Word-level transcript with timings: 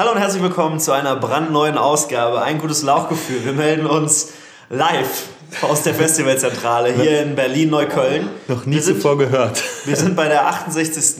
Hallo 0.00 0.12
und 0.12 0.18
herzlich 0.18 0.42
willkommen 0.42 0.80
zu 0.80 0.92
einer 0.92 1.14
brandneuen 1.14 1.76
Ausgabe. 1.76 2.40
Ein 2.40 2.58
gutes 2.58 2.82
Lauchgefühl. 2.82 3.44
Wir 3.44 3.52
melden 3.52 3.84
uns 3.84 4.30
live 4.70 5.28
aus 5.60 5.82
der 5.82 5.94
Festivalzentrale 5.94 6.90
hier 6.94 7.20
in 7.20 7.34
Berlin-Neukölln. 7.34 8.30
Noch 8.48 8.64
nie 8.64 8.80
zuvor 8.80 9.18
gehört. 9.18 9.62
Wir 9.84 9.96
sind 9.96 10.16
bei 10.16 10.26
der 10.28 10.46
68. 10.46 11.16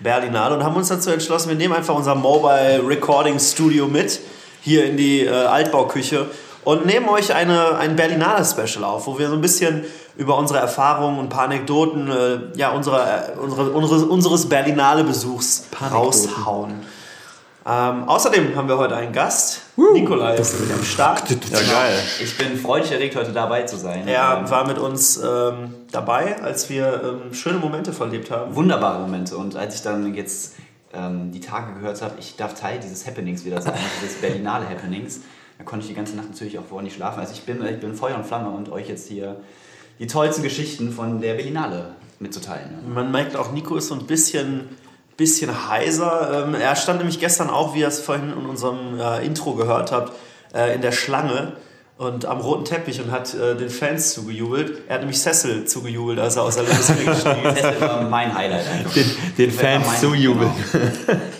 Berlinale 0.00 0.54
und 0.54 0.64
haben 0.64 0.76
uns 0.76 0.88
dazu 0.88 1.08
entschlossen, 1.08 1.48
wir 1.48 1.56
nehmen 1.56 1.72
einfach 1.72 1.94
unser 1.94 2.14
Mobile 2.14 2.86
Recording 2.86 3.38
Studio 3.38 3.86
mit 3.86 4.20
hier 4.60 4.84
in 4.84 4.98
die 4.98 5.24
äh, 5.24 5.30
Altbauküche 5.30 6.26
und 6.64 6.84
nehmen 6.84 7.08
euch 7.08 7.34
eine, 7.34 7.78
ein 7.78 7.96
Berlinale 7.96 8.44
Special 8.44 8.84
auf, 8.84 9.06
wo 9.06 9.18
wir 9.18 9.30
so 9.30 9.34
ein 9.34 9.40
bisschen 9.40 9.84
über 10.18 10.36
unsere 10.36 10.58
Erfahrungen 10.58 11.18
und 11.18 11.24
ein 11.24 11.30
paar 11.30 11.44
Anekdoten 11.44 12.10
äh, 12.10 12.58
ja, 12.58 12.72
unserer, 12.72 13.30
äh, 13.34 13.38
unsere, 13.38 13.70
unsere, 13.70 14.04
unseres 14.04 14.46
Berlinale 14.46 15.04
Besuchs 15.04 15.64
raushauen. 15.90 16.82
Ähm, 17.66 18.04
außerdem 18.04 18.56
haben 18.56 18.68
wir 18.68 18.78
heute 18.78 18.96
einen 18.96 19.12
Gast. 19.12 19.62
Uh, 19.76 19.92
Nikolai 19.92 20.36
ist 20.36 20.54
am 20.72 20.82
Start. 20.82 21.28
Ja, 21.30 21.60
geil. 21.60 21.98
Ich 22.22 22.38
bin 22.38 22.56
freudig 22.56 22.90
erregt, 22.92 23.16
heute 23.16 23.32
dabei 23.32 23.64
zu 23.64 23.76
sein. 23.76 24.08
Er 24.08 24.50
war 24.50 24.66
mit 24.66 24.78
uns 24.78 25.18
ähm, 25.18 25.74
dabei, 25.92 26.40
als 26.40 26.70
wir 26.70 27.20
ähm, 27.26 27.34
schöne 27.34 27.58
Momente 27.58 27.92
verlebt 27.92 28.30
haben. 28.30 28.54
Wunderbare 28.54 29.00
Momente. 29.00 29.36
Und 29.36 29.56
als 29.56 29.74
ich 29.74 29.82
dann 29.82 30.14
jetzt 30.14 30.54
ähm, 30.94 31.32
die 31.32 31.40
Tage 31.40 31.74
gehört 31.74 32.00
habe, 32.00 32.14
ich 32.18 32.36
darf 32.36 32.54
Teil 32.54 32.80
dieses 32.80 33.06
Happenings 33.06 33.44
wieder 33.44 33.60
sein, 33.60 33.74
dieses 34.02 34.16
Berlinale 34.16 34.66
Happenings, 34.66 35.20
dann 35.58 35.66
konnte 35.66 35.84
ich 35.84 35.90
die 35.90 35.96
ganze 35.96 36.16
Nacht 36.16 36.30
natürlich 36.30 36.58
auch 36.58 36.64
vorher 36.64 36.84
nicht 36.84 36.96
schlafen. 36.96 37.20
Also 37.20 37.34
ich 37.34 37.42
bin, 37.42 37.62
ich 37.66 37.78
bin 37.78 37.94
Feuer 37.94 38.16
und 38.16 38.24
Flamme 38.24 38.48
und 38.48 38.70
euch 38.70 38.88
jetzt 38.88 39.06
hier 39.06 39.36
die 39.98 40.06
tollsten 40.06 40.42
Geschichten 40.42 40.92
von 40.92 41.20
der 41.20 41.34
Berlinale 41.34 41.94
mitzuteilen. 42.20 42.92
Man 42.94 43.10
merkt 43.12 43.36
auch, 43.36 43.52
Nico 43.52 43.76
ist 43.76 43.88
so 43.88 43.94
ein 43.94 44.06
bisschen 44.06 44.70
bisschen 45.20 45.68
heiser. 45.68 46.46
Ähm, 46.46 46.54
er 46.54 46.74
stand 46.76 46.98
nämlich 46.98 47.20
gestern 47.20 47.50
auch, 47.50 47.74
wie 47.74 47.80
ihr 47.80 47.88
es 47.88 48.00
vorhin 48.00 48.32
in 48.32 48.46
unserem 48.46 48.98
äh, 48.98 49.24
Intro 49.24 49.52
gehört 49.52 49.92
habt, 49.92 50.12
äh, 50.54 50.74
in 50.74 50.80
der 50.80 50.92
Schlange 50.92 51.52
und 51.98 52.24
am 52.24 52.40
roten 52.40 52.64
Teppich 52.64 53.02
und 53.02 53.10
hat 53.10 53.34
äh, 53.34 53.54
den 53.54 53.68
Fans 53.68 54.14
zugejubelt. 54.14 54.78
Er 54.88 54.94
hat 54.94 55.00
nämlich 55.02 55.20
Cecil 55.20 55.66
zugejubelt, 55.66 56.18
als 56.18 56.36
er 56.36 56.44
aus 56.44 56.54
der 56.56 56.64
Limousine 56.64 57.04
gestiegen 57.04 57.44
ist. 57.44 57.62
Das 57.62 57.80
war 57.82 58.02
mein 58.08 58.34
Highlight 58.34 58.66
einfach. 58.66 58.94
Den, 58.94 59.10
den 59.36 59.50
Fans 59.50 60.00
zujubeln. 60.00 60.50
Genau. 60.72 61.20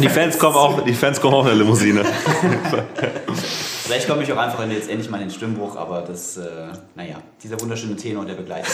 die, 0.00 0.08
Fans 0.08 0.38
kommen 0.38 0.56
auch, 0.56 0.84
die 0.84 0.94
Fans 0.94 1.20
kommen 1.20 1.34
auch 1.34 1.42
in 1.42 1.48
der 1.48 1.56
Limousine. 1.56 2.04
Vielleicht 3.84 4.08
komme 4.08 4.22
ich 4.22 4.32
auch 4.32 4.38
einfach 4.38 4.66
jetzt 4.70 4.88
endlich 4.88 5.10
mal 5.10 5.18
in 5.18 5.28
den 5.28 5.30
Stimmbruch, 5.30 5.76
aber 5.76 6.00
das, 6.00 6.38
äh, 6.38 6.68
naja, 6.94 7.16
dieser 7.42 7.60
wunderschöne 7.60 7.96
Tenor, 7.96 8.24
der 8.24 8.32
begleitet 8.32 8.72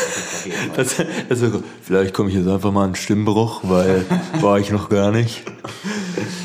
das, 0.77 0.97
das 1.29 1.41
Vielleicht 1.83 2.15
komme 2.15 2.29
ich 2.29 2.37
jetzt 2.37 2.47
einfach 2.47 2.71
mal 2.71 2.85
in 2.85 2.93
den 2.93 2.97
Stimmbruch, 2.97 3.61
weil 3.65 4.07
war 4.41 4.61
ich 4.61 4.71
noch 4.71 4.89
gar 4.89 5.11
nicht. 5.11 5.43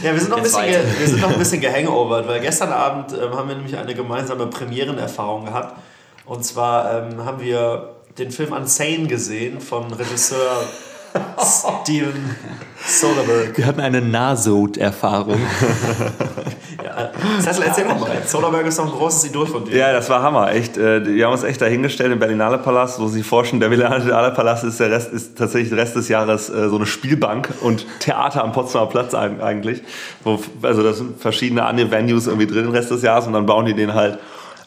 Ja, 0.03 0.13
wir 0.13 0.19
sind 0.19 0.31
noch, 0.31 0.37
ein 0.37 0.43
bisschen, 0.43 0.63
wir 0.63 1.07
sind 1.07 1.21
noch 1.21 1.29
ein 1.29 1.37
bisschen 1.37 1.61
gehangovert, 1.61 2.27
weil 2.27 2.41
gestern 2.41 2.71
Abend 2.71 3.13
ähm, 3.13 3.35
haben 3.35 3.49
wir 3.49 3.55
nämlich 3.55 3.77
eine 3.77 3.93
gemeinsame 3.93 4.47
Premierenerfahrung 4.47 5.45
gehabt. 5.45 5.79
Und 6.25 6.43
zwar 6.43 7.07
ähm, 7.11 7.23
haben 7.23 7.39
wir 7.39 7.95
den 8.17 8.31
Film 8.31 8.51
Unsane 8.51 9.05
gesehen 9.05 9.61
von 9.61 9.93
Regisseur 9.93 10.63
Steven 11.39 12.35
Soderbergh. 12.87 13.57
Wir 13.57 13.65
hatten 13.65 13.79
eine 13.79 14.01
Nahsod-Erfahrung. 14.01 15.39
ja, 16.83 17.11
Cecil, 17.41 17.63
erzähl 17.65 17.85
mal. 17.85 17.97
Soderbergh 18.25 18.67
ist 18.67 18.77
doch 18.77 18.85
ein 18.85 18.91
großes 18.91 19.25
Idol 19.25 19.47
von 19.47 19.65
dir. 19.65 19.75
Ja, 19.75 19.93
das 19.93 20.09
war 20.09 20.21
Hammer. 20.21 20.51
Echt. 20.51 20.77
Äh, 20.77 21.01
die 21.01 21.23
haben 21.23 21.31
uns 21.31 21.43
echt 21.43 21.61
dahingestellt 21.61 22.11
im 22.11 22.19
Berlinale 22.19 22.57
Palast, 22.59 22.99
wo 22.99 23.07
sie 23.07 23.23
forschen, 23.23 23.59
der 23.59 23.69
Berlinale 23.69 24.31
Palast 24.31 24.63
ist, 24.63 24.79
der 24.79 24.91
Rest, 24.91 25.11
ist 25.11 25.37
tatsächlich 25.37 25.69
der 25.69 25.79
Rest 25.79 25.95
des 25.95 26.09
Jahres 26.09 26.49
äh, 26.49 26.69
so 26.69 26.75
eine 26.75 26.85
Spielbank 26.85 27.49
und 27.61 27.85
Theater 27.99 28.43
am 28.43 28.51
Potsdamer 28.51 28.87
Platz 28.87 29.13
eigentlich. 29.13 29.81
Wo, 30.23 30.39
also 30.61 30.83
da 30.83 30.93
sind 30.93 31.19
verschiedene 31.19 31.65
andere 31.65 31.89
Venues 31.91 32.27
irgendwie 32.27 32.47
drin 32.47 32.65
den 32.65 32.71
Rest 32.71 32.91
des 32.91 33.01
Jahres 33.01 33.25
und 33.25 33.33
dann 33.33 33.45
bauen 33.45 33.65
die 33.65 33.73
den 33.73 33.93
halt 33.93 34.19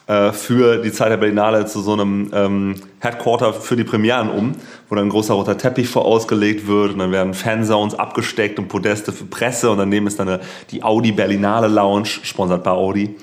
äh, 0.09 0.33
für 0.33 0.77
die 0.81 0.91
Zeit 0.91 1.11
der 1.11 1.17
Berlinale 1.17 1.67
zu 1.67 1.81
so 1.81 1.93
einem 1.93 2.31
ähm, 2.33 2.75
Headquarter 2.99 3.53
für 3.53 3.75
die 3.75 3.83
Premieren 3.83 4.31
um, 4.31 4.55
wo 4.89 4.95
dann 4.95 5.05
ein 5.05 5.09
großer 5.09 5.35
roter 5.35 5.55
Teppich 5.55 5.87
vorausgelegt 5.87 6.65
wird 6.65 6.93
und 6.93 6.97
dann 6.97 7.11
werden 7.11 7.35
Fanzones 7.35 7.93
abgesteckt 7.93 8.57
und 8.57 8.69
Podeste 8.69 9.11
für 9.11 9.25
Presse 9.25 9.69
und 9.69 9.77
daneben 9.77 10.07
ist 10.07 10.17
dann 10.17 10.27
eine, 10.27 10.39
die 10.71 10.81
Audi 10.81 11.11
Berlinale 11.11 11.67
Lounge, 11.67 12.07
sponsert 12.23 12.63
bei 12.63 12.71
Audi. 12.71 13.15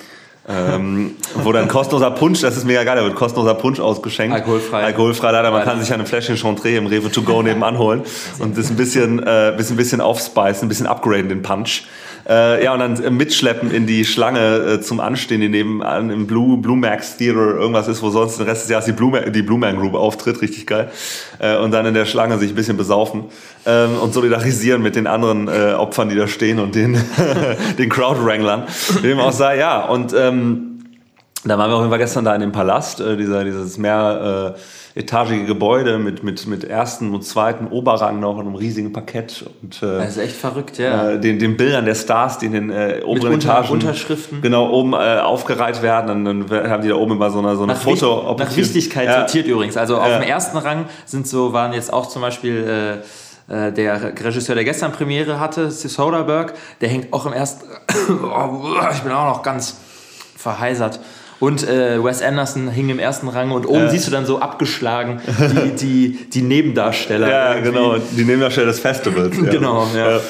ähm, 0.49 1.17
wo 1.43 1.51
dann 1.51 1.67
kostenloser 1.67 2.13
Punsch, 2.13 2.43
das 2.43 2.57
ist 2.57 2.65
mega 2.65 2.85
geil, 2.85 2.95
da 2.95 3.03
wird 3.03 3.17
kostenloser 3.17 3.55
Punsch 3.55 3.81
ausgeschenkt. 3.81 4.33
Alkoholfrei. 4.33 4.85
Alkoholfrei 4.85 5.33
leider, 5.33 5.51
man 5.51 5.65
kann 5.65 5.81
sich 5.81 5.93
eine 5.93 6.07
Fläschchen 6.07 6.37
Chantre 6.37 6.77
im 6.77 6.87
Rewe 6.87 7.11
to 7.11 7.23
go 7.23 7.43
nebenan 7.43 7.79
holen 7.79 8.03
und 8.39 8.57
das 8.57 8.71
ein 8.71 8.77
bisschen, 8.77 9.19
äh, 9.27 9.53
bisschen, 9.57 9.77
bisschen 9.77 10.01
aufspeisen, 10.01 10.67
ein 10.67 10.69
bisschen 10.69 10.87
upgraden 10.87 11.31
den 11.31 11.43
Punch. 11.43 11.83
Äh, 12.29 12.65
ja, 12.65 12.73
und 12.73 12.81
dann 12.81 13.03
äh, 13.03 13.11
mitschleppen 13.11 13.71
in 13.71 13.87
die 13.87 14.05
Schlange 14.05 14.57
äh, 14.57 14.81
zum 14.81 14.99
Anstehen, 14.99 15.41
die 15.41 15.49
nebenan 15.49 16.11
im 16.11 16.27
Blue, 16.27 16.59
Blue 16.59 16.77
Max 16.77 17.17
Theater 17.17 17.57
irgendwas 17.57 17.87
ist, 17.87 18.03
wo 18.03 18.11
sonst 18.11 18.39
den 18.39 18.47
Rest 18.47 18.65
des 18.65 18.71
Jahres 18.71 18.87
die 18.87 18.93
Blue, 18.93 19.31
die 19.31 19.43
Blue 19.43 19.59
Man 19.59 19.77
Group 19.77 19.95
auftritt, 19.95 20.43
richtig 20.43 20.67
geil. 20.67 20.91
Äh, 21.39 21.57
und 21.59 21.71
dann 21.71 21.87
in 21.87 21.95
der 21.95 22.05
Schlange 22.05 22.39
sich 22.39 22.51
ein 22.51 22.57
bisschen 22.57 22.77
besaufen 22.77 23.25
ähm, 23.65 23.99
und 24.01 24.13
solidarisieren 24.13 24.83
mit 24.83 24.97
den 24.97 25.07
anderen 25.07 25.49
äh, 25.49 25.75
Opfern, 25.75 26.09
die 26.09 26.17
da 26.17 26.27
stehen 26.27 26.59
und 26.59 26.75
den, 26.75 26.99
den 27.79 27.89
Crowd-Wranglern. 27.89 28.65
Wie 29.03 29.09
dem 29.09 29.21
auch 29.21 29.33
sei, 29.33 29.59
ja. 29.59 29.85
Und 29.85 30.13
ähm, 30.13 30.76
da 31.49 31.59
waren 31.59 31.71
wir 31.71 31.77
auf 31.77 31.81
jeden 31.81 31.91
Fall 31.91 31.99
gestern 31.99 32.25
da 32.25 32.34
in 32.34 32.41
dem 32.41 32.53
Palast, 32.53 33.01
äh, 33.01 33.17
dieser, 33.17 33.45
dieses 33.45 33.79
mehr... 33.79 34.55
Äh, 34.57 34.61
Gebäude 34.97 35.99
mit, 35.99 36.23
mit, 36.23 36.47
mit 36.47 36.65
ersten 36.65 37.15
und 37.15 37.23
zweiten 37.23 37.67
Oberrang 37.67 38.19
noch 38.19 38.37
und 38.37 38.47
einem 38.47 38.55
riesigen 38.55 38.95
Parkett. 38.95 39.45
Und, 39.62 39.83
äh, 39.83 39.99
das 39.99 40.17
ist 40.17 40.19
echt 40.19 40.37
verrückt, 40.37 40.79
ja. 40.79 41.11
Äh, 41.11 41.21
den, 41.21 41.39
den 41.39 41.57
Bildern 41.59 41.84
der 41.84 41.95
Stars, 41.95 42.39
die 42.39 42.47
in 42.47 42.53
den 42.53 42.71
äh, 42.71 43.03
oberen 43.05 43.33
mit 43.33 43.45
Etagen 43.45 43.69
Unterschriften. 43.69 44.41
genau 44.41 44.71
oben 44.71 44.95
äh, 44.95 45.19
aufgereiht 45.19 45.83
werden. 45.83 46.27
Und 46.27 46.49
dann 46.49 46.71
haben 46.71 46.83
die 46.83 46.89
da 46.89 46.95
oben 46.95 47.12
immer 47.12 47.31
so 47.31 47.41
eine, 47.41 47.57
so 47.57 47.65
eine 47.65 47.75
nach 47.75 47.81
Foto. 47.81 48.27
Wicht, 48.27 48.39
nach 48.39 48.57
Wichtigkeit 48.57 49.07
ja. 49.07 49.19
sortiert 49.19 49.47
übrigens. 49.49 49.77
Also 49.77 49.99
auf 49.99 50.09
dem 50.09 50.23
ersten 50.23 50.57
Rang 50.57 50.87
sind 51.05 51.28
so, 51.28 51.53
waren 51.53 51.75
jetzt 51.75 51.93
auch 51.93 52.07
zum 52.07 52.23
Beispiel 52.23 53.03
der 53.49 54.03
Regisseur, 54.03 54.57
der 54.57 54.65
gestern 54.65 54.91
Premiere 54.91 55.39
hatte, 55.39 55.71
Soderbergh, 55.71 56.53
der 56.81 56.89
hängt 56.89 57.13
auch 57.13 57.27
im 57.27 57.33
ersten. 57.33 57.65
oh, 58.25 58.75
ich 58.93 59.03
bin 59.03 59.13
auch 59.13 59.37
noch 59.37 59.43
ganz 59.43 59.77
verheisert. 60.37 60.99
Und 61.39 61.69
äh, 61.69 62.03
Wes 62.03 62.23
Anderson 62.23 62.69
hing 62.69 62.89
im 62.89 62.99
ersten 62.99 63.29
Rang 63.29 63.51
und 63.51 63.67
oben 63.67 63.87
äh. 63.87 63.91
siehst 63.91 64.07
du 64.07 64.11
dann 64.11 64.25
so 64.25 64.41
abgeschlagen 64.41 65.21
die, 65.39 65.77
die, 65.77 66.31
die 66.31 66.43
Nebendarsteller. 66.43 67.29
Ja, 67.29 67.55
irgendwie. 67.55 67.73
genau, 67.73 67.97
die 67.99 68.25
Nebendarsteller 68.25 68.69
des 68.69 68.81
Festivals. 68.81 69.37
Ja. 69.37 69.51
Genau, 69.51 69.87
ja. 69.95 70.21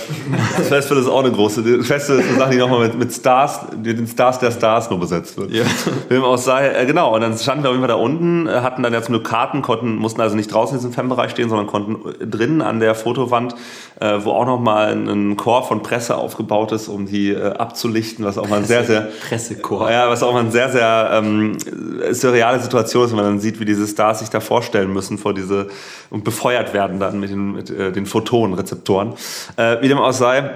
Das 0.57 0.69
Festival 0.69 1.03
ist 1.03 1.09
auch 1.09 1.21
eine 1.23 1.31
große. 1.31 1.63
Das 1.63 1.87
Festival 1.87 2.21
ist 2.21 2.29
eine 2.29 2.39
Sache, 2.39 2.51
die 2.51 2.57
nochmal 2.57 2.89
mit, 2.89 2.99
mit 2.99 3.13
Stars, 3.13 3.61
mit 3.77 3.99
den 3.99 4.07
Stars 4.07 4.41
der 4.41 4.51
Stars 4.51 4.91
nur 4.91 4.99
besetzt 4.99 5.37
wird. 5.37 5.53
Ja. 5.53 5.65
Wem 6.09 6.25
auch 6.25 6.39
sei, 6.39 6.71
äh, 6.71 6.87
genau, 6.87 7.15
und 7.15 7.21
dann 7.21 7.39
standen 7.39 7.63
wir 7.63 7.71
auf 7.71 7.75
jeden 7.77 7.87
Fall 7.87 7.97
da 7.97 8.03
unten, 8.03 8.49
äh, 8.49 8.61
hatten 8.61 8.83
dann 8.83 8.93
jetzt 8.93 9.09
nur 9.09 9.23
Karten, 9.23 9.63
konnten, 9.63 9.97
mussten 9.97 10.21
also 10.21 10.35
nicht 10.35 10.53
draußen 10.53 10.77
in 10.77 10.81
diesem 10.81 10.93
Fanbereich 10.93 11.31
stehen, 11.31 11.49
sondern 11.49 11.69
konnten 11.69 11.99
drinnen 12.31 12.63
an 12.63 12.81
der 12.81 12.95
Fotowand, 12.97 13.55
äh, 14.01 14.19
wo 14.23 14.33
auch 14.33 14.47
nochmal 14.47 14.93
ein, 14.93 15.09
ein 15.09 15.37
Chor 15.37 15.63
von 15.63 15.83
Presse 15.83 16.17
aufgebaut 16.17 16.73
ist, 16.73 16.89
um 16.89 17.07
die 17.07 17.31
äh, 17.31 17.53
abzulichten, 17.55 18.25
was 18.25 18.37
auch 18.39 18.49
mal 18.49 18.61
Presse, 18.61 18.69
sehr, 18.69 18.85
sehr. 18.85 19.01
Pressechor. 19.29 19.91
Ja, 19.91 20.09
was 20.11 20.23
auch 20.23 20.33
mal 20.33 20.41
ein 20.41 20.51
sehr, 20.51 20.71
sehr 20.71 21.11
ähm, 21.13 21.57
surreale 22.11 22.61
Situation 22.61 23.05
ist, 23.05 23.11
wenn 23.11 23.17
man 23.17 23.25
dann 23.27 23.41
sieht, 23.41 23.59
wie 23.61 23.65
diese 23.65 23.87
Stars 23.87 24.21
sich 24.21 24.29
da 24.29 24.41
vorstellen 24.41 24.93
müssen 24.93 25.19
vor 25.19 25.35
diese 25.35 25.69
und 26.11 26.25
befeuert 26.25 26.75
werden 26.75 27.01
dann 27.01 27.21
mit 27.21 27.31
den, 27.31 27.53
mit, 27.53 27.71
äh, 27.71 27.93
den 27.93 28.07
Photonenrezeptoren. 28.07 29.15
Äh, 29.57 29.81
wie 29.81 29.89
dem 29.89 29.99
auch 29.99 30.13
sei, 30.13 30.51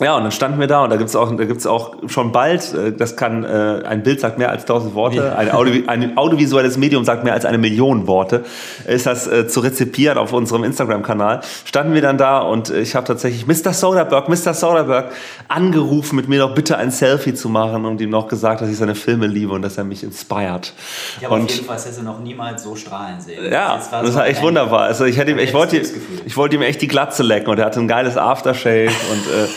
ja, 0.00 0.16
und 0.16 0.22
dann 0.22 0.32
standen 0.32 0.60
wir 0.60 0.68
da 0.68 0.84
und 0.84 0.90
da 0.90 0.96
gibt's 0.96 1.16
auch, 1.16 1.34
da 1.34 1.44
gibt's 1.44 1.66
auch 1.66 1.96
schon 2.06 2.30
bald, 2.30 2.72
äh, 2.72 2.92
das 2.92 3.16
kann, 3.16 3.44
äh, 3.44 3.82
ein 3.84 4.02
Bild 4.02 4.20
sagt 4.20 4.38
mehr 4.38 4.50
als 4.50 4.64
tausend 4.64 4.94
Worte, 4.94 5.36
ein, 5.36 5.50
Audio, 5.50 5.82
ein 5.88 6.16
audiovisuelles 6.16 6.76
Medium 6.76 7.04
sagt 7.04 7.24
mehr 7.24 7.34
als 7.34 7.44
eine 7.44 7.58
Million 7.58 8.06
Worte, 8.06 8.44
ist 8.86 9.06
das 9.06 9.26
äh, 9.26 9.48
zu 9.48 9.60
rezipieren 9.60 10.16
auf 10.16 10.32
unserem 10.32 10.62
Instagram-Kanal. 10.62 11.40
Standen 11.64 11.94
wir 11.94 12.02
dann 12.02 12.16
da 12.16 12.38
und 12.38 12.70
ich 12.70 12.94
habe 12.94 13.06
tatsächlich 13.06 13.46
Mr. 13.46 13.72
Soderbergh, 13.72 14.30
Mr. 14.30 14.54
Soderbergh 14.54 15.10
angerufen, 15.48 16.16
mit 16.16 16.28
mir 16.28 16.38
doch 16.38 16.54
bitte 16.54 16.78
ein 16.78 16.90
Selfie 16.90 17.34
zu 17.34 17.48
machen 17.48 17.84
und 17.84 18.00
ihm 18.00 18.10
noch 18.10 18.28
gesagt, 18.28 18.60
dass 18.60 18.68
ich 18.68 18.76
seine 18.76 18.94
Filme 18.94 19.26
liebe 19.26 19.52
und 19.52 19.62
dass 19.62 19.78
er 19.78 19.84
mich 19.84 20.04
inspiriert. 20.04 20.74
Aber 21.24 21.34
und, 21.34 21.42
auf 21.42 21.50
jeden 21.50 21.66
Fall 21.66 21.78
hätte 21.78 22.04
noch 22.04 22.20
niemals 22.20 22.62
so 22.62 22.76
strahlen 22.76 23.20
sehen. 23.20 23.50
Ja, 23.50 23.76
das 23.76 23.90
war, 23.90 24.02
das 24.02 24.14
war 24.14 24.26
echt 24.26 24.42
wunderbar. 24.42 24.82
Also 24.82 25.04
ich 25.04 25.16
hätte 25.16 25.32
ihm, 25.32 25.38
ich 25.38 25.54
wollte, 25.54 25.76
ich 25.76 26.36
wollte 26.36 26.56
ihm 26.56 26.62
echt 26.62 26.80
die 26.82 26.88
Glatze 26.88 27.22
lecken 27.22 27.50
und 27.50 27.58
er 27.58 27.66
hatte 27.66 27.80
ein 27.80 27.88
geiles 27.88 28.16
Aftershave 28.16 28.90
und 29.10 29.26
äh, 29.26 29.48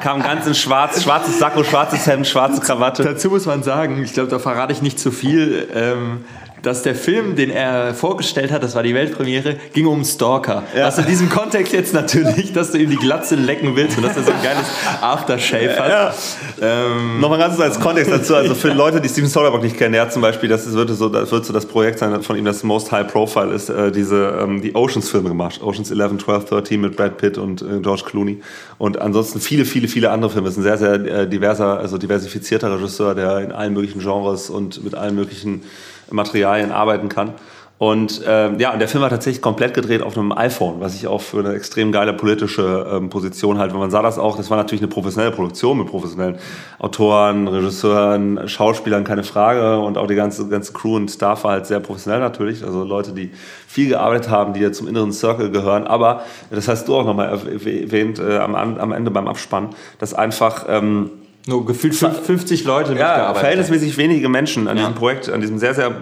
kam 0.00 0.22
ganz 0.22 0.46
in 0.46 0.54
schwarz, 0.54 1.02
schwarzes 1.02 1.38
Sakko, 1.38 1.64
schwarzes 1.64 2.06
Hemd, 2.06 2.26
schwarze 2.26 2.60
Krawatte. 2.60 3.02
Dazu 3.02 3.28
muss 3.30 3.46
man 3.46 3.62
sagen, 3.62 4.02
ich 4.02 4.12
glaube, 4.12 4.28
da 4.28 4.38
verrate 4.38 4.72
ich 4.72 4.82
nicht 4.82 4.98
zu 4.98 5.10
viel. 5.10 5.68
Ähm, 5.74 6.24
dass 6.62 6.82
der 6.82 6.94
Film, 6.94 7.36
den 7.36 7.50
er 7.50 7.94
vorgestellt 7.94 8.50
hat, 8.50 8.62
das 8.62 8.74
war 8.74 8.82
die 8.82 8.94
Weltpremiere, 8.94 9.56
ging 9.72 9.86
um 9.86 10.04
Stalker. 10.04 10.64
Ja. 10.76 10.86
Was 10.86 10.98
in 10.98 11.06
diesem 11.06 11.28
Kontext 11.28 11.72
jetzt 11.72 11.94
natürlich, 11.94 12.52
dass 12.52 12.72
du 12.72 12.78
ihm 12.78 12.90
die 12.90 12.96
Glatze 12.96 13.36
lecken 13.36 13.76
willst 13.76 13.96
und 13.96 14.04
dass 14.04 14.16
er 14.16 14.24
so 14.24 14.32
ein 14.32 14.42
geiles 14.42 14.66
Aftershave 15.00 15.78
hat. 15.78 15.88
Ja. 15.88 16.14
Ähm, 16.60 17.20
Nochmal 17.20 17.38
ganz 17.38 17.58
als 17.60 17.78
Kontext 17.78 18.10
dazu, 18.10 18.34
also 18.34 18.54
für 18.54 18.72
Leute, 18.72 19.00
die 19.00 19.08
Steven 19.08 19.28
Soderbergh 19.28 19.64
nicht 19.64 19.76
kennen, 19.76 19.92
der 19.92 20.02
hat 20.02 20.12
zum 20.12 20.22
Beispiel, 20.22 20.48
das 20.48 20.72
wird 20.72 20.90
so 20.90 21.08
das, 21.08 21.30
wird 21.30 21.44
so 21.44 21.52
das 21.52 21.66
Projekt 21.66 21.98
sein 21.98 22.22
von 22.22 22.36
ihm, 22.36 22.44
das 22.44 22.62
Most 22.62 22.90
High 22.90 23.06
Profile 23.10 23.52
ist, 23.52 23.68
äh, 23.68 23.92
diese, 23.92 24.38
ähm, 24.42 24.60
die 24.60 24.74
Oceans-Filme 24.74 25.28
gemacht. 25.28 25.62
Oceans 25.62 25.90
11, 25.90 26.24
12, 26.24 26.44
13 26.46 26.80
mit 26.80 26.96
Brad 26.96 27.18
Pitt 27.18 27.38
und 27.38 27.62
äh, 27.62 27.80
George 27.80 28.02
Clooney. 28.06 28.40
Und 28.78 29.00
ansonsten 29.00 29.40
viele, 29.40 29.64
viele, 29.64 29.88
viele 29.88 30.10
andere 30.10 30.30
Filme. 30.30 30.48
Es 30.48 30.56
ist 30.56 30.58
ein 30.58 30.62
sehr, 30.62 30.78
sehr 30.78 30.94
äh, 30.94 31.28
diverser, 31.28 31.78
also 31.78 31.98
diversifizierter 31.98 32.74
Regisseur, 32.74 33.14
der 33.14 33.38
in 33.40 33.52
allen 33.52 33.72
möglichen 33.72 34.00
Genres 34.00 34.50
und 34.50 34.82
mit 34.84 34.94
allen 34.94 35.14
möglichen 35.14 35.62
Materialien 36.10 36.72
arbeiten 36.72 37.08
kann. 37.08 37.34
Und 37.78 38.22
ähm, 38.26 38.58
ja, 38.58 38.72
und 38.72 38.80
der 38.80 38.88
Film 38.88 39.02
war 39.02 39.10
tatsächlich 39.10 39.40
komplett 39.40 39.72
gedreht 39.72 40.02
auf 40.02 40.18
einem 40.18 40.32
iPhone, 40.32 40.80
was 40.80 40.96
ich 40.96 41.06
auch 41.06 41.20
für 41.20 41.38
eine 41.38 41.54
extrem 41.54 41.92
geile 41.92 42.12
politische 42.12 42.84
ähm, 42.92 43.08
Position 43.08 43.56
halte. 43.58 43.76
Man 43.76 43.92
sah 43.92 44.02
das 44.02 44.18
auch, 44.18 44.36
das 44.36 44.50
war 44.50 44.56
natürlich 44.56 44.82
eine 44.82 44.90
professionelle 44.90 45.32
Produktion 45.32 45.78
mit 45.78 45.86
professionellen 45.86 46.38
Autoren, 46.80 47.46
Regisseuren, 47.46 48.48
Schauspielern, 48.48 49.04
keine 49.04 49.22
Frage. 49.22 49.78
Und 49.78 49.96
auch 49.96 50.08
die 50.08 50.16
ganze, 50.16 50.48
ganze 50.48 50.72
Crew 50.72 50.96
und 50.96 51.08
Staff 51.08 51.44
war 51.44 51.52
halt 51.52 51.66
sehr 51.66 51.78
professionell 51.78 52.18
natürlich. 52.18 52.64
Also 52.64 52.82
Leute, 52.82 53.12
die 53.12 53.30
viel 53.68 53.90
gearbeitet 53.90 54.28
haben, 54.28 54.54
die 54.54 54.60
ja 54.60 54.72
zum 54.72 54.88
inneren 54.88 55.12
Circle 55.12 55.52
gehören. 55.52 55.86
Aber, 55.86 56.22
das 56.50 56.66
hast 56.66 56.88
du 56.88 56.96
auch 56.96 57.04
nochmal 57.04 57.28
erwähnt, 57.28 58.18
äh, 58.18 58.38
am, 58.38 58.56
am 58.56 58.90
Ende 58.90 59.12
beim 59.12 59.28
Abspann, 59.28 59.68
dass 60.00 60.14
einfach... 60.14 60.66
Ähm, 60.68 61.10
nur 61.46 61.64
gefühlt 61.64 61.94
50 61.94 62.64
Leute 62.64 62.94
ja, 62.94 63.34
verhältnismäßig 63.34 63.96
wenige 63.96 64.28
Menschen 64.28 64.68
an 64.68 64.76
ja. 64.76 64.82
diesem 64.82 64.94
Projekt, 64.94 65.28
an 65.28 65.40
diesem 65.40 65.58
sehr, 65.58 65.74
sehr 65.74 65.94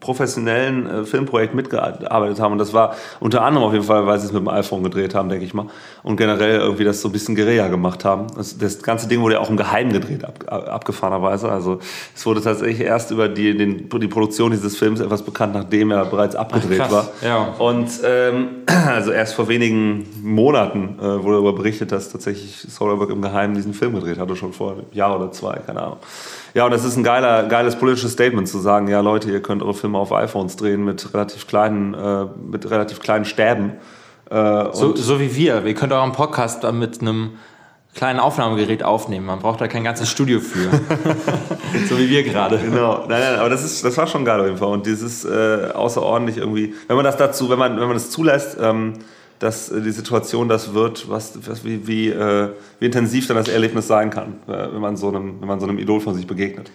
professionellen 0.00 0.86
äh, 0.86 1.04
Filmprojekt 1.04 1.54
mitgearbeitet 1.54 2.40
haben. 2.40 2.52
Und 2.52 2.58
das 2.58 2.72
war 2.72 2.94
unter 3.20 3.42
anderem 3.42 3.66
auf 3.66 3.72
jeden 3.72 3.84
Fall, 3.84 4.06
weil 4.06 4.18
sie 4.18 4.26
es 4.26 4.32
mit 4.32 4.40
dem 4.40 4.48
iPhone 4.48 4.82
gedreht 4.82 5.14
haben, 5.14 5.28
denke 5.28 5.44
ich 5.44 5.54
mal. 5.54 5.66
Und 6.02 6.16
generell 6.16 6.60
irgendwie 6.60 6.84
das 6.84 7.00
so 7.00 7.08
ein 7.08 7.12
bisschen 7.12 7.34
Guerilla 7.34 7.68
gemacht 7.68 8.04
haben. 8.04 8.26
Das, 8.36 8.58
das 8.58 8.82
ganze 8.82 9.08
Ding 9.08 9.20
wurde 9.20 9.34
ja 9.34 9.40
auch 9.40 9.50
im 9.50 9.56
Geheimen 9.56 9.92
gedreht, 9.92 10.24
ab, 10.24 10.44
abgefahrenerweise. 10.48 11.50
Also 11.50 11.78
es 12.14 12.24
wurde 12.26 12.42
tatsächlich 12.42 12.80
erst 12.80 13.10
über 13.10 13.28
die, 13.28 13.56
den, 13.56 13.88
die 13.88 14.08
Produktion 14.08 14.50
dieses 14.50 14.76
Films 14.76 15.00
etwas 15.00 15.22
bekannt, 15.22 15.54
nachdem 15.54 15.90
er 15.90 16.04
bereits 16.04 16.36
abgedreht 16.36 16.82
Ach, 16.84 16.90
war. 16.90 17.08
Ja. 17.22 17.54
Und 17.58 17.88
ähm, 18.04 18.48
also 18.66 19.10
erst 19.10 19.34
vor 19.34 19.48
wenigen 19.48 20.06
Monaten 20.22 20.98
äh, 20.98 21.02
wurde 21.02 21.34
darüber 21.34 21.52
berichtet, 21.54 21.92
dass 21.92 22.10
tatsächlich 22.10 22.66
Soderbergh 22.68 23.12
im 23.12 23.22
Geheimen 23.22 23.54
diesen 23.54 23.74
Film 23.74 23.94
gedreht 23.94 24.18
hatte, 24.18 24.36
schon 24.36 24.52
vor 24.52 24.72
einem 24.72 24.84
Jahr 24.92 25.16
oder 25.16 25.32
zwei, 25.32 25.56
keine 25.58 25.82
Ahnung. 25.82 25.98
Ja, 26.54 26.64
und 26.64 26.70
das 26.70 26.84
ist 26.84 26.96
ein 26.96 27.02
geiler, 27.02 27.48
geiles 27.48 27.74
politisches 27.74 28.12
Statement 28.12 28.48
zu 28.48 28.60
sagen, 28.60 28.86
ja 28.86 29.00
Leute, 29.00 29.28
ihr 29.28 29.42
könnt 29.42 29.60
eure 29.60 29.74
Filme 29.74 29.98
auf 29.98 30.12
iPhones 30.12 30.54
drehen 30.54 30.84
mit 30.84 31.12
relativ 31.12 31.48
kleinen, 31.48 31.94
äh, 31.94 32.26
mit 32.48 32.70
relativ 32.70 33.00
kleinen 33.00 33.24
Stäben. 33.24 33.72
Äh, 34.30 34.66
so, 34.72 34.94
so 34.94 35.18
wie 35.18 35.34
wir. 35.34 35.64
Ihr 35.64 35.74
könnt 35.74 35.92
euren 35.92 36.12
Podcast 36.12 36.62
mit 36.72 37.00
einem 37.00 37.32
kleinen 37.94 38.20
Aufnahmegerät 38.20 38.84
aufnehmen. 38.84 39.26
Man 39.26 39.40
braucht 39.40 39.60
da 39.60 39.66
kein 39.66 39.82
ganzes 39.82 40.08
Studio 40.08 40.38
für. 40.38 40.70
so 41.88 41.98
wie 41.98 42.08
wir 42.08 42.22
gerade. 42.22 42.58
Genau. 42.58 43.04
Nein, 43.08 43.20
nein, 43.20 43.38
aber 43.40 43.48
das, 43.48 43.64
ist, 43.64 43.84
das 43.84 43.96
war 43.96 44.06
schon 44.06 44.24
geil 44.24 44.38
auf 44.38 44.46
jeden 44.46 44.58
Fall. 44.58 44.68
Und 44.68 44.86
dieses 44.86 45.24
äh, 45.24 45.70
außerordentlich 45.74 46.36
irgendwie, 46.36 46.74
wenn 46.86 46.94
man 46.94 47.04
das 47.04 47.16
dazu, 47.16 47.50
wenn 47.50 47.58
man, 47.58 47.80
wenn 47.80 47.86
man 47.86 47.94
das 47.94 48.10
zulässt, 48.10 48.56
ähm, 48.60 48.94
dass 49.38 49.70
äh, 49.70 49.80
die 49.80 49.90
Situation 49.90 50.48
das 50.48 50.74
wird, 50.74 51.08
was, 51.08 51.32
was 51.46 51.64
wie, 51.64 51.86
wie, 51.86 52.08
äh, 52.08 52.50
wie 52.78 52.86
intensiv 52.86 53.26
dann 53.26 53.36
das 53.36 53.48
Erlebnis 53.48 53.86
sein 53.86 54.10
kann, 54.10 54.40
äh, 54.46 54.72
wenn, 54.72 54.80
man 54.80 54.96
so 54.96 55.08
einem, 55.08 55.40
wenn 55.40 55.48
man 55.48 55.60
so 55.60 55.66
einem 55.66 55.78
Idol 55.78 56.00
von 56.00 56.14
sich 56.14 56.26
begegnet. 56.26 56.70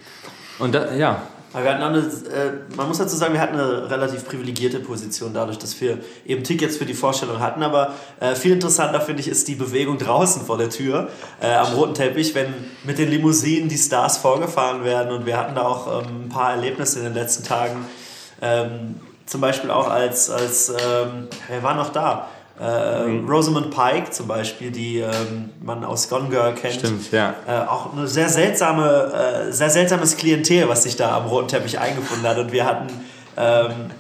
Und 0.60 0.76
da, 0.76 0.94
ja. 0.94 1.22
Aber 1.52 1.64
wir 1.64 1.74
hatten 1.74 1.82
eine, 1.82 1.98
äh, 1.98 2.76
man 2.76 2.88
muss 2.88 3.00
dazu 3.00 3.16
sagen, 3.16 3.34
wir 3.34 3.42
hatten 3.42 3.56
eine 3.56 3.90
relativ 3.90 4.24
privilegierte 4.26 4.80
Position 4.80 5.34
dadurch, 5.34 5.58
dass 5.58 5.80
wir 5.82 5.98
eben 6.26 6.44
Tickets 6.44 6.78
für 6.78 6.86
die 6.86 6.94
Vorstellung 6.94 7.40
hatten. 7.40 7.64
Aber 7.64 7.96
äh, 8.20 8.36
viel 8.36 8.52
interessanter 8.52 9.02
finde 9.02 9.22
ich 9.22 9.28
ist 9.28 9.48
die 9.48 9.56
Bewegung 9.56 9.98
draußen 9.98 10.44
vor 10.44 10.60
der 10.60 10.70
Tür 10.70 11.10
äh, 11.42 11.52
am 11.52 11.74
roten 11.74 11.96
Teppich, 11.96 12.36
wenn 12.36 12.54
mit 12.84 13.00
den 13.00 13.10
Limousinen 13.10 13.68
die 13.68 13.80
Stars 13.80 14.18
vorgefahren 14.18 14.84
werden. 14.84 15.12
Und 15.12 15.26
wir 15.26 15.38
hatten 15.38 15.56
da 15.56 15.64
auch 15.64 16.04
ähm, 16.04 16.26
ein 16.26 16.30
paar 16.30 16.52
Erlebnisse 16.52 17.00
in 17.00 17.06
den 17.06 17.16
letzten 17.16 17.44
Tagen. 17.44 17.84
Ähm, 18.44 18.96
zum 19.26 19.42
Beispiel 19.42 19.72
auch 19.72 19.90
als, 19.90 20.30
als 20.30 20.70
ähm, 20.70 21.30
wer 21.48 21.64
war 21.64 21.74
noch 21.74 21.90
da? 21.92 22.30
Äh, 22.60 23.06
mhm. 23.06 23.30
Rosamund 23.30 23.72
Pike 23.72 24.12
zum 24.12 24.28
Beispiel, 24.28 24.70
die 24.70 24.98
ähm, 24.98 25.52
man 25.62 25.86
aus 25.86 26.10
Gone 26.10 26.28
Girl 26.30 26.54
kennt. 26.54 26.74
Stimmt, 26.76 27.12
ja. 27.12 27.34
Äh, 27.48 27.68
auch 27.68 27.94
eine 27.94 28.06
sehr 28.06 28.28
seltsame, 28.28 29.48
äh, 29.48 29.52
sehr 29.52 29.70
seltsames 29.70 30.18
Klientel, 30.18 30.68
was 30.68 30.84
sich 30.84 30.98
da 30.98 31.16
am 31.16 31.28
roten 31.28 31.48
Teppich 31.48 31.80
eingefunden 31.80 32.28
hat. 32.28 32.38
Und 32.38 32.52
wir 32.52 32.66
hatten, 32.66 32.88
ähm, 33.38 33.92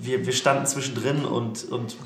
wir, 0.00 0.24
wir 0.24 0.32
standen 0.32 0.64
zwischendrin 0.66 1.24
und, 1.24 1.64
und 1.72 1.96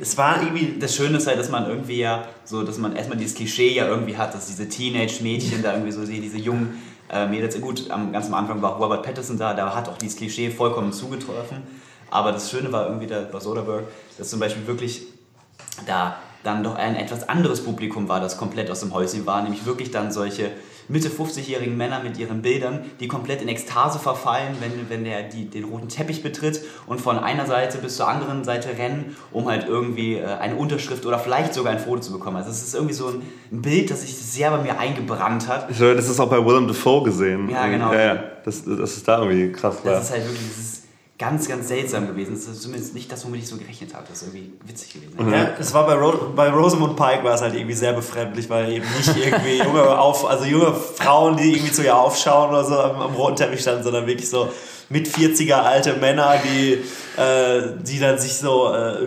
es 0.00 0.16
war 0.16 0.40
irgendwie. 0.40 0.78
Das 0.78 0.94
Schöne 0.94 1.18
ist 1.18 1.26
halt, 1.26 1.38
dass 1.38 1.50
man 1.50 1.66
irgendwie 1.66 1.98
ja 1.98 2.28
so, 2.44 2.62
dass 2.62 2.78
man 2.78 2.94
erstmal 2.94 3.18
dieses 3.18 3.34
Klischee 3.34 3.74
ja 3.74 3.86
irgendwie 3.86 4.16
hat, 4.16 4.32
dass 4.32 4.46
diese 4.46 4.68
Teenage-Mädchen 4.68 5.62
da 5.62 5.72
irgendwie 5.72 5.92
so 5.92 6.04
sehen, 6.04 6.22
diese 6.22 6.38
jungen 6.38 6.80
äh, 7.10 7.26
Mädels. 7.26 7.60
Gut, 7.60 7.90
am, 7.90 8.12
ganz 8.12 8.26
am 8.28 8.34
Anfang 8.34 8.62
war 8.62 8.76
Robert 8.76 9.02
Pattinson 9.02 9.38
da, 9.38 9.54
da 9.54 9.74
hat 9.74 9.88
auch 9.88 9.98
dieses 9.98 10.16
Klischee 10.16 10.50
vollkommen 10.50 10.92
zugetroffen. 10.92 11.62
Aber 12.10 12.32
das 12.32 12.50
Schöne 12.50 12.72
war 12.72 12.86
irgendwie 12.86 13.06
der, 13.06 13.22
bei 13.22 13.40
Soderbergh, 13.40 13.86
dass 14.18 14.30
zum 14.30 14.40
Beispiel 14.40 14.66
wirklich 14.66 15.02
da 15.86 16.16
dann 16.42 16.64
doch 16.64 16.74
ein 16.74 16.96
etwas 16.96 17.28
anderes 17.28 17.62
Publikum 17.64 18.08
war, 18.08 18.20
das 18.20 18.38
komplett 18.38 18.70
aus 18.70 18.80
dem 18.80 18.94
Häuschen 18.94 19.26
war, 19.26 19.42
nämlich 19.42 19.66
wirklich 19.66 19.90
dann 19.90 20.10
solche 20.10 20.50
Mitte 20.90 21.08
50-jährigen 21.08 21.76
Männer 21.76 22.02
mit 22.02 22.18
ihren 22.18 22.42
Bildern, 22.42 22.80
die 22.98 23.06
komplett 23.06 23.42
in 23.42 23.48
Ekstase 23.48 24.00
verfallen, 24.00 24.56
wenn, 24.58 24.90
wenn 24.90 25.04
der 25.04 25.22
die, 25.22 25.48
den 25.48 25.64
roten 25.64 25.88
Teppich 25.88 26.22
betritt 26.22 26.62
und 26.86 27.00
von 27.00 27.18
einer 27.18 27.46
Seite 27.46 27.78
bis 27.78 27.96
zur 27.96 28.08
anderen 28.08 28.42
Seite 28.42 28.70
rennen, 28.76 29.16
um 29.30 29.48
halt 29.48 29.68
irgendwie 29.68 30.16
äh, 30.16 30.24
eine 30.24 30.56
Unterschrift 30.56 31.06
oder 31.06 31.20
vielleicht 31.20 31.54
sogar 31.54 31.72
ein 31.72 31.78
Foto 31.78 32.00
zu 32.00 32.12
bekommen. 32.12 32.38
Also 32.38 32.50
es 32.50 32.64
ist 32.64 32.74
irgendwie 32.74 32.94
so 32.94 33.08
ein, 33.08 33.22
Bild, 33.52 33.90
das 33.90 34.02
sich 34.02 34.16
sehr 34.16 34.50
bei 34.50 34.62
mir 34.62 34.78
eingebrannt 34.78 35.46
hat. 35.46 35.70
Ich 35.70 35.76
glaube, 35.76 35.94
das 35.94 36.08
ist 36.08 36.18
auch 36.18 36.30
bei 36.30 36.44
Willem 36.44 36.66
Dafoe 36.66 37.04
gesehen. 37.04 37.48
Ja, 37.50 37.66
genau. 37.66 37.92
Ja, 37.92 38.14
ja. 38.14 38.24
Das, 38.44 38.64
das 38.64 38.96
ist 38.96 39.06
da 39.06 39.18
irgendwie 39.22 39.52
krass. 39.52 39.76
Das 39.84 40.04
ist 40.04 40.10
halt 40.12 40.24
wirklich, 40.24 40.40
ganz, 41.20 41.46
ganz 41.46 41.68
seltsam 41.68 42.06
gewesen. 42.06 42.34
Das 42.34 42.46
ist 42.46 42.62
zumindest 42.62 42.94
nicht 42.94 43.12
das, 43.12 43.26
womit 43.26 43.42
ich 43.42 43.48
so 43.48 43.58
gerechnet 43.58 43.92
habe. 43.92 44.06
Das 44.08 44.22
ist 44.22 44.28
irgendwie 44.28 44.52
witzig 44.64 44.94
gewesen. 44.94 45.14
Mhm. 45.18 45.32
Ja, 45.32 45.50
es 45.60 45.74
war 45.74 45.86
bei, 45.86 45.94
Ro 45.94 46.32
bei 46.34 46.48
Rosamund 46.48 46.96
Pike 46.96 47.22
war 47.22 47.34
es 47.34 47.42
halt 47.42 47.54
irgendwie 47.54 47.74
sehr 47.74 47.92
befremdlich, 47.92 48.48
weil 48.48 48.72
eben 48.72 48.86
nicht 48.96 49.14
irgendwie 49.14 49.58
junge, 49.58 49.98
auf, 49.98 50.26
also 50.26 50.46
junge 50.46 50.72
Frauen, 50.72 51.36
die 51.36 51.52
irgendwie 51.52 51.72
zu 51.72 51.84
ihr 51.84 51.94
aufschauen 51.94 52.48
oder 52.48 52.64
so 52.64 52.74
am, 52.74 53.02
am 53.02 53.14
roten 53.14 53.36
Teppich 53.36 53.60
standen, 53.60 53.84
sondern 53.84 54.06
wirklich 54.06 54.30
so 54.30 54.48
mit 54.92 55.06
40er 55.06 55.54
alte 55.54 55.94
Männer, 55.94 56.34
die, 56.44 56.72
äh, 56.72 57.62
die 57.80 58.00
dann 58.00 58.18
sich 58.18 58.34
so, 58.34 58.74
äh, 58.74 59.06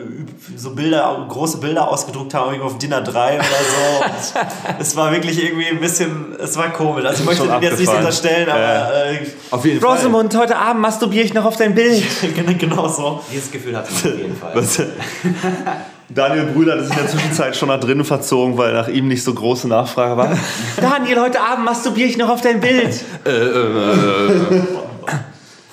so 0.56 0.74
Bilder, 0.74 1.26
große 1.28 1.58
Bilder 1.58 1.90
ausgedruckt 1.90 2.34
haben, 2.34 2.52
irgendwie 2.54 2.68
auf 2.68 2.78
Dinner 2.78 3.02
3 3.02 3.36
oder 3.36 3.44
so. 3.44 4.40
Es 4.80 4.96
war 4.96 5.12
wirklich 5.12 5.44
irgendwie 5.44 5.68
ein 5.68 5.82
bisschen, 5.82 6.36
es 6.40 6.56
war 6.56 6.72
komisch. 6.72 7.06
Also 7.06 7.24
ich 7.24 7.26
möchte 7.26 7.48
den 7.48 7.62
jetzt 7.62 7.80
nicht 7.80 7.94
unterstellen, 7.94 8.50
aber 8.50 9.12
äh, 9.12 9.28
auf 9.52 9.66
jeden 9.66 9.84
Rosamund, 9.84 10.32
Fall. 10.32 10.44
heute 10.44 10.58
Abend 10.58 10.82
masturbiere 10.82 11.26
ich 11.26 11.34
noch 11.34 11.44
auf 11.44 11.58
dein 11.58 11.76
Bild. 11.76 12.02
genau 12.60 12.88
so. 12.88 13.22
Dieses 13.32 13.52
Gefühl 13.52 13.76
hat 13.76 13.86
man 13.92 14.14
auf 14.14 14.18
jeden 14.18 14.38
Fall. 14.38 14.64
Daniel 16.10 16.46
Brüder 16.46 16.74
hat 16.74 16.86
sich 16.86 16.92
in 16.92 16.98
der 16.98 17.08
Zwischenzeit 17.08 17.56
schon 17.58 17.70
nach 17.70 17.80
drinnen 17.80 18.06
verzogen, 18.06 18.58
weil 18.58 18.74
nach 18.74 18.88
ihm 18.88 19.10
nicht 19.10 19.24
so 19.24 19.34
große 19.34 19.68
Nachfrage 19.68 20.16
war. 20.16 20.38
Daniel, 20.78 21.20
heute 21.20 21.42
Abend 21.42 21.66
masturbiere 21.66 22.08
ich 22.08 22.18
noch 22.18 22.30
auf 22.30 22.42
dein 22.42 22.62
Bild. 22.62 23.04
äh, 23.26 23.30
äh, 23.30 24.56
äh. 24.56 24.62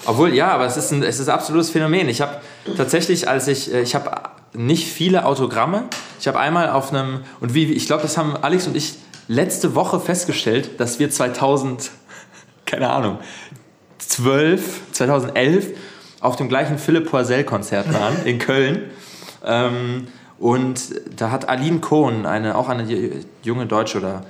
Obwohl, 0.06 0.34
ja, 0.34 0.48
aber 0.48 0.66
es 0.66 0.76
ist 0.76 0.92
ein, 0.92 1.02
es 1.02 1.18
ist 1.18 1.28
ein 1.28 1.34
absolutes 1.34 1.70
Phänomen. 1.70 2.08
Ich 2.08 2.20
habe 2.20 2.40
tatsächlich, 2.76 3.28
als 3.28 3.48
ich, 3.48 3.72
äh, 3.72 3.82
ich 3.82 3.94
habe 3.94 4.10
nicht 4.52 4.88
viele 4.88 5.24
Autogramme. 5.24 5.84
Ich 6.18 6.26
habe 6.26 6.38
einmal 6.38 6.70
auf 6.70 6.92
einem, 6.92 7.20
und 7.40 7.54
wie, 7.54 7.72
ich 7.72 7.86
glaube, 7.86 8.02
das 8.02 8.16
haben 8.16 8.36
Alex 8.36 8.66
und 8.66 8.76
ich 8.76 8.94
letzte 9.28 9.74
Woche 9.74 10.00
festgestellt, 10.00 10.80
dass 10.80 10.98
wir 10.98 11.10
2000, 11.10 11.90
keine 12.66 12.90
Ahnung, 12.90 13.18
12, 13.98 14.92
2011 14.92 15.66
auf 16.20 16.36
dem 16.36 16.48
gleichen 16.48 16.78
Philipp 16.78 17.10
Poisel-Konzert 17.10 17.92
waren 17.92 18.24
in 18.24 18.38
Köln. 18.38 18.90
Ähm, 19.44 20.08
und 20.38 20.80
da 21.16 21.30
hat 21.30 21.48
Aline 21.48 21.80
Kohn, 21.80 22.26
eine, 22.26 22.56
auch 22.56 22.68
eine 22.68 22.86
junge 23.42 23.66
Deutsche 23.66 23.98
oder 23.98 24.24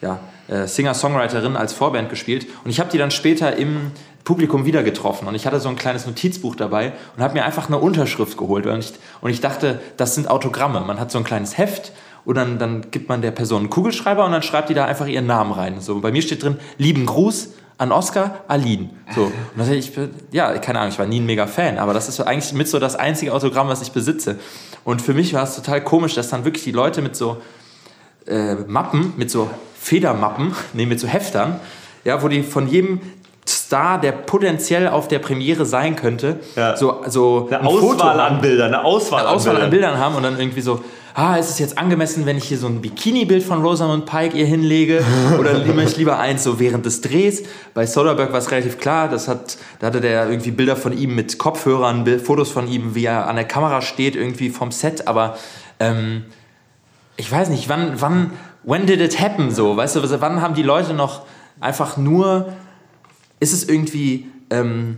ja, 0.00 0.20
äh, 0.48 0.66
Singer-Songwriterin, 0.66 1.56
als 1.56 1.72
Vorband 1.72 2.10
gespielt. 2.10 2.46
Und 2.64 2.70
ich 2.70 2.80
habe 2.80 2.90
die 2.90 2.98
dann 2.98 3.10
später 3.10 3.56
im 3.56 3.90
Publikum 4.24 4.64
wieder 4.64 4.82
getroffen 4.82 5.28
und 5.28 5.34
ich 5.34 5.46
hatte 5.46 5.60
so 5.60 5.68
ein 5.68 5.76
kleines 5.76 6.06
Notizbuch 6.06 6.56
dabei 6.56 6.92
und 7.16 7.22
habe 7.22 7.34
mir 7.34 7.44
einfach 7.44 7.68
eine 7.68 7.78
Unterschrift 7.78 8.38
geholt 8.38 8.66
und 8.66 8.78
ich, 8.78 8.92
und 9.20 9.30
ich 9.30 9.40
dachte, 9.40 9.80
das 9.96 10.14
sind 10.14 10.30
Autogramme. 10.30 10.80
Man 10.80 10.98
hat 10.98 11.10
so 11.10 11.18
ein 11.18 11.24
kleines 11.24 11.58
Heft 11.58 11.92
und 12.24 12.36
dann, 12.36 12.58
dann 12.58 12.90
gibt 12.90 13.08
man 13.08 13.20
der 13.20 13.32
Person 13.32 13.60
einen 13.60 13.70
Kugelschreiber 13.70 14.24
und 14.24 14.32
dann 14.32 14.42
schreibt 14.42 14.70
die 14.70 14.74
da 14.74 14.86
einfach 14.86 15.06
ihren 15.06 15.26
Namen 15.26 15.52
rein. 15.52 15.80
So, 15.80 16.00
bei 16.00 16.10
mir 16.10 16.22
steht 16.22 16.42
drin, 16.42 16.56
lieben 16.78 17.04
Gruß 17.04 17.50
an 17.76 17.92
Oscar 17.92 18.44
Aline. 18.48 18.90
So. 19.14 19.24
Und 19.24 19.32
das, 19.56 19.68
ich, 19.68 19.92
ja, 20.32 20.56
keine 20.58 20.78
Ahnung, 20.78 20.92
ich 20.92 20.98
war 20.98 21.06
nie 21.06 21.20
ein 21.20 21.26
mega 21.26 21.46
Fan, 21.46 21.78
aber 21.78 21.92
das 21.92 22.08
ist 22.08 22.20
eigentlich 22.20 22.52
mit 22.54 22.68
so 22.68 22.78
das 22.78 22.96
einzige 22.96 23.32
Autogramm, 23.34 23.68
was 23.68 23.82
ich 23.82 23.92
besitze. 23.92 24.38
Und 24.84 25.02
für 25.02 25.12
mich 25.12 25.34
war 25.34 25.42
es 25.42 25.56
total 25.56 25.82
komisch, 25.82 26.14
dass 26.14 26.30
dann 26.30 26.44
wirklich 26.44 26.64
die 26.64 26.72
Leute 26.72 27.02
mit 27.02 27.16
so 27.16 27.42
äh, 28.26 28.54
Mappen, 28.54 29.12
mit 29.16 29.30
so 29.30 29.50
Federmappen, 29.78 30.54
nee, 30.72 30.86
mit 30.86 31.00
so 31.00 31.08
Heftern, 31.08 31.60
ja, 32.04 32.22
wo 32.22 32.28
die 32.28 32.42
von 32.42 32.68
jedem 32.68 33.00
Star, 33.66 34.00
der 34.00 34.12
potenziell 34.12 34.88
auf 34.88 35.08
der 35.08 35.18
Premiere 35.18 35.64
sein 35.66 35.96
könnte, 35.96 36.40
Ja. 36.56 36.76
so, 36.76 37.02
so 37.06 37.46
Eine 37.48 37.60
ein 37.60 37.66
Auswahl 37.66 38.20
an 38.20 38.40
Bildern, 38.40 38.74
eine 38.74 38.84
Auswahl, 38.84 39.20
eine 39.20 39.28
an 39.30 39.34
Auswahl 39.36 39.52
Bildern. 39.54 39.64
an 39.64 39.70
Bildern 39.70 39.98
haben 39.98 40.14
und 40.16 40.22
dann 40.22 40.38
irgendwie 40.38 40.60
so, 40.60 40.82
ah, 41.14 41.36
ist 41.36 41.48
es 41.50 41.58
jetzt 41.60 41.78
angemessen, 41.78 42.26
wenn 42.26 42.36
ich 42.36 42.44
hier 42.44 42.58
so 42.58 42.66
ein 42.66 42.80
Bikini-Bild 42.80 43.42
von 43.42 43.62
Rosamund 43.62 44.04
Pike 44.04 44.36
ihr 44.36 44.46
hinlege? 44.46 45.02
Oder 45.38 45.58
nehme 45.60 45.84
ich 45.84 45.96
lieber 45.96 46.18
eins 46.18 46.42
so 46.44 46.58
während 46.58 46.84
des 46.84 47.00
Drehs? 47.00 47.44
Bei 47.72 47.86
Soderbergh 47.86 48.32
war 48.32 48.38
es 48.40 48.50
relativ 48.50 48.78
klar, 48.78 49.08
das 49.08 49.28
hat, 49.28 49.56
da 49.78 49.86
hatte 49.86 50.00
der 50.00 50.28
irgendwie 50.28 50.50
Bilder 50.50 50.76
von 50.76 50.92
ihm 50.96 51.14
mit 51.14 51.38
Kopfhörern, 51.38 52.04
Fotos 52.18 52.50
von 52.50 52.66
ihm, 52.68 52.94
wie 52.94 53.04
er 53.06 53.28
an 53.28 53.36
der 53.36 53.44
Kamera 53.46 53.80
steht, 53.80 54.16
irgendwie 54.16 54.50
vom 54.50 54.72
Set, 54.72 55.06
aber 55.08 55.36
ähm, 55.80 56.24
ich 57.16 57.30
weiß 57.30 57.48
nicht, 57.50 57.68
wann, 57.68 57.92
wann, 58.00 58.30
when 58.64 58.86
did 58.86 59.00
it 59.00 59.20
happen 59.20 59.50
so? 59.52 59.76
Weißt 59.76 59.94
du, 59.96 60.20
wann 60.20 60.42
haben 60.42 60.54
die 60.54 60.62
Leute 60.64 60.94
noch 60.94 61.22
einfach 61.60 61.96
nur, 61.96 62.48
ist 63.44 63.52
es 63.52 63.68
irgendwie 63.68 64.26
ähm, 64.48 64.96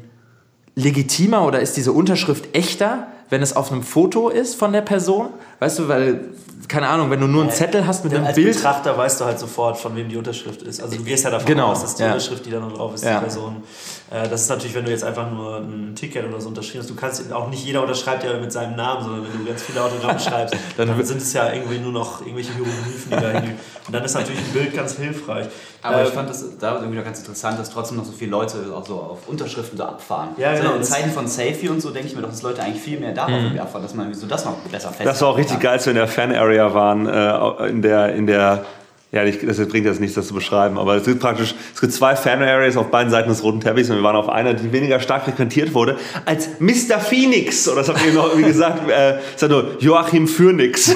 legitimer 0.77 1.45
oder 1.45 1.61
ist 1.61 1.77
diese 1.77 1.91
Unterschrift 1.91 2.55
echter, 2.55 3.09
wenn 3.29 3.43
es 3.43 3.57
auf 3.57 3.73
einem 3.73 3.83
Foto 3.83 4.29
ist 4.29 4.55
von 4.55 4.73
der 4.73 4.83
Person? 4.83 5.31
Weißt 5.59 5.79
du, 5.79 5.89
weil, 5.89 6.21
keine 6.69 6.89
Ahnung, 6.89 7.11
wenn 7.11 7.21
du 7.21 7.27
nur 7.27 7.43
einen 7.43 7.51
Zettel 7.51 7.87
hast 7.87 8.05
mit 8.05 8.13
einem 8.15 8.27
Als 8.27 8.35
Bild. 8.35 8.55
Betrachter 8.55 8.97
weißt 8.99 9.21
du 9.21 9.25
halt 9.25 9.39
sofort, 9.39 9.79
von 9.79 9.95
wem 9.97 10.09
die 10.09 10.17
Unterschrift 10.17 10.63
ist. 10.63 10.83
Also 10.83 10.97
du 10.97 11.03
gehst 11.05 11.25
ja 11.25 11.31
davon 11.31 11.47
Genau, 11.47 11.69
aus, 11.69 11.83
dass 11.83 11.95
die 11.95 12.03
ja. 12.03 12.09
Unterschrift, 12.09 12.45
die 12.45 12.51
da 12.51 12.61
noch 12.61 12.73
drauf 12.73 12.95
ist, 12.95 13.05
Ja. 13.05 13.19
die 13.19 13.25
Person. 13.25 13.63
Äh, 14.11 14.29
das 14.29 14.43
ist 14.43 14.49
natürlich, 14.49 14.75
wenn 14.75 14.85
du 14.85 14.91
jetzt 14.91 15.03
einfach 15.05 15.31
nur 15.31 15.59
ein 15.59 15.95
Ticket 15.95 16.27
oder 16.29 16.41
so 16.41 16.49
unterschrieben 16.49 16.81
hast. 16.81 16.91
Du 16.91 16.95
kannst 16.95 17.33
auch 17.33 17.49
nicht 17.51 17.65
jeder 17.65 17.83
unterschreibt 17.83 18.23
ja 18.25 18.37
mit 18.39 18.53
seinem 18.53 18.77
Namen, 18.77 19.03
sondern 19.03 19.25
wenn 19.25 19.39
du 19.45 19.49
ganz 19.49 19.63
viele 19.63 19.83
Autogramme 19.83 20.19
schreibst, 20.21 20.55
Dann 20.77 20.89
dann, 20.89 21.05
sind 21.05 21.23
es 21.23 21.33
ja 21.33 21.53
irgendwie 21.53 21.79
nur 21.79 21.93
noch 21.93 22.21
irgendwelche 22.21 22.53
Hieroglyphen, 22.53 23.11
die 23.11 23.17
da 23.17 23.29
hängen. 23.31 23.59
Und 23.87 23.93
dann 23.95 24.05
ist 24.05 24.15
natürlich 24.15 24.41
ein 24.41 24.53
Bild 24.53 24.75
ganz 24.75 24.97
hilfreich. 24.97 25.47
Aber 25.83 26.03
ich 26.03 26.09
Ähm, 26.09 26.15
fand 26.15 26.31
das 26.31 26.45
da 26.59 26.75
irgendwie 26.77 26.97
noch 26.97 27.05
ganz 27.05 27.21
interessant, 27.21 27.59
dass 27.61 27.71
trotzdem 27.71 27.97
noch 27.97 28.05
so 28.05 28.11
viele 28.13 28.33
Leute 28.33 28.57
auch 28.75 28.85
so 28.85 28.95
auf 28.95 29.29
Unterschriften 29.29 29.79
so 29.79 29.85
abfahren. 29.85 30.31
Ja, 30.37 30.57
so 30.57 30.63
genau, 30.63 30.75
in 30.75 30.81
das- 30.81 30.91
Zeiten 30.91 31.11
von 31.11 31.29
Selfie 31.29 31.69
und 31.69 31.81
so 31.81 31.91
denke 31.91 32.09
ich 32.09 32.17
mir 32.17 32.23
doch, 32.23 32.31
dass 32.31 32.43
Leute 32.43 32.63
eigentlich 32.63 32.83
viel 32.83 32.99
mehr 32.99 33.13
darauf 33.13 33.31
irgendwie 33.31 33.61
abfahren, 33.61 33.83
dass 33.85 33.95
man 33.95 34.07
irgendwie 34.07 34.21
so 34.21 34.27
das 34.27 34.45
noch 34.45 34.55
besser 34.71 34.91
fest. 34.91 35.07
Das 35.07 35.21
war 35.21 35.29
auch 35.29 35.37
richtig 35.37 35.46
geil, 35.59 35.73
als 35.73 35.87
wir 35.87 35.93
in 35.93 35.97
der 35.97 36.09
Fan-Area 36.09 36.75
waren, 36.75 37.07
äh, 37.07 37.69
in 37.69 37.83
der, 37.83 38.15
in 38.15 38.27
der, 38.27 38.65
ja, 39.13 39.25
ich, 39.25 39.39
das 39.45 39.57
bringt 39.69 39.87
jetzt 39.87 40.01
nichts, 40.01 40.15
das 40.15 40.29
zu 40.29 40.35
beschreiben, 40.35 40.79
aber 40.79 40.97
es 40.97 41.05
gibt 41.05 41.21
praktisch, 41.21 41.55
es 41.75 41.81
gibt 41.81 41.93
zwei 41.93 42.17
Fan-Areas 42.17 42.77
auf 42.77 42.91
beiden 42.91 43.11
Seiten 43.11 43.29
des 43.29 43.43
roten 43.43 43.61
Teppichs 43.61 43.89
und 43.91 43.97
wir 43.97 44.03
waren 44.03 44.17
auf 44.17 44.29
einer, 44.29 44.55
die 44.55 44.73
weniger 44.73 45.01
stark 45.01 45.25
frequentiert 45.25 45.75
wurde, 45.75 45.97
als 46.25 46.49
Mr. 46.59 46.99
Phoenix, 47.01 47.69
oder 47.69 47.79
das 47.79 47.89
habt 47.89 48.05
ihr 48.05 48.13
noch 48.13 48.29
irgendwie 48.29 48.49
gesagt, 48.49 48.89
äh, 48.91 49.19
ja 49.39 49.49
nur 49.49 49.77
Joachim 49.79 50.29
Phoenix, 50.29 50.95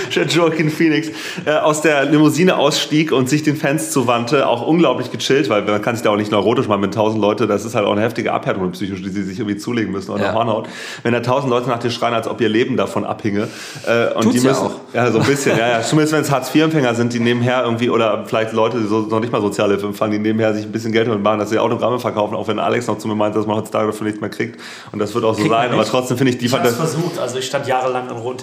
Joachim 0.28 0.70
Phoenix, 0.70 1.08
äh, 1.44 1.52
aus 1.52 1.82
der 1.82 2.04
Limousine 2.04 2.56
ausstieg 2.56 3.12
und 3.12 3.28
sich 3.28 3.42
den 3.42 3.56
Fans 3.56 3.90
zuwandte, 3.90 4.46
auch 4.46 4.66
unglaublich 4.66 5.10
gechillt, 5.10 5.48
weil 5.48 5.62
man 5.62 5.82
kann 5.82 5.94
sich 5.96 6.02
da 6.02 6.10
auch 6.10 6.16
nicht 6.16 6.30
neurotisch 6.30 6.68
machen 6.68 6.80
mit 6.80 6.94
tausend 6.94 7.20
Leute, 7.20 7.46
das 7.46 7.64
ist 7.64 7.74
halt 7.74 7.86
auch 7.86 7.92
eine 7.92 8.02
heftige 8.02 8.32
Abhärtung 8.32 8.70
psychisch, 8.72 9.02
die 9.02 9.10
sie 9.10 9.22
sich 9.22 9.38
irgendwie 9.38 9.56
zulegen 9.56 9.92
müssen 9.92 10.10
oder 10.10 10.24
Ja. 10.24 10.34
Hornhaut. 10.34 10.68
Wenn 11.02 11.12
da 11.12 11.20
tausend 11.20 11.50
Leute 11.50 11.68
nach 11.68 11.78
dir 11.78 11.90
schreien, 11.90 12.14
als 12.14 12.26
ob 12.28 12.40
ihr 12.40 12.48
Leben 12.48 12.76
davon 12.76 13.04
abhinge, 13.04 13.48
äh, 13.86 14.14
und 14.14 14.22
Tut's 14.24 14.36
die 14.40 14.46
ja 14.46 14.52
müssen, 14.52 14.66
auch. 14.66 14.94
ja, 14.94 15.10
so 15.10 15.18
ein 15.18 15.26
bisschen, 15.26 15.58
ja, 15.58 15.68
ja. 15.68 15.82
Zumindest 15.82 16.12
wenn 16.14 16.22
es 16.22 16.30
Hartz-IV-Empfänger 16.30 16.94
sind, 16.94 17.12
die 17.12 17.20
nebenher 17.20 17.64
irgendwie, 17.64 17.90
oder 17.90 18.24
vielleicht 18.26 18.52
Leute, 18.52 18.78
die 18.80 18.86
so, 18.86 19.00
noch 19.00 19.20
nicht 19.20 19.32
mal 19.32 19.40
Sozialhilfe 19.40 19.86
empfangen, 19.86 20.12
die 20.12 20.18
nebenher 20.18 20.54
sich 20.54 20.64
ein 20.64 20.72
bisschen 20.72 20.92
Geld 20.92 21.08
damit 21.08 21.22
machen, 21.22 21.38
dass 21.38 21.50
sie 21.50 21.58
Autogramme 21.58 21.98
verkaufen, 21.98 22.34
auch 22.34 22.48
wenn 22.48 22.58
Alex 22.58 22.86
noch 22.86 22.98
zu 22.98 23.08
mir 23.08 23.14
meint, 23.14 23.36
dass 23.36 23.46
man 23.46 23.56
heutzutage 23.56 23.86
dafür 23.86 24.06
nichts 24.06 24.20
mehr 24.20 24.30
kriegt. 24.30 24.60
Und 24.92 24.98
das 24.98 25.14
wird 25.14 25.24
auch 25.24 25.34
so 25.34 25.40
Kriegt 25.40 25.50
sein, 25.54 25.72
aber 25.72 25.84
trotzdem 25.84 26.16
finde 26.16 26.32
ich 26.32 26.38
die 26.38 26.46
Ich 26.46 26.52
habe 26.52 26.68
versucht, 26.68 27.18
also 27.18 27.38
ich 27.38 27.46
stand 27.46 27.66
jahrelang 27.66 28.08
am 28.08 28.16
roten. 28.16 28.42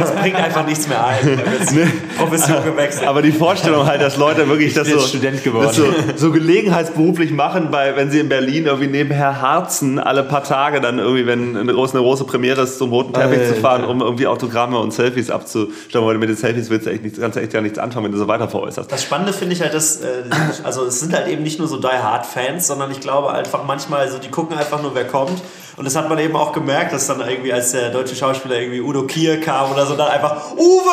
Das 0.00 0.12
bringt 0.14 0.36
einfach 0.50 0.66
nichts 0.66 0.88
mehr 0.88 1.04
ein. 1.04 1.40
Jetzt 1.58 1.74
Profession 2.18 2.64
gewechselt. 2.64 3.08
aber 3.08 3.22
die 3.22 3.32
Vorstellung 3.32 3.86
halt, 3.86 4.02
dass 4.02 4.16
Leute 4.16 4.48
wirklich 4.48 4.74
das 4.74 4.88
so, 4.88 4.98
Student 4.98 5.42
geworden. 5.44 5.66
das 5.66 5.76
so, 5.76 5.84
so 6.16 6.32
gelegenheitsberuflich 6.32 7.30
machen, 7.30 7.70
bei, 7.70 7.96
wenn 7.96 8.10
sie 8.10 8.18
in 8.18 8.28
Berlin 8.28 8.66
irgendwie 8.66 8.88
nebenher 8.88 9.40
harzen, 9.40 9.98
alle 9.98 10.22
paar 10.22 10.44
Tage 10.44 10.80
dann 10.80 10.98
irgendwie, 10.98 11.26
wenn 11.26 11.56
eine 11.56 11.72
große, 11.72 11.94
eine 11.94 12.02
große 12.02 12.24
Premiere 12.24 12.62
ist, 12.62 12.78
zum 12.78 12.90
roten 12.90 13.12
Teppich 13.12 13.48
zu 13.48 13.54
fahren, 13.54 13.84
um 13.84 14.00
irgendwie 14.00 14.26
Autogramme 14.26 14.78
und 14.78 14.92
Selfies 14.92 15.30
abzustellen, 15.30 16.04
weil 16.06 16.18
mit 16.18 16.28
den 16.28 16.36
Selfies 16.36 16.68
willst 16.70 16.86
du 16.86 16.90
echt 16.90 17.02
nichts, 17.02 17.20
kannst 17.20 17.36
du 17.36 17.40
echt 17.40 17.52
ja 17.52 17.60
nichts 17.60 17.78
anfangen, 17.78 18.06
wenn 18.06 18.12
du 18.12 18.18
so 18.18 18.28
weiter 18.28 18.48
veräußerst. 18.48 18.90
Das 18.90 19.02
Spannende 19.02 19.32
finde 19.32 19.54
ich 19.54 19.62
halt, 19.62 19.74
dass, 19.74 20.00
äh, 20.00 20.24
also 20.64 20.84
es 20.84 21.00
sind 21.00 21.14
halt 21.14 21.28
eben 21.28 21.42
nicht 21.42 21.58
nur 21.58 21.68
so 21.68 21.76
Die 21.78 21.86
Hard 21.86 22.26
Fans, 22.26 22.66
sondern 22.66 22.90
ich 22.90 23.00
glaube 23.00 23.32
einfach 23.32 23.64
manchmal, 23.64 24.10
so 24.10 24.18
die 24.18 24.28
gucken 24.28 24.56
einfach 24.56 24.82
nur, 24.82 24.94
wer 24.94 25.06
kommt. 25.06 25.40
Und 25.80 25.86
das 25.86 25.96
hat 25.96 26.10
man 26.10 26.18
eben 26.18 26.36
auch 26.36 26.52
gemerkt, 26.52 26.92
dass 26.92 27.06
dann 27.06 27.26
irgendwie, 27.26 27.54
als 27.54 27.72
der 27.72 27.88
deutsche 27.88 28.14
Schauspieler 28.14 28.60
irgendwie 28.60 28.82
Udo 28.82 29.06
Kier 29.06 29.40
kam 29.40 29.72
oder 29.72 29.86
so, 29.86 29.96
dann 29.96 30.08
einfach 30.08 30.52
Uwe! 30.52 30.90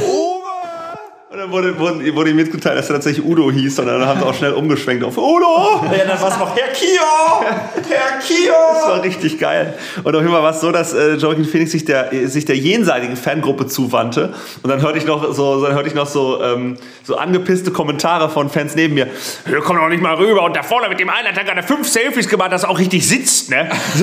Uwe! 0.00 0.34
Und 1.38 1.44
dann 1.44 1.52
wurde, 1.52 1.78
wurde, 1.78 2.14
wurde 2.16 2.30
ihm 2.30 2.36
mitgeteilt, 2.36 2.76
dass 2.76 2.90
er 2.90 2.94
tatsächlich 2.96 3.24
Udo 3.24 3.48
hieß 3.48 3.78
und 3.78 3.86
dann 3.86 4.04
haben 4.04 4.18
sie 4.18 4.26
auch 4.26 4.34
schnell 4.34 4.54
umgeschwenkt 4.54 5.04
auf 5.04 5.16
Udo! 5.16 5.84
Ja, 5.84 6.04
dann 6.04 6.20
war 6.20 6.32
es 6.32 6.36
noch 6.36 6.56
Herr 6.56 6.66
Kio! 6.72 7.44
Herr 7.88 8.16
Das 8.18 8.26
Kio! 8.26 8.52
war 8.88 9.00
richtig 9.04 9.38
geil. 9.38 9.72
Und 10.02 10.16
auf 10.16 10.20
jeden 10.20 10.32
Fall 10.32 10.42
war 10.42 10.50
es 10.50 10.60
so, 10.60 10.72
dass 10.72 10.94
äh, 10.94 11.14
Joaquin 11.14 11.44
Phoenix 11.44 11.70
sich 11.70 11.84
der, 11.84 12.10
sich 12.24 12.44
der 12.44 12.56
jenseitigen 12.56 13.16
Fangruppe 13.16 13.68
zuwandte. 13.68 14.34
Und 14.64 14.68
dann 14.68 14.82
hörte 14.82 14.98
ich 14.98 15.06
noch 15.06 15.32
so, 15.32 15.64
dann 15.64 15.74
hörte 15.76 15.86
ich 15.88 15.94
noch 15.94 16.08
so, 16.08 16.42
ähm, 16.42 16.76
so 17.04 17.14
angepisste 17.14 17.70
Kommentare 17.70 18.30
von 18.30 18.50
Fans 18.50 18.74
neben 18.74 18.94
mir. 18.94 19.06
Wir 19.44 19.60
kommen 19.60 19.78
doch 19.78 19.88
nicht 19.88 20.02
mal 20.02 20.14
rüber. 20.16 20.42
Und 20.42 20.56
da 20.56 20.64
vorne 20.64 20.88
mit 20.88 20.98
dem 20.98 21.08
einen 21.08 21.28
hat 21.28 21.36
er 21.38 21.44
gerade 21.44 21.62
fünf 21.62 21.86
Selfies 21.86 22.28
gemacht, 22.28 22.50
das 22.50 22.64
auch 22.64 22.80
richtig 22.80 23.06
sitzt, 23.06 23.48
ne? 23.50 23.68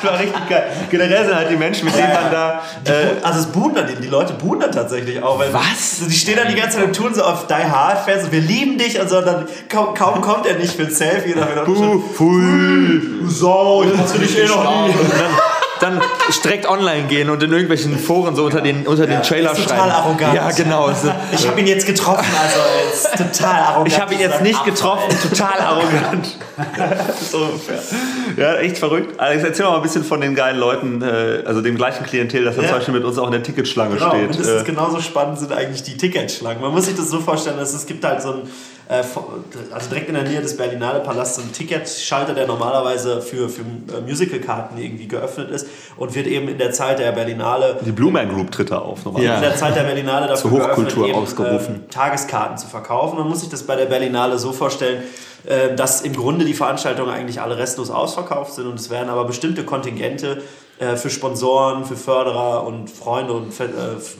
Das 0.00 0.10
war 0.10 0.18
richtig 0.18 0.48
geil. 0.48 0.64
Generell 0.90 1.26
sind 1.26 1.34
halt 1.36 1.50
die 1.50 1.56
Menschen, 1.56 1.84
mit 1.84 1.94
denen 1.98 2.14
man 2.14 2.30
da. 2.32 2.62
Äh, 2.86 3.22
Also 3.22 3.40
es 3.40 3.46
buhen 3.46 3.74
dann, 3.74 3.86
die 4.00 4.08
Leute 4.08 4.32
buhen 4.32 4.60
dann 4.60 4.72
tatsächlich 4.72 5.22
auch. 5.22 5.38
Weil 5.38 5.52
Was? 5.52 6.00
Die 6.08 6.14
stehen 6.14 6.36
dann 6.36 6.48
die 6.48 6.54
ganze 6.54 6.77
Zeit 6.77 6.77
und 6.84 6.96
tun 6.96 7.14
so 7.14 7.22
auf 7.22 7.46
Die 7.46 7.54
Hard 7.54 8.04
Fans 8.04 8.24
und 8.24 8.32
wir 8.32 8.40
lieben 8.40 8.78
dich 8.78 9.00
und 9.00 9.08
so. 9.08 9.18
Und 9.18 9.26
dann 9.26 9.46
kaum, 9.68 9.94
kaum 9.94 10.20
kommt 10.20 10.46
er 10.46 10.56
nicht 10.56 10.74
für 10.74 10.84
ein 10.84 10.90
Selfie. 10.90 11.34
Oder 11.34 11.64
für 11.64 11.70
uh, 11.70 12.02
pfui. 12.14 13.00
du 13.20 13.28
Sau, 13.28 13.82
ich 13.82 13.90
für 14.10 14.18
dich 14.18 14.38
eh 14.38 14.46
noch 14.46 14.86
nie. 14.86 14.94
Und 15.80 16.00
dann, 16.00 16.00
direkt 16.44 16.68
online 16.68 17.04
gehen 17.08 17.30
und 17.30 17.42
in 17.42 17.50
irgendwelchen 17.52 17.98
Foren 17.98 18.34
so 18.36 18.44
unter 18.44 18.60
den, 18.60 18.86
unter 18.86 19.06
den 19.06 19.22
Trailer 19.22 19.52
ist 19.52 19.62
total 19.62 19.78
schreiben. 19.78 19.90
arrogant. 19.92 20.34
Ja, 20.34 20.50
genau. 20.50 20.90
Ich 21.32 21.46
habe 21.46 21.60
ihn 21.60 21.66
jetzt 21.66 21.86
getroffen, 21.86 22.26
also 22.40 22.58
ist 22.92 23.36
total 23.36 23.60
arrogant. 23.60 23.88
Ich 23.88 24.00
habe 24.00 24.14
ihn 24.14 24.20
jetzt 24.20 24.42
nicht 24.42 24.64
getroffen, 24.64 25.16
total 25.28 25.60
arrogant. 25.60 26.36
so 27.30 27.38
ungefähr. 27.38 27.78
Ja, 28.36 28.56
echt 28.56 28.78
verrückt. 28.78 29.18
Alex, 29.20 29.44
erzähl 29.44 29.66
mal 29.66 29.76
ein 29.76 29.82
bisschen 29.82 30.04
von 30.04 30.20
den 30.20 30.34
geilen 30.34 30.58
Leuten, 30.58 31.02
äh, 31.02 31.42
also 31.46 31.60
dem 31.60 31.76
gleichen 31.76 32.04
Klientel, 32.04 32.44
das 32.44 32.56
ja. 32.56 32.62
Ja. 32.62 32.68
zum 32.68 32.76
Beispiel 32.78 32.94
mit 32.94 33.04
uns 33.04 33.18
auch 33.18 33.26
in 33.26 33.32
der 33.32 33.42
Ticketschlange 33.42 33.94
Genau, 33.96 34.08
steht. 34.10 34.30
mindestens 34.30 34.62
Äh, 34.62 34.64
genauso 34.64 35.00
spannend 35.00 35.38
sind 35.38 35.52
eigentlich 35.52 35.82
die 35.82 35.96
Ticketschlangen. 35.96 36.60
Man 36.60 36.72
muss 36.72 36.86
sich 36.86 36.96
das 36.96 37.08
so 37.10 37.20
vorstellen, 37.20 37.56
dass 37.58 37.72
es 37.74 37.86
gibt 37.86 38.04
halt 38.04 38.20
so 38.22 38.32
ein, 38.32 38.42
äh, 38.88 39.02
also 39.72 39.88
direkt 39.90 40.08
in 40.08 40.14
der 40.14 40.24
Nähe 40.24 40.40
des 40.40 40.56
Berlinale 40.56 41.00
Palasts 41.00 41.36
so 41.36 41.42
einen 41.42 41.52
Ticketschalter, 41.52 42.34
der 42.34 42.46
normalerweise 42.46 43.20
für, 43.22 43.48
für 43.48 43.62
äh, 43.62 44.00
Musicalkarten 44.06 44.78
irgendwie 44.78 45.06
geöffnet 45.08 45.50
ist 45.50 45.67
und 45.96 46.14
wird 46.14 46.26
eben 46.26 46.48
in 46.48 46.58
der 46.58 46.72
Zeit 46.72 46.98
der 46.98 47.12
Berlinale 47.12 47.78
die 47.84 47.92
Blue 47.92 48.10
Man 48.12 48.28
Group 48.28 48.50
tritt 48.50 48.70
da 48.70 48.78
auf. 48.78 49.04
Nochmal. 49.04 49.22
Ja. 49.22 49.36
in 49.36 49.42
der 49.42 49.56
Zeit 49.56 49.76
der 49.76 49.82
Berlinale 49.82 50.26
dafür 50.26 50.50
Zur 50.50 50.50
Hochkultur 50.52 50.84
geöffnet, 51.04 51.08
eben, 51.08 51.18
ausgerufen. 51.18 51.74
ähm, 51.76 51.90
Tageskarten 51.90 52.58
zu 52.58 52.66
verkaufen. 52.66 53.18
Man 53.18 53.28
muss 53.28 53.40
sich 53.40 53.48
das 53.48 53.62
bei 53.64 53.76
der 53.76 53.86
Berlinale 53.86 54.38
so 54.38 54.52
vorstellen, 54.52 55.02
äh, 55.46 55.74
dass 55.74 56.02
im 56.02 56.14
Grunde 56.14 56.44
die 56.44 56.54
Veranstaltungen 56.54 57.10
eigentlich 57.10 57.40
alle 57.40 57.58
restlos 57.58 57.90
ausverkauft 57.90 58.54
sind 58.54 58.66
und 58.66 58.78
es 58.78 58.90
werden 58.90 59.08
aber 59.08 59.24
bestimmte 59.24 59.64
Kontingente 59.64 60.42
äh, 60.78 60.96
für 60.96 61.10
Sponsoren, 61.10 61.84
für 61.84 61.96
Förderer 61.96 62.64
und 62.64 62.88
Freunde 62.88 63.32
und 63.32 63.58
äh, 63.58 63.66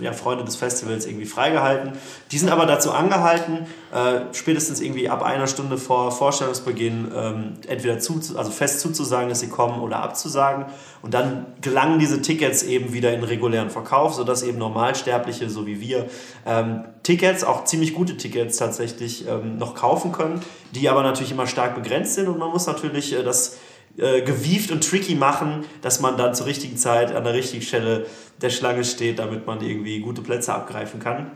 ja, 0.01 0.13
Freunde 0.13 0.45
des 0.45 0.57
Festivals 0.57 1.07
irgendwie 1.07 1.27
freigehalten. 1.27 1.93
Die 2.33 2.39
sind 2.39 2.51
aber 2.51 2.67
dazu 2.67 2.91
angehalten, 2.91 3.67
äh, 3.95 4.35
spätestens 4.35 4.81
irgendwie 4.81 5.09
ab 5.09 5.23
einer 5.23 5.47
Stunde 5.47 5.79
vor 5.79 6.11
Vorstellungsbeginn 6.11 7.13
ähm, 7.15 7.53
entweder 7.69 8.01
zu, 8.01 8.21
also 8.37 8.51
fest 8.51 8.81
zuzusagen, 8.81 9.29
dass 9.29 9.39
sie 9.41 9.49
kommen 9.49 9.81
oder 9.81 10.03
abzusagen. 10.03 10.67
Und 11.01 11.15
dann 11.15 11.47
gelangen 11.61 12.01
diese 12.01 12.23
Tickets 12.23 12.65
eben 12.65 12.93
wieder 12.93 13.13
in 13.13 13.23
regulären 13.23 13.71
Verkauf, 13.71 14.15
sodass 14.15 14.43
eben 14.43 14.59
Normalsterbliche, 14.59 15.49
so 15.49 15.65
wie 15.65 15.81
wir, 15.81 16.07
ähm, 16.45 16.85
Tickets, 17.05 17.45
auch 17.45 17.65
ziemlich 17.65 17.95
gute 17.95 18.17
Tickets 18.17 18.57
tatsächlich 18.57 19.29
ähm, 19.29 19.59
noch 19.59 19.75
kaufen 19.77 20.11
können, 20.11 20.41
die 20.73 20.89
aber 20.89 21.05
natürlich 21.05 21.31
immer 21.31 21.47
stark 21.47 21.77
begrenzt 21.77 22.15
sind 22.15 22.27
und 22.27 22.39
man 22.39 22.51
muss 22.51 22.67
natürlich 22.67 23.13
äh, 23.13 23.23
das 23.23 23.59
äh, 23.99 24.23
gewieft 24.23 24.71
und 24.71 24.89
tricky 24.89 25.15
machen, 25.15 25.65
dass 25.83 26.01
man 26.01 26.17
dann 26.17 26.35
zur 26.35 26.47
richtigen 26.47 26.77
Zeit 26.77 27.15
an 27.15 27.25
der 27.25 27.35
richtigen 27.35 27.63
Stelle 27.63 28.07
der 28.41 28.51
Schlange 28.51 28.85
steht, 28.85 29.19
damit 29.19 29.47
man 29.47 29.61
irgendwie 29.61 30.01
gute 30.01 30.23
Plätze 30.23 30.55
abgreifen 30.55 31.01
kann. 31.01 31.33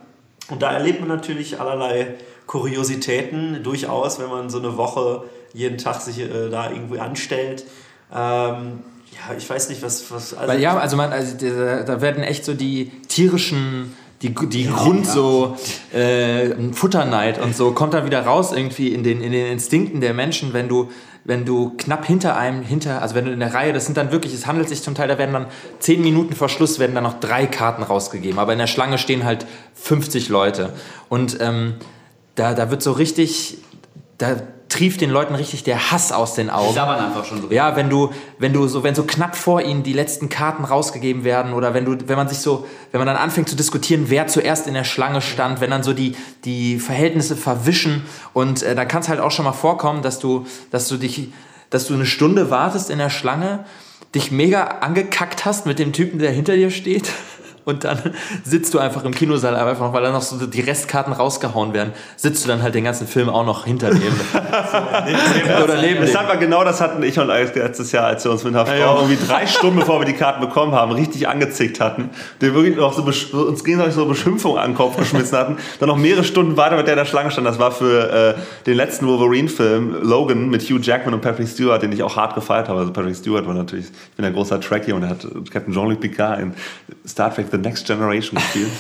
Und 0.49 0.63
da 0.63 0.73
erlebt 0.73 1.01
man 1.01 1.09
natürlich 1.09 1.61
allerlei 1.61 2.15
Kuriositäten 2.47 3.63
durchaus, 3.63 4.19
wenn 4.21 4.29
man 4.29 4.51
so 4.51 4.59
eine 4.59 4.77
Woche 4.77 5.25
jeden 5.53 5.79
Tag 5.79 6.01
sich 6.01 6.21
äh, 6.21 6.49
da 6.51 6.71
irgendwie 6.71 6.99
anstellt. 6.99 7.65
Ähm, 8.13 8.81
ja, 9.13 9.37
ich 9.37 9.49
weiß 9.49 9.69
nicht, 9.69 9.83
was. 9.83 10.11
was 10.11 10.35
also 10.35 10.53
Weil, 10.53 10.61
ja, 10.61 10.77
also, 10.77 10.97
man, 10.97 11.13
also 11.13 11.37
da, 11.37 12.01
werden 12.01 12.23
echt 12.23 12.45
so 12.45 12.55
die 12.55 12.91
tierischen, 13.09 13.97
die, 14.23 14.35
die 14.35 14.67
Grund 14.67 15.07
so 15.07 15.57
äh, 15.93 16.51
Futterneid 16.73 17.41
und 17.41 17.57
so 17.57 17.73
kommt 17.73 17.95
dann 17.95 18.07
wieder 18.07 18.23
raus 18.23 18.53
irgendwie 18.53 18.89
in 18.89 19.03
den, 19.03 19.21
in 19.21 19.33
den 19.33 19.53
Instinkten 19.53 20.01
der 20.01 20.15
Menschen, 20.15 20.53
wenn 20.53 20.69
du 20.69 20.91
wenn 21.25 21.45
du 21.45 21.75
knapp 21.77 22.05
hinter 22.05 22.37
einem, 22.37 22.63
hinter, 22.63 23.01
also 23.01 23.15
wenn 23.15 23.27
du 23.27 23.33
in 23.33 23.41
der 23.41 23.55
Reihe, 23.55 23.73
das 23.73 23.87
sind 23.87 23.97
dann 23.97 24.11
wirklich, 24.11 24.35
es 24.35 24.47
handelt 24.47 24.69
sich 24.69 24.83
zum 24.83 24.95
Teil, 24.95 25.09
da 25.09 25.19
werden 25.19 25.33
dann 25.33 25.47
zehn 25.79 26.03
Minuten 26.03 26.35
vor 26.35 26.49
Schluss 26.49 26.79
werden 26.79 26.95
dann 26.95 27.05
noch 27.05 27.21
drei 27.21 27.47
Karten 27.47 27.83
rausgegeben, 27.83 28.39
aber 28.39 28.53
in 28.53 28.59
der 28.59 28.67
Schlange 28.67 28.99
stehen 28.99 29.25
halt 29.25 29.47
50 29.75 30.29
Leute. 30.29 30.73
Und 31.09 31.39
ähm, 31.41 31.75
da, 32.35 32.55
da 32.55 32.71
wird 32.71 32.83
so 32.83 32.93
richtig, 32.93 33.59
da 34.23 34.37
trieft 34.69 35.01
den 35.01 35.11
Leuten 35.11 35.35
richtig 35.35 35.65
der 35.65 35.91
Hass 35.91 36.13
aus 36.13 36.35
den 36.35 36.49
Augen. 36.49 36.69
Die 36.69 36.75
sabbern 36.75 37.05
einfach 37.05 37.25
schon 37.25 37.43
so. 37.43 37.51
Ja, 37.51 37.77
wenn 37.77 37.91
du, 37.91 38.11
wenn 38.39 38.53
du 38.53 38.69
so, 38.69 38.83
wenn 38.85 38.95
so 38.95 39.03
knapp 39.03 39.37
vor 39.37 39.61
ihnen 39.61 39.83
die 39.83 39.93
letzten 39.93 40.29
Karten 40.29 40.65
rausgegeben 40.65 41.25
werden 41.25 41.53
oder 41.53 41.75
wenn 41.75 41.85
du, 41.85 41.97
wenn 42.07 42.17
man 42.17 42.29
sich 42.29 42.39
so, 42.39 42.67
wenn 42.91 42.99
man 42.99 43.07
dann 43.07 43.17
anfängt 43.17 43.49
zu 43.49 43.57
diskutieren, 43.57 44.05
wer 44.09 44.29
zuerst 44.29 44.69
in 44.69 44.75
der 44.75 44.85
Schlange 44.85 45.21
stand, 45.21 45.61
wenn 45.61 45.71
dann 45.71 45.83
so 45.83 45.93
die, 45.93 46.17
die 46.45 46.79
Verhältnisse 46.79 47.37
verwischen 47.37 48.07
und 48.33 48.63
äh, 48.63 48.75
dann 48.75 48.89
kann 48.89 49.03
es 49.03 49.09
halt 49.09 49.21
auch 49.21 49.33
schon 49.33 49.45
mal 49.45 49.53
vorkommen, 49.53 50.03
dass 50.03 50.21
du, 50.21 50.47
dass 50.71 50.89
du 50.89 50.97
dich, 50.97 51.33
dass 51.69 51.87
du 51.87 51.95
eine 51.95 52.07
Stunde 52.07 52.49
wartest 52.51 52.89
in 52.89 52.99
der 52.99 53.11
Schlange, 53.11 53.65
dich 54.15 54.31
mega 54.31 54.63
angekackt 54.63 55.45
hast 55.45 55.67
mit 55.67 55.81
dem 55.81 55.93
Typen, 55.93 56.19
der 56.19 56.31
hinter 56.31 56.55
dir 56.55 56.71
steht. 56.71 57.11
Und 57.65 57.85
dann 57.85 57.99
sitzt 58.45 58.75
du 58.75 58.79
einfach 58.79 59.05
im 59.05 59.15
Kinosaal 59.15 59.55
einfach 59.55 59.87
noch, 59.87 59.93
weil 59.93 60.03
dann 60.03 60.13
noch 60.13 60.23
so 60.23 60.47
die 60.47 60.61
Restkarten 60.61 61.13
rausgehauen 61.13 61.73
werden, 61.73 61.93
sitzt 62.17 62.45
du 62.45 62.49
dann 62.49 62.63
halt 62.63 62.75
den 62.75 62.85
ganzen 62.85 63.07
Film 63.07 63.29
auch 63.29 63.47
noch 63.47 63.65
hinter 63.65 63.91
dem. 63.91 64.03
Oder 65.63 65.81
neben 65.81 66.01
das 66.01 66.17
hatten 66.17 66.29
wir 66.29 66.37
genau 66.37 66.65
das 66.65 66.81
hatten 66.81 67.03
ich 67.03 67.19
und 67.19 67.31
Alex 67.31 67.55
letztes 67.55 67.93
Jahr, 67.93 68.07
als 68.07 68.25
wir 68.25 68.33
uns 68.33 68.43
mit 68.43 68.55
einer 68.55 68.67
Frau 68.67 68.75
ja, 68.75 68.95
irgendwie 68.95 69.19
drei 69.27 69.47
Stunden 69.47 69.79
bevor 69.79 70.01
wir 70.01 70.07
die 70.07 70.15
Karten 70.15 70.41
bekommen 70.41 70.73
haben, 70.73 70.93
richtig 70.93 71.29
angezickt 71.29 71.81
hatten, 71.81 72.11
der 72.41 72.55
wirklich 72.55 72.77
noch 72.77 72.93
so 72.93 73.03
uns 73.03 73.65
gegenseitig 73.65 73.95
so 73.95 74.07
Beschimpfungen 74.07 74.59
an 74.59 74.71
den 74.71 74.77
Kopf 74.77 74.97
geschmissen 74.97 75.39
hatten, 75.39 75.57
dann 75.79 75.89
noch 75.89 75.97
mehrere 75.97 76.25
Stunden 76.25 76.57
weiter 76.57 76.77
mit 76.77 76.87
der 76.87 76.95
in 76.95 76.99
der 76.99 77.05
Schlange 77.05 77.31
stand. 77.31 77.47
Das 77.47 77.59
war 77.59 77.71
für 77.71 78.37
äh, 78.37 78.65
den 78.67 78.77
letzten 78.77 79.07
Wolverine-Film 79.07 80.03
Logan 80.03 80.49
mit 80.51 80.63
Hugh 80.63 80.81
Jackman 80.81 81.15
und 81.15 81.21
Patrick 81.21 81.49
Stewart, 81.49 81.83
den 81.83 81.93
ich 81.93 82.03
auch 82.03 82.17
hart 82.17 82.35
gefeiert 82.35 82.69
habe. 82.69 82.81
Also 82.81 82.93
Patrick 82.93 83.17
Stewart 83.17 83.47
war 83.47 83.55
natürlich, 83.55 83.87
ich 83.87 84.17
bin 84.17 84.25
ein 84.25 84.33
großer 84.33 84.61
Trekkie 84.61 84.93
und 84.93 85.03
er 85.03 85.11
hat 85.11 85.27
Captain 85.51 85.73
Jean-Luc 85.73 86.01
Picard 86.01 86.41
in 86.41 86.55
Star 87.07 87.33
Trek 87.35 87.52
The 87.53 87.59
Next 87.59 87.87
Generation 87.87 88.41
gespielt. 88.41 88.71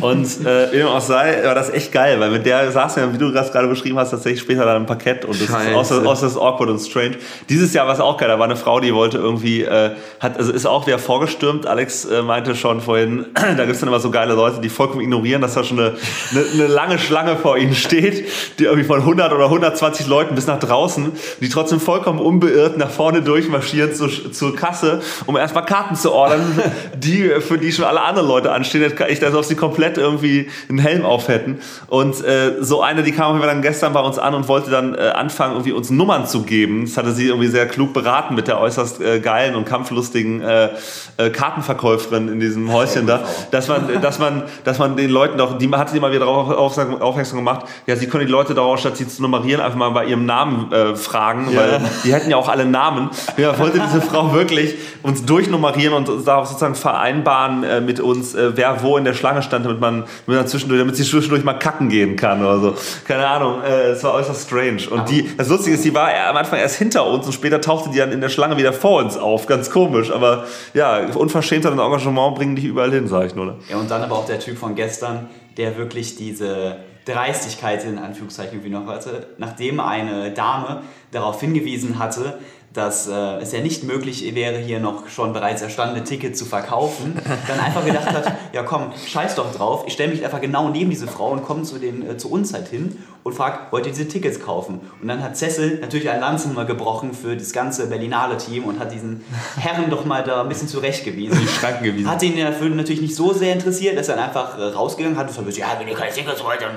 und 0.00 0.24
äh, 0.46 0.72
wie 0.72 0.78
dem 0.78 0.86
auch 0.86 1.00
sei, 1.00 1.44
war 1.44 1.54
das 1.54 1.70
echt 1.70 1.92
geil, 1.92 2.18
weil 2.18 2.30
mit 2.30 2.46
der 2.46 2.72
saß 2.72 2.96
ja, 2.96 3.12
wie 3.12 3.18
du 3.18 3.30
das 3.30 3.52
gerade 3.52 3.68
beschrieben 3.68 3.98
hast, 3.98 4.10
tatsächlich 4.10 4.40
später 4.40 4.64
dann 4.64 4.78
im 4.78 4.86
Parkett 4.86 5.24
und 5.24 5.40
das 5.40 5.48
Scheiße. 5.48 5.94
ist 5.94 6.06
außer, 6.06 6.40
awkward 6.40 6.70
und 6.70 6.80
strange. 6.80 7.16
Dieses 7.48 7.74
Jahr 7.74 7.86
war 7.86 7.94
es 7.94 8.00
auch 8.00 8.16
geil, 8.16 8.28
da 8.28 8.38
war 8.38 8.46
eine 8.46 8.56
Frau, 8.56 8.80
die 8.80 8.94
wollte 8.94 9.18
irgendwie, 9.18 9.62
äh, 9.62 9.90
hat, 10.20 10.38
also 10.38 10.52
ist 10.52 10.66
auch 10.66 10.86
wieder 10.86 10.98
vorgestürmt. 10.98 11.66
Alex 11.66 12.06
äh, 12.06 12.22
meinte 12.22 12.56
schon 12.56 12.80
vorhin, 12.80 13.26
da 13.34 13.64
gibt 13.64 13.72
es 13.72 13.80
dann 13.80 13.88
immer 13.88 14.00
so 14.00 14.10
geile 14.10 14.34
Leute, 14.34 14.60
die 14.60 14.70
vollkommen 14.70 15.02
ignorieren, 15.02 15.42
dass 15.42 15.54
da 15.54 15.62
schon 15.62 15.78
eine, 15.78 15.92
eine, 16.30 16.44
eine, 16.54 16.66
lange 16.66 16.98
Schlange 16.98 17.36
vor 17.36 17.58
ihnen 17.58 17.74
steht, 17.74 18.26
die 18.58 18.64
irgendwie 18.64 18.86
von 18.86 19.00
100 19.00 19.32
oder 19.32 19.44
120 19.44 20.06
Leuten 20.06 20.34
bis 20.34 20.46
nach 20.46 20.58
draußen, 20.58 21.12
die 21.40 21.48
trotzdem 21.50 21.78
vollkommen 21.78 22.20
unbeirrt 22.20 22.78
nach 22.78 22.90
vorne 22.90 23.20
durchmarschieren 23.20 23.94
zur, 23.94 24.10
zur 24.32 24.56
Kasse, 24.56 25.02
um 25.26 25.36
erstmal 25.36 25.66
Karten 25.66 25.94
zu 25.94 26.12
ordern, 26.12 26.40
die, 26.96 27.28
für 27.40 27.58
die 27.58 27.70
schon 27.70 27.84
alle 27.84 28.00
anderen 28.00 28.13
Leute 28.22 28.52
anstehen, 28.52 28.92
ich, 29.08 29.24
als 29.24 29.34
ob 29.34 29.44
sie 29.44 29.54
komplett 29.54 29.98
irgendwie 29.98 30.48
einen 30.68 30.78
Helm 30.78 31.04
auf 31.04 31.28
hätten. 31.28 31.60
Und 31.86 32.22
äh, 32.24 32.62
so 32.62 32.82
eine, 32.82 33.02
die 33.02 33.12
kam 33.12 33.40
dann 33.40 33.62
gestern 33.62 33.92
bei 33.92 34.00
uns 34.00 34.18
an 34.18 34.34
und 34.34 34.48
wollte 34.48 34.70
dann 34.70 34.94
äh, 34.94 35.12
anfangen, 35.14 35.54
irgendwie 35.54 35.72
uns 35.72 35.90
Nummern 35.90 36.26
zu 36.26 36.42
geben. 36.42 36.84
Das 36.86 36.96
hatte 36.96 37.12
sie 37.12 37.28
irgendwie 37.28 37.48
sehr 37.48 37.66
klug 37.66 37.92
beraten 37.92 38.34
mit 38.34 38.48
der 38.48 38.60
äußerst 38.60 39.00
äh, 39.00 39.20
geilen 39.20 39.54
und 39.54 39.64
kampflustigen 39.64 40.40
äh, 40.40 40.70
äh, 41.16 41.30
Kartenverkäuferin 41.30 42.28
in 42.28 42.40
diesem 42.40 42.72
Häuschen 42.72 43.06
da, 43.06 43.20
dass 43.50 43.68
man, 43.68 44.00
dass 44.00 44.18
man, 44.18 44.42
dass 44.64 44.78
man 44.78 44.96
den 44.96 45.10
Leuten 45.10 45.38
doch, 45.38 45.58
die 45.58 45.70
hat 45.70 45.90
sie 45.90 46.00
mal 46.00 46.10
wieder 46.10 46.26
darauf 46.26 46.50
aufmerksam 46.50 47.38
gemacht, 47.38 47.66
ja, 47.86 47.96
sie 47.96 48.06
können 48.06 48.26
die 48.26 48.32
Leute 48.32 48.54
darauf, 48.54 48.80
statt 48.80 48.96
sie 48.96 49.06
zu 49.06 49.22
nummerieren, 49.22 49.60
einfach 49.60 49.78
mal 49.78 49.90
bei 49.90 50.06
ihrem 50.06 50.26
Namen 50.26 50.72
äh, 50.72 50.94
fragen, 50.94 51.48
ja. 51.50 51.60
weil 51.60 51.80
die 52.04 52.12
hätten 52.12 52.30
ja 52.30 52.36
auch 52.36 52.48
alle 52.48 52.64
Namen. 52.66 53.10
Ja, 53.36 53.58
wollte 53.58 53.80
diese 53.80 54.00
Frau 54.00 54.32
wirklich 54.32 54.74
uns 55.02 55.24
durchnummerieren 55.24 55.94
und 55.94 56.26
darauf 56.26 56.46
sozusagen 56.46 56.74
vereinbaren 56.74 57.64
äh, 57.64 57.80
mit 57.80 58.00
uns, 58.04 58.34
äh, 58.34 58.56
wer 58.56 58.82
wo 58.82 58.96
in 58.96 59.04
der 59.04 59.14
Schlange 59.14 59.42
stand, 59.42 59.64
damit 59.64 59.80
man, 59.80 60.04
damit, 60.26 60.40
man 60.40 60.46
zwischendurch, 60.46 60.80
damit 60.80 60.96
sie 60.96 61.04
zwischendurch 61.04 61.44
mal 61.44 61.54
kacken 61.54 61.88
gehen 61.88 62.16
kann 62.16 62.40
oder 62.40 62.60
so. 62.60 62.74
Keine 63.06 63.26
Ahnung, 63.26 63.62
äh, 63.62 63.90
es 63.90 64.04
war 64.04 64.14
äußerst 64.14 64.46
strange. 64.46 64.88
Und 64.90 65.08
die, 65.10 65.36
das 65.36 65.48
Lustige 65.48 65.76
ist, 65.76 65.84
die 65.84 65.94
war 65.94 66.10
am 66.28 66.36
Anfang 66.36 66.58
erst 66.58 66.76
hinter 66.76 67.06
uns 67.06 67.26
und 67.26 67.32
später 67.32 67.60
tauchte 67.60 67.90
die 67.90 67.98
dann 67.98 68.12
in 68.12 68.20
der 68.20 68.28
Schlange 68.28 68.56
wieder 68.56 68.72
vor 68.72 69.02
uns 69.02 69.16
auf. 69.16 69.46
Ganz 69.46 69.70
komisch, 69.70 70.10
aber 70.10 70.44
ja, 70.74 71.06
Unverschämtheit 71.14 71.72
und 71.72 71.78
Engagement 71.78 72.34
bringen 72.34 72.56
dich 72.56 72.64
überall 72.64 72.90
hin, 72.90 73.08
sag 73.08 73.26
ich 73.26 73.34
nur. 73.34 73.46
Ne? 73.46 73.54
Ja, 73.68 73.76
und 73.76 73.90
dann 73.90 74.02
aber 74.02 74.16
auch 74.16 74.26
der 74.26 74.40
Typ 74.40 74.58
von 74.58 74.74
gestern, 74.74 75.28
der 75.56 75.76
wirklich 75.76 76.16
diese 76.16 76.76
Dreistigkeit 77.04 77.84
in 77.84 77.98
Anführungszeichen 77.98 78.54
irgendwie 78.54 78.70
noch 78.70 78.86
hatte, 78.86 79.26
nachdem 79.38 79.80
eine 79.80 80.30
Dame 80.32 80.82
darauf 81.10 81.40
hingewiesen 81.40 81.98
hatte, 81.98 82.38
dass 82.74 83.06
äh, 83.06 83.12
es 83.40 83.52
ja 83.52 83.60
nicht 83.60 83.84
möglich 83.84 84.34
wäre, 84.34 84.58
hier 84.58 84.80
noch 84.80 85.08
schon 85.08 85.32
bereits 85.32 85.62
erstandene 85.62 86.02
Tickets 86.02 86.36
zu 86.36 86.44
verkaufen, 86.44 87.14
dann 87.48 87.60
einfach 87.60 87.84
gedacht 87.84 88.12
hat, 88.12 88.32
ja 88.52 88.64
komm, 88.64 88.92
scheiß 89.06 89.36
doch 89.36 89.54
drauf, 89.54 89.84
ich 89.86 89.92
stelle 89.92 90.10
mich 90.10 90.24
einfach 90.24 90.40
genau 90.40 90.68
neben 90.68 90.90
diese 90.90 91.06
Frau 91.06 91.30
und 91.30 91.44
komme 91.44 91.62
zu, 91.62 91.78
den, 91.78 92.04
äh, 92.04 92.16
zur 92.16 92.32
Unzeit 92.32 92.66
hin 92.66 92.98
und 93.22 93.32
frage, 93.32 93.58
wollt 93.70 93.86
ihr 93.86 93.92
diese 93.92 94.08
Tickets 94.08 94.40
kaufen? 94.40 94.80
Und 95.00 95.06
dann 95.06 95.22
hat 95.22 95.36
Cecil 95.36 95.78
natürlich 95.80 96.10
ein 96.10 96.18
Lanzen 96.18 96.54
gebrochen 96.66 97.14
für 97.14 97.36
das 97.36 97.52
ganze 97.52 97.86
Berlinale 97.86 98.38
Team 98.38 98.64
und 98.64 98.80
hat 98.80 98.92
diesen 98.92 99.24
Herren 99.56 99.88
doch 99.88 100.04
mal 100.04 100.24
da 100.24 100.42
ein 100.42 100.48
bisschen 100.48 100.68
zurechtgewiesen. 100.68 101.38
Die 101.40 101.46
Schranken 101.60 101.84
gewiesen. 101.84 102.10
Hat 102.10 102.22
ihn 102.24 102.36
dafür 102.36 102.68
natürlich 102.70 103.00
nicht 103.00 103.14
so 103.14 103.32
sehr 103.32 103.52
interessiert, 103.52 103.96
dass 103.96 104.08
er 104.08 104.16
dann 104.16 104.24
einfach 104.24 104.58
äh, 104.58 104.62
rausgegangen 104.62 105.16
hat 105.16 105.28
und 105.28 105.46
gesagt, 105.46 105.56
ja, 105.56 105.76
wenn 105.78 105.86
ihr 105.86 105.94
keine 105.94 106.12
Tickets 106.12 106.42
wollt, 106.42 106.60
dann... 106.60 106.72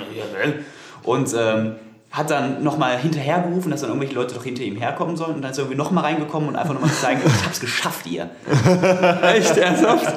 Und 1.03 1.33
ähm, 1.37 1.75
hat 2.11 2.29
dann 2.31 2.63
nochmal 2.63 2.97
hinterhergerufen, 2.97 3.69
dass 3.69 3.81
dann 3.81 3.89
irgendwelche 3.89 4.15
Leute 4.15 4.35
doch 4.35 4.43
hinter 4.43 4.63
ihm 4.63 4.77
herkommen 4.77 5.17
sollen 5.17 5.35
und 5.35 5.41
dann 5.41 5.51
ist 5.51 5.57
er 5.57 5.63
irgendwie 5.63 5.77
nochmal 5.77 6.05
reingekommen 6.05 6.49
und 6.49 6.55
einfach 6.55 6.73
nochmal 6.73 6.89
zu 6.89 7.01
zeigen, 7.01 7.21
ich 7.25 7.45
hab's 7.45 7.59
geschafft, 7.59 8.05
ihr. 8.07 8.29
Echt 9.23 9.57
ernsthaft? 9.57 10.07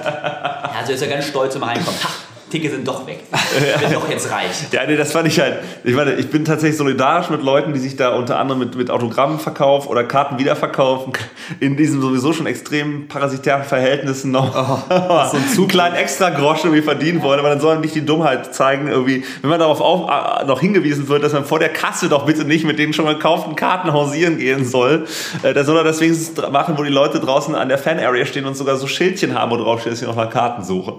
Also 0.78 0.92
ist 0.92 1.02
er 1.02 1.08
ganz 1.08 1.26
stolz 1.26 1.56
immer 1.56 1.66
reinkommen. 1.66 2.00
Ha, 2.02 2.08
Tickets 2.50 2.74
sind 2.74 2.86
doch 2.86 3.06
weg. 3.06 3.20
Ich 3.50 3.80
bin 3.80 3.92
doch 3.92 4.08
jetzt 4.08 4.30
reich. 4.30 4.68
Ja, 4.70 4.86
nee, 4.86 4.96
das 4.96 5.12
fand 5.12 5.26
ich 5.26 5.38
halt. 5.40 5.58
Ich 5.82 5.94
meine, 5.94 6.14
ich 6.14 6.30
bin 6.30 6.44
tatsächlich 6.44 6.76
solidarisch 6.76 7.30
mit 7.30 7.42
Leuten, 7.42 7.72
die 7.72 7.80
sich 7.80 7.96
da 7.96 8.10
unter 8.10 8.38
anderem 8.38 8.60
mit, 8.60 8.76
mit 8.76 8.90
Autogrammverkauf 8.90 9.88
oder 9.88 10.04
Karten 10.04 10.38
wiederverkaufen, 10.38 11.12
in 11.58 11.76
diesen 11.76 12.00
sowieso 12.00 12.32
schon 12.32 12.46
extrem 12.46 13.08
parasitären 13.08 13.64
Verhältnissen 13.64 14.30
noch 14.30 14.54
oh, 14.54 15.24
so 15.30 15.36
einen 15.36 15.48
zu 15.48 15.66
kleinen 15.66 15.96
extra 15.96 16.30
Groschen 16.30 16.66
irgendwie 16.66 16.82
verdienen 16.82 17.22
wollen. 17.22 17.40
Aber 17.40 17.48
dann 17.48 17.60
sollen 17.60 17.80
nicht 17.80 17.94
die 17.94 18.04
Dummheit 18.04 18.54
zeigen, 18.54 18.88
irgendwie, 18.88 19.24
wenn 19.40 19.50
man 19.50 19.58
darauf 19.58 19.80
auf, 19.80 20.08
äh, 20.08 20.44
noch 20.44 20.60
hingewiesen 20.60 21.08
wird, 21.08 21.24
dass 21.24 21.32
man 21.32 21.44
vor 21.44 21.58
der 21.58 21.70
Kasse 21.70 22.08
doch 22.08 22.26
bitte 22.26 22.44
nicht 22.44 22.64
mit 22.64 22.78
den 22.78 22.92
schon 22.92 23.06
gekauften 23.06 23.56
Karten 23.56 23.92
hausieren 23.92 24.38
gehen 24.38 24.64
soll. 24.64 25.06
Äh, 25.42 25.54
da 25.54 25.64
soll 25.64 25.76
er 25.76 25.84
das 25.84 26.00
wenigstens 26.00 26.40
machen, 26.50 26.78
wo 26.78 26.82
die 26.82 26.90
Leute 26.90 27.20
draußen 27.20 27.54
an 27.54 27.68
der 27.68 27.78
Fan-Area 27.78 28.26
stehen 28.26 28.46
und 28.46 28.56
sogar 28.56 28.76
so 28.76 28.86
Schildchen 28.86 29.38
haben, 29.38 29.50
wo 29.50 29.56
drauf 29.56 29.80
steht, 29.80 29.92
dass 29.92 30.00
sie 30.00 30.06
noch 30.06 30.16
nach 30.16 30.30
Karten 30.30 30.62
suchen. 30.62 30.94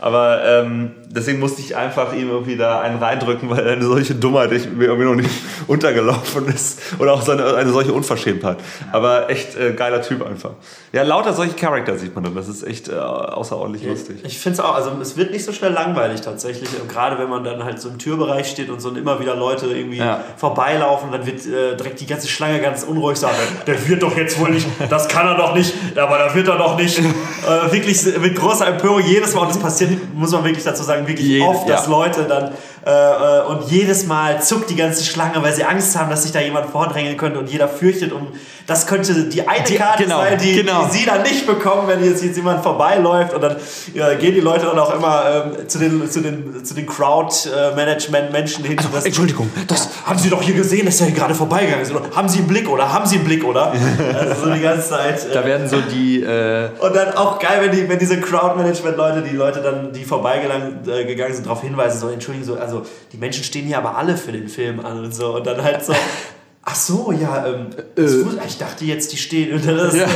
Aber 0.00 0.44
ähm, 0.44 0.92
deswegen 1.08 1.38
musste 1.38 1.60
ich 1.60 1.76
einfach 1.76 2.12
ihm 2.12 2.28
irgendwie 2.30 2.56
da 2.56 2.80
einen 2.80 2.98
reindrücken, 2.98 3.48
weil 3.50 3.66
eine 3.66 3.84
solche 3.84 4.14
Dummheit 4.14 4.52
ich, 4.52 4.70
mir 4.70 4.86
irgendwie 4.86 5.06
noch 5.06 5.14
nicht 5.14 5.30
untergelaufen 5.66 6.46
ist. 6.48 6.80
Oder 6.98 7.14
auch 7.14 7.22
seine, 7.22 7.54
eine 7.54 7.70
solche 7.70 7.92
Unverschämtheit. 7.92 8.58
Aber 8.92 9.30
echt 9.30 9.56
äh, 9.56 9.72
geiler 9.72 10.02
Typ 10.02 10.26
einfach. 10.26 10.52
Ja, 10.92 11.02
lauter 11.02 11.32
solche 11.32 11.54
Charakter 11.54 11.96
sieht 11.96 12.14
man 12.14 12.24
dann. 12.24 12.34
Das 12.34 12.48
ist 12.48 12.66
echt 12.66 12.88
äh, 12.88 12.94
außerordentlich 12.94 13.84
ja, 13.84 13.90
lustig. 13.90 14.18
Ich 14.24 14.38
finde 14.38 14.60
es 14.60 14.64
auch, 14.64 14.74
also 14.74 14.92
es 15.00 15.16
wird 15.16 15.30
nicht 15.30 15.44
so 15.44 15.52
schnell 15.52 15.72
langweilig 15.72 16.20
tatsächlich. 16.20 16.68
Und 16.80 16.88
gerade 16.88 17.18
wenn 17.18 17.28
man 17.28 17.44
dann 17.44 17.64
halt 17.64 17.80
so 17.80 17.88
im 17.88 17.98
Türbereich 17.98 18.48
steht 18.48 18.70
und 18.70 18.80
so 18.80 18.88
und 18.88 18.96
immer 18.96 19.20
wieder 19.20 19.34
Leute 19.34 19.66
irgendwie 19.66 19.98
ja. 19.98 20.22
vorbeilaufen, 20.36 21.10
dann 21.12 21.26
wird 21.26 21.46
äh, 21.46 21.76
direkt 21.76 22.00
die 22.00 22.06
ganze 22.06 22.28
Schlange 22.28 22.60
ganz 22.60 22.82
unruhig 22.82 23.16
sagen, 23.16 23.36
der 23.66 23.88
wird 23.88 24.02
doch 24.02 24.16
jetzt 24.16 24.38
wohl 24.40 24.50
nicht, 24.50 24.66
das 24.88 25.08
kann 25.08 25.26
er 25.26 25.36
doch 25.36 25.54
nicht, 25.54 25.72
aber 25.96 26.18
da 26.18 26.34
wird 26.34 26.48
er 26.48 26.56
doch 26.56 26.76
nicht. 26.76 27.00
Äh, 27.46 27.70
wirklich 27.70 28.04
mit 28.18 28.34
großer 28.34 28.66
Empörung 28.66 29.00
jedes 29.06 29.32
Mal, 29.32 29.42
und 29.42 29.50
das 29.50 29.58
passiert, 29.58 29.92
muss 30.14 30.32
man 30.32 30.42
wirklich 30.42 30.64
dazu 30.64 30.82
sagen, 30.82 30.95
wirklich 31.04 31.26
Jede, 31.26 31.44
oft, 31.44 31.68
dass 31.68 31.86
ja. 31.86 31.90
Leute 31.90 32.24
dann 32.24 32.52
äh, 32.86 32.90
äh, 32.90 33.42
und 33.46 33.68
jedes 33.68 34.06
Mal 34.06 34.40
zuckt 34.40 34.70
die 34.70 34.76
ganze 34.76 35.04
Schlange, 35.04 35.42
weil 35.42 35.52
sie 35.52 35.64
Angst 35.64 35.98
haben, 35.98 36.08
dass 36.08 36.22
sich 36.22 36.30
da 36.30 36.38
jemand 36.38 36.70
vordrängeln 36.70 37.16
könnte 37.16 37.40
und 37.40 37.50
jeder 37.50 37.66
fürchtet 37.66 38.12
um. 38.12 38.28
Das 38.68 38.86
könnte 38.86 39.12
die 39.24 39.46
eine 39.46 39.64
die, 39.64 39.74
Karte 39.74 40.04
genau, 40.04 40.18
sein, 40.18 40.38
die, 40.38 40.54
genau. 40.54 40.84
die, 40.86 40.98
sie 40.98 41.04
dann 41.04 41.22
nicht 41.22 41.46
bekommen, 41.46 41.88
wenn 41.88 42.04
jetzt, 42.04 42.22
jetzt 42.22 42.36
jemand 42.36 42.62
vorbeiläuft. 42.62 43.34
Und 43.34 43.40
dann 43.40 43.56
ja, 43.94 44.14
gehen 44.14 44.34
die 44.34 44.40
Leute 44.40 44.66
dann 44.66 44.78
auch 44.78 44.94
immer 44.94 45.52
ähm, 45.56 45.68
zu 45.68 45.78
den, 45.78 46.08
zu 46.08 46.20
den, 46.20 46.64
zu 46.64 46.74
den 46.74 46.86
Crowd-Management-Menschen 46.86 48.64
hin. 48.64 48.78
Also, 48.78 49.04
Entschuldigung, 49.04 49.50
das 49.66 49.88
haben 50.04 50.18
Sie 50.18 50.30
doch 50.30 50.42
hier 50.42 50.54
gesehen, 50.54 50.86
dass 50.86 51.00
er 51.00 51.10
gerade 51.10 51.34
vorbeigegangen 51.34 51.82
ist. 51.82 51.92
Oder, 51.92 52.02
haben 52.14 52.28
Sie 52.28 52.38
einen 52.38 52.48
Blick 52.48 52.68
oder 52.68 52.92
haben 52.92 53.06
Sie 53.06 53.16
einen 53.16 53.24
Blick 53.24 53.44
oder? 53.44 53.72
also 54.14 54.46
so 54.46 54.52
die 54.52 54.60
ganze 54.60 54.88
Zeit. 54.90 55.24
Äh, 55.24 55.34
da 55.34 55.44
werden 55.44 55.68
so 55.68 55.80
die. 55.80 56.22
Äh 56.22 56.70
und 56.78 56.94
dann 56.94 57.14
auch 57.16 57.38
geil, 57.40 57.58
wenn, 57.62 57.72
die, 57.72 57.88
wenn 57.88 57.98
diese 57.98 58.20
Crowd-Management-Leute 58.20 59.22
die 59.22 59.34
Leute 59.34 59.60
dann, 59.60 59.92
die 59.92 60.04
vorbeigegangen 60.04 60.88
äh, 60.88 61.32
sind, 61.32 61.46
darauf 61.46 61.62
hinweisen, 61.62 62.00
so, 62.00 62.08
entschuldigen, 62.08 62.44
so, 62.44 62.54
also 62.54 62.75
die 63.12 63.16
Menschen 63.16 63.44
stehen 63.44 63.66
hier 63.66 63.78
aber 63.78 63.96
alle 63.96 64.16
für 64.16 64.32
den 64.32 64.48
Film 64.48 64.80
an 64.80 65.04
und 65.04 65.14
so. 65.14 65.36
Und 65.36 65.46
dann 65.46 65.62
halt 65.62 65.84
so, 65.84 65.94
ach 66.68 66.74
so, 66.74 67.12
ja, 67.12 67.46
ähm, 67.46 67.68
äh. 67.96 68.46
ich 68.46 68.58
dachte 68.58 68.84
jetzt, 68.84 69.12
die 69.12 69.16
stehen. 69.16 69.62
Das, 69.64 69.94
ja. 69.94 70.06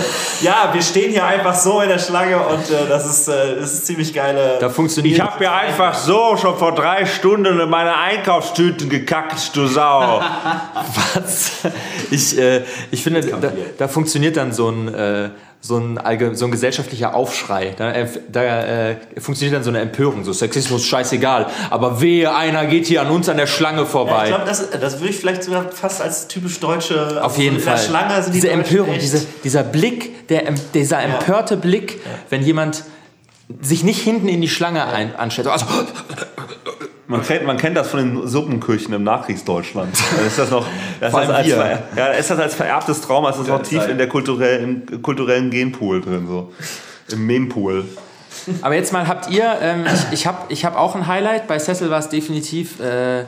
ja. 0.43 0.71
wir 0.75 0.83
stehen 0.83 1.13
hier 1.13 1.25
einfach 1.25 1.55
so 1.55 1.81
in 1.81 1.89
der 1.89 1.99
Schlange 1.99 2.39
und 2.39 2.71
äh, 2.71 2.89
das, 2.89 3.07
ist, 3.09 3.29
äh, 3.29 3.57
das 3.61 3.73
ist 3.73 3.87
ziemlich 3.87 4.13
geile. 4.13 4.59
Da 4.61 4.69
funktioniert. 4.69 5.15
Ich 5.15 5.21
habe 5.21 5.45
ja 5.45 5.57
einfach 5.57 5.95
so 5.95 6.37
schon 6.37 6.59
vor 6.59 6.75
drei 6.75 7.07
Stunden 7.07 7.61
in 7.61 7.71
meine 7.71 7.97
Einkaufstüten 7.97 8.89
gekackt, 8.89 9.55
du 9.55 9.67
Sau. 9.69 10.21
Was? 11.15 11.53
Ich, 12.11 12.37
äh, 12.37 12.65
ich 12.91 13.03
finde, 13.05 13.21
da, 13.21 13.53
da, 13.79 13.89
funktioniert 13.89 14.37
dann 14.37 14.53
so 14.53 14.69
ein 14.69 14.93
äh, 14.93 15.31
so 15.63 15.77
ein, 15.77 16.01
so 16.35 16.47
ein 16.47 16.51
gesellschaftlicher 16.51 17.15
Aufschrei. 17.15 17.75
Da, 17.77 17.93
äh, 17.93 18.07
da 18.33 18.43
äh, 18.91 18.97
funktioniert 19.19 19.55
dann 19.57 19.63
so 19.63 19.69
eine 19.69 19.81
Empörung, 19.81 20.25
so 20.25 20.33
Sexismus, 20.33 20.87
scheißegal. 20.87 21.49
Aber 21.69 22.01
wehe, 22.01 22.35
einer 22.35 22.65
geht 22.67 22.87
hier 22.87 23.03
an 23.03 23.11
uns 23.11 23.29
an 23.29 23.37
der 23.37 23.47
Schlange 23.47 23.81
Ja, 23.81 23.85
vorbei. 23.85 24.23
ich 24.25 24.29
glaube, 24.31 24.47
das, 24.47 24.71
das 24.71 25.01
würde 25.01 25.11
ich 25.11 25.17
vielleicht 25.19 25.43
sogar 25.45 25.71
fast 25.71 26.01
als 26.01 26.29
typisch 26.29 26.59
deutsche. 26.61 27.23
Auf 27.23 27.37
jeden 27.37 27.57
in 27.57 27.63
Fall. 27.63 27.77
Schlange 27.79 28.15
sind 28.23 28.33
die 28.35 28.41
diese 28.41 28.51
Empörung, 28.51 28.95
diese, 28.99 29.27
dieser 29.45 29.63
Blick, 29.63 30.29
der, 30.29 30.47
em- 30.49 30.55
dieser 30.73 31.03
empörte 31.03 31.57
Blick, 31.59 32.01
wenn 32.31 32.43
jemand 32.43 32.85
sich 33.61 33.85
nicht 33.85 34.01
hinten 34.01 34.29
in 34.29 34.41
die 34.41 34.49
Schlange 34.49 34.87
ein, 34.87 35.15
anstellt. 35.17 35.49
Also, 35.49 35.67
Man 37.11 37.23
kennt, 37.23 37.45
man 37.45 37.57
kennt 37.57 37.77
das 37.77 37.89
von 37.89 37.99
den 37.99 38.29
Suppenküchen 38.29 38.95
im 38.95 39.03
Nachkriegsdeutschland. 39.03 39.97
Da 40.17 40.27
ist 40.27 40.39
das 40.39 40.51
noch, 40.51 40.65
das 41.01 41.13
ist 41.13 41.31
als, 41.31 41.49
ja, 41.97 42.07
ist 42.07 42.31
das 42.31 42.39
als 42.39 42.55
vererbtes 42.55 43.01
Trauma, 43.01 43.31
ist 43.31 43.41
das 43.41 43.49
noch 43.49 43.63
tief 43.63 43.89
in 43.89 43.99
der 43.99 44.09
kulturellen, 44.09 44.87
im 44.89 45.03
kulturellen 45.03 45.51
Genpool 45.51 46.01
drin, 46.01 46.29
so. 46.29 46.53
Im 47.11 47.27
Mempool. 47.27 47.85
Aber 48.63 48.77
jetzt 48.77 48.93
mal 48.93 49.09
habt 49.09 49.29
ihr, 49.29 49.59
ähm, 49.61 49.85
ich, 49.87 50.21
ich 50.21 50.27
habe 50.27 50.39
ich 50.51 50.65
hab 50.65 50.77
auch 50.77 50.95
ein 50.95 51.09
Highlight. 51.09 51.49
Bei 51.49 51.59
Cecil 51.59 51.91
war 51.91 51.99
es 51.99 52.09
definitiv 52.09 52.79
äh, 52.79 53.25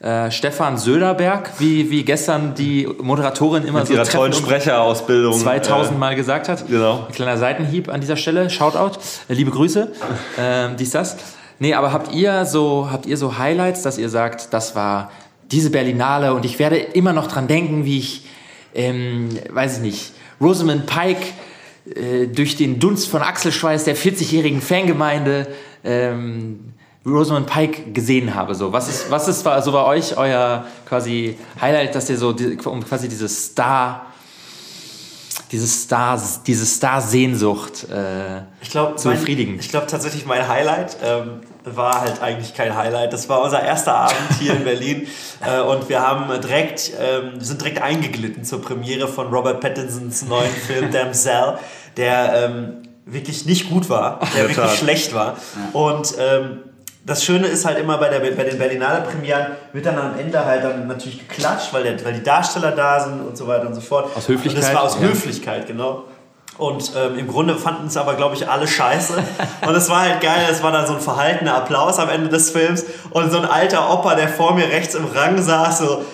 äh, 0.00 0.30
Stefan 0.30 0.78
Söderberg, 0.78 1.50
wie, 1.58 1.90
wie 1.90 2.04
gestern 2.04 2.54
die 2.54 2.88
Moderatorin 2.98 3.64
immer 3.64 3.80
Mit 3.80 3.88
so 3.88 3.94
ihrer 3.94 4.04
tollen 4.04 4.32
Sprecherausbildung. 4.32 5.34
2000 5.34 5.98
Mal 5.98 6.16
gesagt 6.16 6.48
hat. 6.48 6.66
Genau. 6.66 7.04
Ein 7.08 7.14
kleiner 7.14 7.36
Seitenhieb 7.36 7.90
an 7.90 8.00
dieser 8.00 8.16
Stelle. 8.16 8.48
Shoutout. 8.48 8.98
Äh, 9.28 9.34
liebe 9.34 9.50
Grüße. 9.50 9.92
Ähm, 10.38 10.76
dies, 10.78 10.92
das. 10.92 11.16
Nee, 11.58 11.74
aber 11.74 11.92
habt 11.92 12.14
ihr, 12.14 12.44
so, 12.44 12.88
habt 12.90 13.06
ihr 13.06 13.16
so 13.16 13.38
Highlights, 13.38 13.82
dass 13.82 13.98
ihr 13.98 14.08
sagt, 14.08 14.52
das 14.52 14.76
war 14.76 15.10
diese 15.50 15.70
Berlinale 15.70 16.34
und 16.34 16.44
ich 16.44 16.58
werde 16.58 16.76
immer 16.76 17.12
noch 17.12 17.26
dran 17.26 17.48
denken, 17.48 17.84
wie 17.84 17.98
ich, 17.98 18.26
ähm, 18.74 19.30
weiß 19.50 19.78
ich 19.78 19.82
nicht, 19.82 20.12
Rosamund 20.40 20.86
Pike 20.86 21.26
äh, 21.94 22.26
durch 22.26 22.56
den 22.56 22.78
Dunst 22.78 23.08
von 23.08 23.22
Achselschweiß 23.22 23.84
der 23.84 23.96
40-jährigen 23.96 24.60
Fangemeinde 24.60 25.48
ähm, 25.84 26.74
Rosamund 27.06 27.46
Pike 27.46 27.92
gesehen 27.92 28.34
habe. 28.34 28.54
So, 28.54 28.72
was 28.72 28.88
ist, 28.88 29.10
was 29.10 29.28
ist 29.28 29.42
so 29.42 29.72
bei 29.72 29.84
euch 29.84 30.16
euer 30.16 30.66
quasi 30.86 31.36
Highlight, 31.60 31.94
dass 31.94 32.10
ihr 32.10 32.18
so 32.18 32.34
um 32.66 32.84
quasi 32.84 33.08
diese 33.08 33.28
Star, 33.28 34.06
diese 35.50 35.66
Star, 35.66 36.20
diese 36.46 36.66
Star-Sehnsucht 36.66 37.88
äh, 37.90 38.42
Ich 38.60 38.70
glaube, 38.70 38.96
zu 38.96 39.10
befriedigen. 39.10 39.58
Ich 39.58 39.68
glaube 39.70 39.86
tatsächlich, 39.86 40.26
mein 40.26 40.46
Highlight 40.46 40.96
ähm, 41.02 41.40
war 41.64 42.00
halt 42.00 42.22
eigentlich 42.22 42.54
kein 42.54 42.76
Highlight. 42.76 43.12
Das 43.12 43.28
war 43.28 43.42
unser 43.42 43.62
erster 43.62 43.94
Abend 43.94 44.16
hier 44.38 44.54
in 44.54 44.64
Berlin 44.64 45.06
äh, 45.46 45.60
und 45.60 45.88
wir 45.88 46.00
haben 46.00 46.28
direkt, 46.40 46.92
ähm, 47.00 47.40
sind 47.40 47.60
direkt 47.60 47.80
eingeglitten 47.80 48.44
zur 48.44 48.60
Premiere 48.60 49.08
von 49.08 49.28
Robert 49.28 49.60
Pattinsons 49.60 50.26
neuen 50.26 50.50
Film 50.50 50.90
Damsel, 50.92 51.58
der 51.96 52.44
ähm, 52.44 52.82
wirklich 53.06 53.46
nicht 53.46 53.70
gut 53.70 53.88
war, 53.88 54.20
der 54.36 54.48
wirklich 54.48 54.78
schlecht 54.78 55.14
war. 55.14 55.36
Und 55.72 56.14
ähm, 56.18 56.58
das 57.08 57.24
Schöne 57.24 57.46
ist 57.46 57.64
halt 57.64 57.78
immer 57.78 57.96
bei, 57.96 58.10
der, 58.10 58.20
bei 58.20 58.44
den 58.44 58.58
Berlinale 58.58 59.00
Premieren 59.00 59.46
wird 59.72 59.86
dann 59.86 59.98
am 59.98 60.18
Ende 60.18 60.44
halt 60.44 60.62
dann 60.62 60.86
natürlich 60.86 61.26
geklatscht, 61.26 61.72
weil, 61.72 61.82
der, 61.82 62.04
weil 62.04 62.12
die 62.12 62.22
Darsteller 62.22 62.72
da 62.72 63.00
sind 63.00 63.20
und 63.20 63.36
so 63.36 63.48
weiter 63.48 63.66
und 63.66 63.74
so 63.74 63.80
fort. 63.80 64.14
Aus 64.14 64.28
Höflichkeit, 64.28 64.56
Und 64.56 64.62
das 64.62 64.74
war 64.74 64.82
aus 64.82 64.94
ja. 64.96 65.08
Höflichkeit, 65.08 65.66
genau. 65.66 66.04
Und 66.58 66.92
ähm, 66.96 67.18
im 67.18 67.28
Grunde 67.28 67.54
fanden 67.54 67.86
es 67.86 67.96
aber, 67.96 68.14
glaube 68.14 68.34
ich, 68.34 68.48
alle 68.48 68.66
scheiße. 68.66 69.14
Und 69.66 69.74
es 69.76 69.88
war 69.88 70.00
halt 70.00 70.20
geil, 70.20 70.44
es 70.50 70.60
war 70.60 70.72
dann 70.72 70.88
so 70.88 70.94
ein 70.94 71.00
verhaltener 71.00 71.54
Applaus 71.54 72.00
am 72.00 72.08
Esse 72.08 72.28
des 72.28 72.50
Films 72.50 72.84
und 73.10 73.30
so 73.30 73.38
ein 73.38 73.44
alter 73.44 73.92
Opa, 73.92 74.16
der 74.16 74.28
vor 74.28 74.54
mir 74.54 74.64
rechts 74.64 74.96
im 74.96 75.04
Rang 75.04 75.40
saß, 75.40 75.78
so 75.78 76.04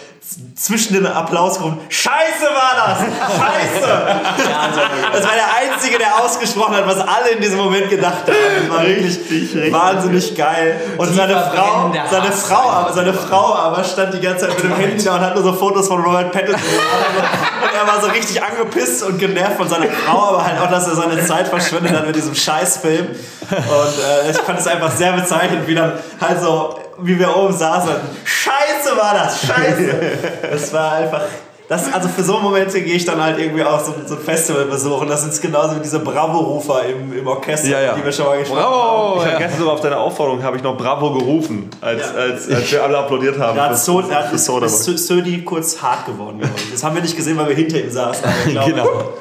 zwischen 0.57 0.95
den 0.95 1.07
Applausgruppen, 1.07 1.79
Scheiße 1.89 2.45
war 2.45 2.75
das! 2.77 2.99
Scheiße! 3.37 3.89
Das 5.13 5.23
war 5.23 5.33
der 5.35 5.73
Einzige, 5.73 5.99
der 5.99 6.19
ausgesprochen 6.23 6.77
hat, 6.77 6.87
was 6.87 6.99
alle 6.99 7.31
in 7.31 7.41
diesem 7.41 7.59
Moment 7.59 7.91
gedacht 7.91 8.25
haben. 8.27 8.69
Das 8.69 8.77
war 8.77 8.87
wirklich 8.87 9.73
wahnsinnig 9.73 10.37
geil. 10.37 10.81
Und 10.97 11.15
seine 11.15 11.35
Frau, 11.35 11.93
seine 12.11 12.33
Frau, 12.33 12.71
aber, 12.71 12.93
seine 12.93 13.15
Frau 13.15 13.55
aber 13.55 13.85
stand 13.85 14.15
die 14.15 14.21
ganze 14.21 14.47
Zeit 14.47 14.55
mit 14.57 14.65
dem 14.65 14.77
Handy 14.77 15.05
da 15.05 15.17
und 15.17 15.21
hat 15.21 15.35
nur 15.35 15.45
so 15.45 15.53
Fotos 15.53 15.89
von 15.89 16.03
Robert 16.03 16.33
Pattinson. 16.33 16.61
Und 16.61 17.75
er 17.75 17.87
war 17.87 18.01
so 18.01 18.09
richtig 18.09 18.43
angepisst 18.43 19.03
und 19.03 19.19
genervt 19.19 19.57
von 19.57 19.69
seiner 19.69 19.87
Frau, 19.87 20.31
aber 20.31 20.45
halt 20.45 20.61
auch, 20.61 20.71
dass 20.71 20.89
er 20.89 20.95
seine 20.97 21.25
Zeit 21.25 21.49
verschwendet 21.49 21.93
hat 21.93 22.07
mit 22.07 22.17
diesem 22.17 22.35
Scheißfilm. 22.35 23.07
Und 23.07 24.29
äh, 24.29 24.31
ich 24.31 24.39
fand 24.39 24.59
es 24.59 24.67
einfach 24.67 24.91
sehr 24.91 25.13
bezeichnend, 25.13 25.67
wie 25.67 25.75
dann 25.75 25.93
halt 26.21 26.41
so, 26.41 26.79
wie 27.03 27.19
wir 27.19 27.37
oben 27.37 27.53
saßen. 27.55 27.91
Scheiße 28.25 28.97
war 28.97 29.15
das, 29.15 29.41
scheiße. 29.47 29.95
Das 30.51 30.73
war 30.73 30.93
einfach. 30.93 31.23
Das, 31.67 31.91
also 31.95 32.11
für 32.11 32.23
so 32.23 32.39
Momente 32.41 32.79
gehe 32.83 32.95
ich 32.97 33.07
dann 33.07 33.23
halt 33.23 33.39
irgendwie 33.39 33.65
auch 33.65 33.81
so, 33.83 33.95
so 34.05 34.17
ein 34.17 34.21
Festival 34.21 34.67
besuchen. 34.67 35.09
Das 35.09 35.23
sind 35.23 35.41
genauso 35.41 35.77
wie 35.77 35.81
diese 35.81 35.99
Bravo-Rufer 35.99 36.83
im, 36.85 37.19
im 37.19 37.27
Orchester, 37.27 37.69
Ja, 37.69 37.81
ja. 37.81 37.95
die 37.95 38.05
wir 38.05 38.13
schon 38.13 38.27
mal 38.27 38.39
gesprochen 38.39 38.63
haben. 38.63 38.71
Bravo! 38.71 39.23
Ich 39.23 39.27
habe 39.31 39.39
gestern 39.39 39.59
sogar 39.61 39.73
auf 39.75 39.81
deine 39.81 39.97
Aufforderung 39.97 40.43
habe 40.43 40.59
ich 40.59 40.63
noch 40.63 40.77
Bravo 40.77 41.15
gerufen, 41.15 41.71
als, 41.81 42.15
als, 42.15 42.51
als 42.51 42.71
wir 42.71 42.85
alle 42.85 42.99
applaudiert 42.99 43.39
haben. 43.39 43.57
Da 43.57 43.71
hat, 43.71 43.79
Södi 43.79 45.43
kurz 45.43 45.81
hart 45.81 46.05
geworden. 46.05 46.43
Das 46.71 46.85
haben 46.85 46.95
wir 46.97 47.03
nicht 47.03 47.17
gesehen, 47.17 47.39
weil 47.39 47.49
wir 47.49 47.57
hinter 47.57 47.79
ihm 47.81 47.91
saßen. 47.91 48.25
Aber 48.27 48.35
ich 48.45 48.53
glaube, 48.53 48.71
Genau. 48.71 49.13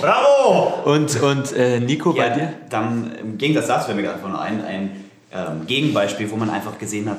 Bravo! 0.00 0.74
Und, 0.84 1.22
und 1.22 1.52
äh, 1.56 1.80
Nico, 1.80 2.12
bei 2.12 2.26
Ja, 2.26 2.34
dir? 2.34 2.52
dann 2.68 3.12
im 3.20 3.38
Gegensatz 3.38 3.68
dazu 3.68 3.86
fällt 3.86 3.96
mir 3.96 4.02
gerade 4.02 4.18
von 4.18 4.34
ein, 4.36 4.62
ein 4.64 5.01
ähm, 5.34 5.66
Gegenbeispiel, 5.66 6.30
wo 6.30 6.36
man 6.36 6.50
einfach 6.50 6.78
gesehen 6.78 7.08
hat, 7.10 7.18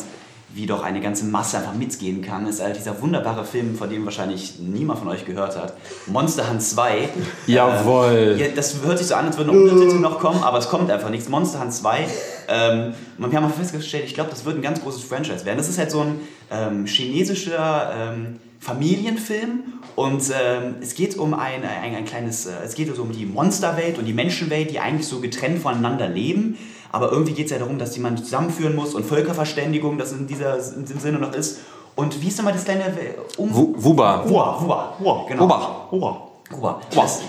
wie 0.55 0.67
doch 0.67 0.83
eine 0.83 1.01
ganze 1.01 1.25
Masse 1.25 1.57
einfach 1.57 1.73
mitgehen 1.73 2.21
kann, 2.21 2.45
ist 2.47 2.61
halt 2.61 2.75
dieser 2.75 3.01
wunderbare 3.01 3.43
Film, 3.43 3.75
von 3.75 3.89
dem 3.89 4.05
wahrscheinlich 4.05 4.59
niemand 4.59 4.99
von 4.99 5.07
euch 5.07 5.25
gehört 5.25 5.57
hat. 5.57 5.73
Monster 6.05 6.47
Hunt 6.49 6.61
2. 6.61 7.09
Jawohl. 7.47 8.35
Ähm, 8.35 8.39
ja, 8.39 8.47
das 8.55 8.75
hört 8.83 8.99
sich 8.99 9.07
so 9.07 9.15
an, 9.15 9.25
als 9.25 9.37
würden 9.37 9.47
noch 9.47 9.71
Untertitel 9.71 9.99
noch 9.99 10.19
kommen, 10.19 10.43
aber 10.43 10.59
es 10.59 10.69
kommt 10.69 10.91
einfach 10.91 11.09
nichts. 11.09 11.27
Monster 11.27 11.59
Hunt 11.59 11.73
2. 11.73 12.07
Ähm, 12.49 12.93
und 13.17 13.31
wir 13.31 13.41
haben 13.41 13.45
auch 13.45 13.55
festgestellt, 13.55 14.03
ich 14.05 14.13
glaube, 14.13 14.29
das 14.29 14.45
wird 14.45 14.55
ein 14.55 14.61
ganz 14.61 14.81
großes 14.81 15.03
Franchise 15.03 15.43
werden. 15.45 15.57
Das 15.57 15.69
ist 15.69 15.79
halt 15.79 15.89
so 15.89 16.01
ein 16.01 16.19
ähm, 16.51 16.85
chinesischer 16.85 17.91
ähm, 17.95 18.39
Familienfilm 18.59 19.63
und 19.95 20.23
ähm, 20.29 20.75
es 20.81 20.95
geht 20.95 21.17
um 21.17 21.33
ein, 21.33 21.63
ein, 21.63 21.95
ein 21.95 22.05
kleines, 22.05 22.45
äh, 22.45 22.51
es 22.63 22.75
geht 22.75 22.95
so 22.95 23.01
um 23.01 23.11
die 23.11 23.25
Monsterwelt 23.25 23.97
und 23.97 24.05
die 24.05 24.13
Menschenwelt, 24.13 24.71
die 24.71 24.79
eigentlich 24.79 25.07
so 25.07 25.19
getrennt 25.19 25.59
voneinander 25.59 26.07
leben. 26.07 26.57
Aber 26.93 27.11
irgendwie 27.11 27.33
geht 27.33 27.47
es 27.47 27.51
ja 27.51 27.57
darum, 27.59 27.77
dass 27.77 27.91
die 27.91 27.99
man 27.99 28.15
zusammenführen 28.17 28.75
muss 28.75 28.93
und 28.95 29.05
Völkerverständigung, 29.05 29.97
das 29.97 30.13
in, 30.13 30.27
dieser, 30.27 30.55
in 30.75 30.85
diesem 30.85 31.01
Sinne 31.01 31.17
noch 31.19 31.33
ist. 31.33 31.59
Und 31.95 32.21
wie 32.21 32.27
ist 32.29 32.37
nochmal 32.37 32.53
das 32.53 32.63
kleine 32.63 32.85
äh, 32.85 33.15
um 33.37 33.53
Wu- 33.53 33.73
Wuba. 33.75 34.23
Hua, 34.27 34.61
Hua, 34.61 34.93
Hua, 34.99 35.25
genau. 35.27 35.43
Wuba. 35.43 35.87
Oh. 35.91 36.15
Kuba. 36.53 36.81
Das, 36.93 37.21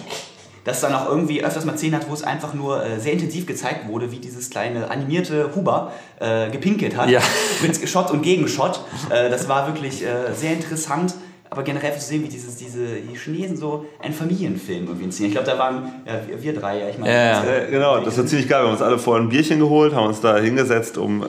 das 0.64 0.80
dann 0.80 0.94
auch 0.94 1.08
irgendwie 1.08 1.42
öfters 1.44 1.64
mal 1.64 1.76
Szenen 1.76 1.96
hat, 1.96 2.08
wo 2.08 2.14
es 2.14 2.22
einfach 2.22 2.52
nur 2.54 2.84
äh, 2.84 2.98
sehr 3.00 3.12
intensiv 3.14 3.46
gezeigt 3.46 3.88
wurde, 3.88 4.10
wie 4.10 4.18
dieses 4.18 4.50
kleine 4.50 4.90
animierte 4.90 5.50
Huber 5.54 5.92
äh, 6.20 6.50
gepinkelt 6.50 6.96
hat. 6.96 7.08
Ja. 7.10 7.20
Mit 7.62 7.88
Shot 7.88 8.10
und 8.10 8.22
Gegenshot. 8.22 8.80
Äh, 9.10 9.30
das 9.30 9.48
war 9.48 9.66
wirklich 9.66 10.02
äh, 10.04 10.32
sehr 10.34 10.52
interessant. 10.52 11.14
Aber 11.54 11.62
generell 11.62 11.96
zu 11.96 12.04
sehen, 12.04 12.24
wie 12.24 12.28
dieses, 12.28 12.56
diese 12.56 12.96
die 12.96 13.16
Chinesen 13.16 13.56
so 13.56 13.86
einen 14.02 14.12
Familienfilm 14.12 14.86
irgendwie 14.86 15.04
inszenieren. 15.04 15.36
Ich 15.36 15.44
glaube, 15.44 15.56
da 15.56 15.64
waren 15.64 16.02
ja, 16.04 16.14
wir, 16.26 16.42
wir 16.42 16.52
drei, 16.52 16.80
ja, 16.80 16.88
ich 16.88 16.98
meine. 16.98 17.12
Ja, 17.12 17.44
ja. 17.44 17.44
Äh, 17.44 17.70
genau, 17.70 18.00
das 18.00 18.18
war 18.18 18.26
ziemlich 18.26 18.48
geil. 18.48 18.62
Wir 18.62 18.66
haben 18.66 18.72
uns 18.72 18.82
alle 18.82 18.98
vorher 18.98 19.22
ein 19.22 19.28
Bierchen 19.28 19.60
geholt, 19.60 19.94
haben 19.94 20.08
uns 20.08 20.20
da 20.20 20.36
hingesetzt, 20.38 20.98
um 20.98 21.22
äh, 21.22 21.26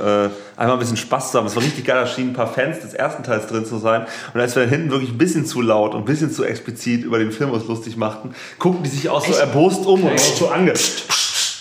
einmal 0.58 0.78
ein 0.78 0.80
bisschen 0.80 0.98
Spaß 0.98 1.32
zu 1.32 1.38
haben. 1.38 1.46
Es 1.46 1.56
war 1.56 1.62
richtig 1.62 1.86
geil, 1.86 1.96
da 1.96 2.08
schienen 2.08 2.32
ein 2.32 2.34
paar 2.34 2.52
Fans 2.52 2.80
des 2.80 2.96
ersten 2.96 3.22
Teils 3.22 3.46
drin 3.46 3.66
zu 3.66 3.78
sein. 3.78 4.08
Und 4.34 4.40
als 4.42 4.56
wir 4.56 4.64
dann 4.64 4.72
hinten 4.72 4.90
wirklich 4.90 5.12
ein 5.12 5.20
bisschen 5.20 5.46
zu 5.46 5.62
laut 5.62 5.94
und 5.94 6.02
ein 6.02 6.06
bisschen 6.06 6.32
zu 6.32 6.44
explizit 6.44 7.04
über 7.04 7.20
den 7.20 7.32
Film 7.32 7.52
uns 7.52 7.68
lustig 7.68 7.96
machten, 7.96 8.34
guckten 8.58 8.84
die 8.84 8.90
sich 8.90 9.08
auch 9.10 9.24
so 9.24 9.34
erbost 9.34 9.86
um 9.86 10.04
und 10.04 10.12
uns 10.12 10.40
so 10.40 10.50
ange... 10.50 10.74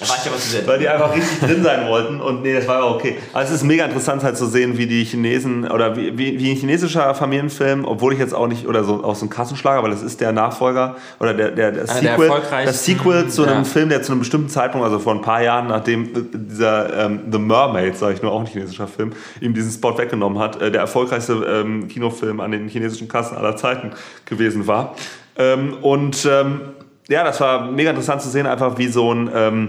Da 0.00 0.08
war 0.08 0.16
ich 0.20 0.26
aber 0.26 0.36
zu 0.38 0.48
sehr. 0.48 0.66
Weil 0.66 0.78
die 0.78 0.88
einfach 0.88 1.14
richtig 1.14 1.40
drin 1.40 1.62
sein 1.62 1.86
wollten 1.88 2.20
und 2.20 2.42
nee, 2.42 2.52
das 2.54 2.66
war 2.66 2.80
ja 2.80 2.86
okay. 2.86 3.16
Also 3.32 3.54
es 3.54 3.60
ist 3.60 3.66
mega 3.66 3.84
interessant 3.84 4.24
halt 4.24 4.36
zu 4.36 4.46
sehen, 4.46 4.76
wie 4.76 4.86
die 4.86 5.04
Chinesen 5.04 5.70
oder 5.70 5.96
wie, 5.96 6.16
wie, 6.18 6.38
wie 6.38 6.50
ein 6.50 6.56
chinesischer 6.56 7.14
Familienfilm, 7.14 7.84
obwohl 7.84 8.12
ich 8.12 8.18
jetzt 8.18 8.34
auch 8.34 8.48
nicht, 8.48 8.66
oder 8.66 8.82
so 8.82 9.04
aus 9.04 9.20
so 9.20 9.24
einem 9.24 9.30
Kassenschlager, 9.30 9.82
weil 9.82 9.90
das 9.90 10.02
ist 10.02 10.20
der 10.20 10.32
Nachfolger 10.32 10.96
oder 11.20 11.32
der, 11.32 11.50
der, 11.52 11.70
der, 11.70 11.86
der 11.86 11.94
Sequel, 11.94 12.26
erfolgreichsten, 12.26 12.66
das 12.66 12.84
Sequel 12.84 13.28
zu 13.28 13.44
einem 13.44 13.58
ja. 13.58 13.64
Film, 13.64 13.88
der 13.88 14.02
zu 14.02 14.12
einem 14.12 14.20
bestimmten 14.20 14.48
Zeitpunkt, 14.48 14.84
also 14.84 14.98
vor 14.98 15.14
ein 15.14 15.22
paar 15.22 15.42
Jahren, 15.42 15.68
nachdem 15.68 16.10
dieser 16.32 17.04
ähm, 17.04 17.20
The 17.30 17.38
Mermaid, 17.38 17.96
sage 17.96 18.14
ich 18.14 18.22
nur, 18.22 18.32
auch 18.32 18.40
ein 18.40 18.46
chinesischer 18.46 18.88
Film, 18.88 19.12
ihm 19.40 19.54
diesen 19.54 19.70
Spot 19.70 19.96
weggenommen 19.96 20.38
hat, 20.38 20.60
äh, 20.60 20.70
der 20.70 20.80
erfolgreichste 20.80 21.34
ähm, 21.34 21.88
Kinofilm 21.88 22.40
an 22.40 22.50
den 22.50 22.68
chinesischen 22.68 23.08
Kassen 23.08 23.36
aller 23.36 23.56
Zeiten 23.56 23.92
gewesen 24.24 24.66
war. 24.66 24.96
Ähm, 25.36 25.74
und 25.82 26.28
ähm, 26.30 26.60
ja, 27.08 27.24
das 27.24 27.40
war 27.40 27.70
mega 27.70 27.90
interessant 27.90 28.22
zu 28.22 28.28
sehen, 28.28 28.46
einfach 28.46 28.78
wie 28.78 28.88
so 28.88 29.12
ein 29.12 29.30
ähm, 29.34 29.68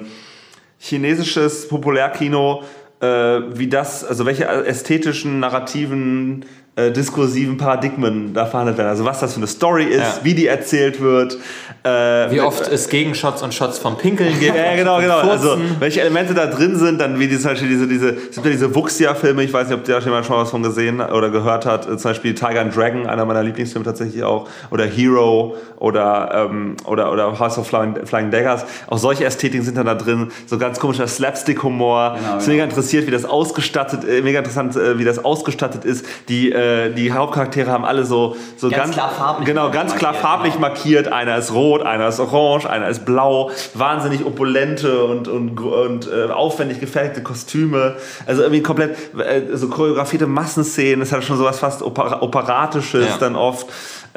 chinesisches 0.79 1.67
Populärkino, 1.67 2.63
äh, 3.01 3.05
wie 3.05 3.67
das, 3.67 4.03
also 4.03 4.25
welche 4.25 4.45
ästhetischen, 4.45 5.39
narrativen 5.39 6.45
äh, 6.77 6.91
diskursiven 6.91 7.57
Paradigmen 7.57 8.33
da 8.33 8.45
verhandelt 8.45 8.77
werden. 8.77 8.89
Also 8.89 9.05
was 9.05 9.19
das 9.21 9.33
für 9.33 9.37
eine 9.37 9.47
Story 9.47 9.85
ist, 9.85 9.99
Ja. 9.99 10.19
wie 10.23 10.33
die 10.33 10.47
erzählt 10.47 10.99
wird. 10.99 11.37
Äh, 11.83 12.31
Wie 12.31 12.41
oft 12.41 12.67
es 12.67 12.89
Gegenshots 12.89 13.41
und 13.43 13.53
Shots 13.53 13.77
vom 13.77 13.97
Pinkeln 13.97 14.33
gibt. 14.39 14.55
ja, 14.55 14.75
genau, 14.75 14.99
genau. 14.99 15.19
Also, 15.19 15.55
welche 15.79 16.01
Elemente 16.01 16.33
da 16.33 16.47
drin 16.47 16.75
sind, 16.75 16.99
dann 16.99 17.17
wie 17.19 17.27
die, 17.27 17.37
zum 17.39 17.51
Beispiel 17.51 17.69
diese, 17.69 17.87
diese, 17.87 18.09
es 18.09 18.31
gibt 18.35 18.45
ja 18.45 18.51
diese 18.51 18.73
Wuxia-Filme, 18.75 19.43
ich 19.43 19.53
weiß 19.53 19.69
nicht, 19.69 19.77
ob 19.77 19.85
da 19.85 19.99
jemand 19.99 20.25
schon 20.25 20.35
was 20.35 20.49
von 20.49 20.63
gesehen 20.63 20.99
oder 20.99 21.29
gehört 21.29 21.65
hat, 21.65 21.85
Äh, 21.87 21.97
zum 21.97 22.11
Beispiel 22.11 22.33
Tiger 22.35 22.59
and 22.61 22.75
Dragon, 22.75 23.07
einer 23.07 23.23
meiner 23.25 23.43
Lieblingsfilme 23.43 23.85
tatsächlich 23.85 24.23
auch, 24.23 24.49
oder 24.71 24.85
Hero 24.85 25.55
oder, 25.77 26.47
ähm, 26.49 26.75
oder, 26.85 27.11
oder 27.11 27.37
House 27.39 27.57
of 27.57 27.67
Flying, 27.67 28.05
Flying 28.05 28.31
Daggers. 28.31 28.65
Auch 28.87 28.97
solche 28.97 29.23
Ästhetiken 29.23 29.63
sind 29.63 29.77
dann 29.77 29.85
da 29.85 29.95
drin, 29.95 30.29
so 30.47 30.57
ganz 30.57 30.79
komischer 30.79 31.07
Slapstick-Humor. 31.07 32.15
Genau, 32.19 32.37
ist 32.37 32.47
ja. 32.47 32.51
mega 32.53 32.63
interessiert, 32.65 33.07
wie 33.07 33.11
das 33.11 33.23
ausgestattet, 33.25 34.01
äh, 34.09 34.21
mega 34.21 34.39
interessant, 34.39 34.75
äh, 34.75 34.97
wie 34.97 35.05
das 35.05 35.23
ausgestattet 35.23 35.85
ist. 35.85 36.05
Die, 36.27 36.51
äh, 36.51 36.64
die 36.93 37.11
Hauptcharaktere 37.11 37.71
haben 37.71 37.85
alle 37.85 38.05
so, 38.05 38.35
so 38.57 38.69
Ganz 38.69 38.83
ganz, 38.83 38.93
klar 38.93 39.11
farblich 39.11 39.45
genau, 39.47 39.71
ganz 39.71 39.95
klar 39.95 40.11
markiert, 40.11 40.29
farblich 40.29 40.53
genau. 40.53 40.67
markiert. 40.67 41.07
Einer 41.11 41.37
ist 41.37 41.53
rot, 41.53 41.83
einer 41.83 42.07
ist 42.07 42.19
orange, 42.19 42.69
einer 42.69 42.87
ist 42.89 43.05
blau. 43.05 43.51
Wahnsinnig 43.73 44.25
opulente 44.25 45.03
und, 45.05 45.27
und, 45.27 45.59
und 45.59 46.07
äh, 46.11 46.31
aufwendig 46.31 46.79
gefertigte 46.79 47.23
Kostüme. 47.23 47.95
Also 48.25 48.41
irgendwie 48.41 48.63
komplett 48.63 48.97
äh, 49.17 49.55
so 49.55 49.69
choreografierte 49.69 50.27
Massenszenen. 50.27 50.99
Das 50.99 51.11
hat 51.11 51.23
schon 51.23 51.37
sowas 51.37 51.59
fast 51.59 51.81
Oper 51.81 52.21
Operatisches 52.21 53.07
Ja. 53.07 53.17
dann 53.17 53.35
oft. 53.35 53.67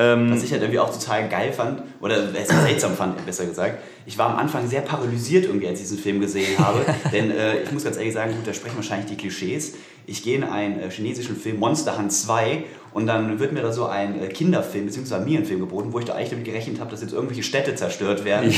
Ähm, 0.00 0.30
Was 0.30 0.44
ich 0.44 0.52
halt 0.52 0.62
irgendwie 0.62 0.78
auch 0.78 0.96
total 0.96 1.28
geil 1.28 1.52
fand, 1.52 1.82
oder 2.00 2.32
äh, 2.32 2.44
seltsam 2.44 2.94
fand, 2.94 3.26
besser 3.26 3.46
gesagt. 3.46 3.78
Ich 4.06 4.16
war 4.16 4.30
am 4.30 4.38
Anfang 4.38 4.68
sehr 4.68 4.80
paralysiert 4.80 5.46
irgendwie, 5.46 5.66
als 5.66 5.80
ich 5.80 5.86
diesen 5.86 5.98
Film 5.98 6.20
gesehen 6.20 6.56
habe. 6.58 6.84
Denn 7.12 7.32
äh, 7.32 7.62
ich 7.62 7.72
muss 7.72 7.82
ganz 7.82 7.96
ehrlich 7.96 8.14
sagen, 8.14 8.32
gut, 8.32 8.46
da 8.46 8.54
sprechen 8.54 8.76
wahrscheinlich 8.76 9.10
die 9.10 9.16
Klischees. 9.16 9.74
Ich 10.10 10.22
gehe 10.22 10.36
in 10.36 10.44
einen 10.44 10.80
äh, 10.80 10.90
chinesischen 10.90 11.36
Film 11.36 11.58
Monster 11.58 11.98
Hunt 11.98 12.10
2 12.12 12.64
und 12.94 13.06
dann 13.06 13.38
wird 13.38 13.52
mir 13.52 13.60
da 13.60 13.70
so 13.70 13.84
ein 13.84 14.20
äh, 14.20 14.28
Kinderfilm 14.28 14.86
bzw. 14.86 15.04
Familienfilm 15.16 15.60
geboten, 15.60 15.92
wo 15.92 15.98
ich 15.98 16.06
da 16.06 16.14
eigentlich 16.14 16.30
damit 16.30 16.46
gerechnet 16.46 16.80
habe, 16.80 16.90
dass 16.90 17.02
jetzt 17.02 17.12
irgendwelche 17.12 17.42
Städte 17.42 17.74
zerstört 17.74 18.24
werden. 18.24 18.52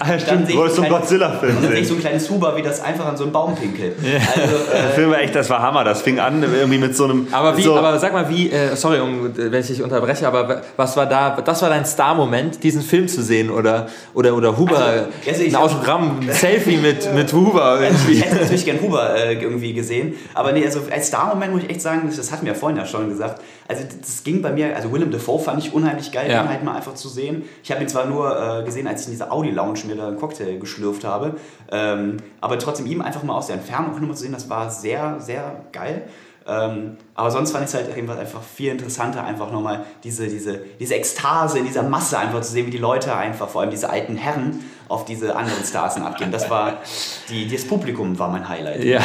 ah, 0.00 0.08
Dann 0.08 0.18
stimmt, 0.20 0.46
sehe 0.46 0.56
so 0.56 0.64
ich 0.64 0.70
einen 0.72 0.84
ein 0.84 0.84
kleines- 0.88 1.00
Godzilla-Film 1.00 1.56
Und 1.58 1.62
dann 1.64 1.72
sehe 1.72 1.80
ich 1.82 1.88
so 1.88 1.94
ein 1.94 2.00
kleines 2.00 2.30
Huber, 2.30 2.56
wie 2.56 2.62
das 2.62 2.80
einfach 2.82 3.04
an 3.04 3.18
so 3.18 3.24
einen 3.24 3.32
Baum 3.34 3.54
pinkelt. 3.54 3.96
Also, 3.98 4.54
Der 4.72 4.84
äh, 4.84 4.92
Film 4.94 5.10
war 5.10 5.20
echt, 5.20 5.34
das 5.34 5.50
war 5.50 5.60
Hammer. 5.60 5.84
Das 5.84 6.00
fing 6.00 6.18
an 6.18 6.42
irgendwie 6.42 6.78
mit 6.78 6.96
so 6.96 7.04
einem. 7.04 7.28
Aber 7.30 7.56
wie, 7.58 7.62
so, 7.62 7.76
aber 7.76 7.98
sag 7.98 8.14
mal, 8.14 8.26
wie, 8.30 8.50
äh, 8.50 8.74
sorry, 8.74 8.98
wenn 9.36 9.60
ich 9.60 9.66
dich 9.66 9.82
unterbreche, 9.82 10.26
aber 10.26 10.62
was 10.78 10.96
war 10.96 11.04
da, 11.04 11.38
das 11.42 11.60
war 11.60 11.68
dein 11.68 11.84
Star-Moment, 11.84 12.64
diesen 12.64 12.80
Film 12.80 13.06
zu 13.06 13.22
sehen 13.22 13.50
oder, 13.50 13.88
oder, 14.14 14.34
oder 14.34 14.56
Huber, 14.56 14.78
Also, 14.78 15.04
also 15.28 15.42
ich 15.42 15.54
ein 15.54 15.62
hab- 15.62 15.70
Autogramm, 15.70 16.20
ein 16.22 16.32
Selfie 16.32 16.78
mit, 16.78 17.14
mit 17.14 17.30
Huber 17.34 17.78
Ich 17.82 17.90
irgendwie. 17.90 18.14
hätte 18.22 18.36
natürlich 18.36 18.64
gern 18.64 18.80
Huber 18.80 19.14
äh, 19.14 19.34
irgendwie 19.34 19.74
gesehen. 19.74 20.14
Aber 20.32 20.52
nee, 20.52 20.64
also 20.64 20.80
als 20.94 21.08
Star-Moment 21.08 21.52
muss 21.52 21.62
ich 21.64 21.70
echt 21.70 21.82
sagen, 21.82 22.10
das 22.14 22.32
hatten 22.32 22.46
wir 22.46 22.52
ja 22.52 22.58
vorhin 22.58 22.78
ja 22.78 22.86
schon 22.86 23.08
gesagt. 23.08 23.42
Also 23.68 23.84
das 24.00 24.24
ging 24.24 24.40
bei 24.42 24.50
mir, 24.52 24.74
also 24.74 24.92
Willem 24.92 25.10
Dafoe 25.10 25.38
fand 25.38 25.58
ich 25.64 25.74
unheimlich 25.74 26.12
geil, 26.12 26.30
Ja. 26.30 26.42
den 26.42 26.48
halt 26.48 26.64
mal 26.64 26.74
einfach 26.76 26.94
zu 26.94 27.08
sehen. 27.08 27.42
Ich 27.62 27.70
habe 27.70 27.82
ihn 27.82 27.88
zwar 27.88 28.06
nur 28.06 28.60
äh, 28.60 28.64
gesehen, 28.64 28.86
als 28.86 29.02
ich 29.02 29.06
in 29.08 29.12
dieser 29.12 29.32
Audi-Lounge 29.32 29.80
mir 29.86 29.96
da 29.96 30.08
einen 30.08 30.16
Cocktail 30.18 30.58
geschlürft 30.58 31.04
habe. 31.04 31.36
Ähm, 31.70 32.18
aber 32.40 32.58
trotzdem 32.58 32.86
ihm 32.86 33.02
einfach 33.02 33.22
mal 33.22 33.34
aus 33.34 33.48
der 33.48 33.56
Entfernung 33.56 33.92
nochmal 33.92 34.16
zu 34.16 34.22
sehen, 34.22 34.32
das 34.32 34.48
war 34.48 34.70
sehr, 34.70 35.16
sehr 35.20 35.64
geil. 35.72 36.02
Ähm, 36.46 36.98
aber 37.14 37.30
sonst 37.30 37.52
fand 37.52 37.64
ich 37.64 37.70
es 37.70 37.74
halt 37.74 37.88
irgendwas 37.96 38.18
einfach 38.18 38.42
viel 38.42 38.70
interessanter, 38.70 39.24
einfach 39.24 39.50
nochmal 39.50 39.86
diese, 40.04 40.26
diese, 40.28 40.60
diese 40.78 40.94
Ekstase 40.94 41.58
in 41.58 41.64
dieser 41.64 41.82
Masse 41.82 42.18
einfach 42.18 42.42
zu 42.42 42.52
sehen, 42.52 42.66
wie 42.66 42.70
die 42.70 42.76
Leute 42.76 43.16
einfach, 43.16 43.48
vor 43.48 43.62
allem 43.62 43.70
diese 43.70 43.88
alten 43.88 44.14
Herren, 44.16 44.60
auf 44.88 45.04
diese 45.04 45.34
anderen 45.36 45.64
Stars 45.64 45.96
abgehen. 45.96 46.30
Das 46.30 46.50
war, 46.50 46.78
die, 47.28 47.48
das 47.48 47.66
Publikum 47.66 48.18
war 48.18 48.28
mein 48.28 48.48
Highlight. 48.48 48.84
Ja, 48.84 49.00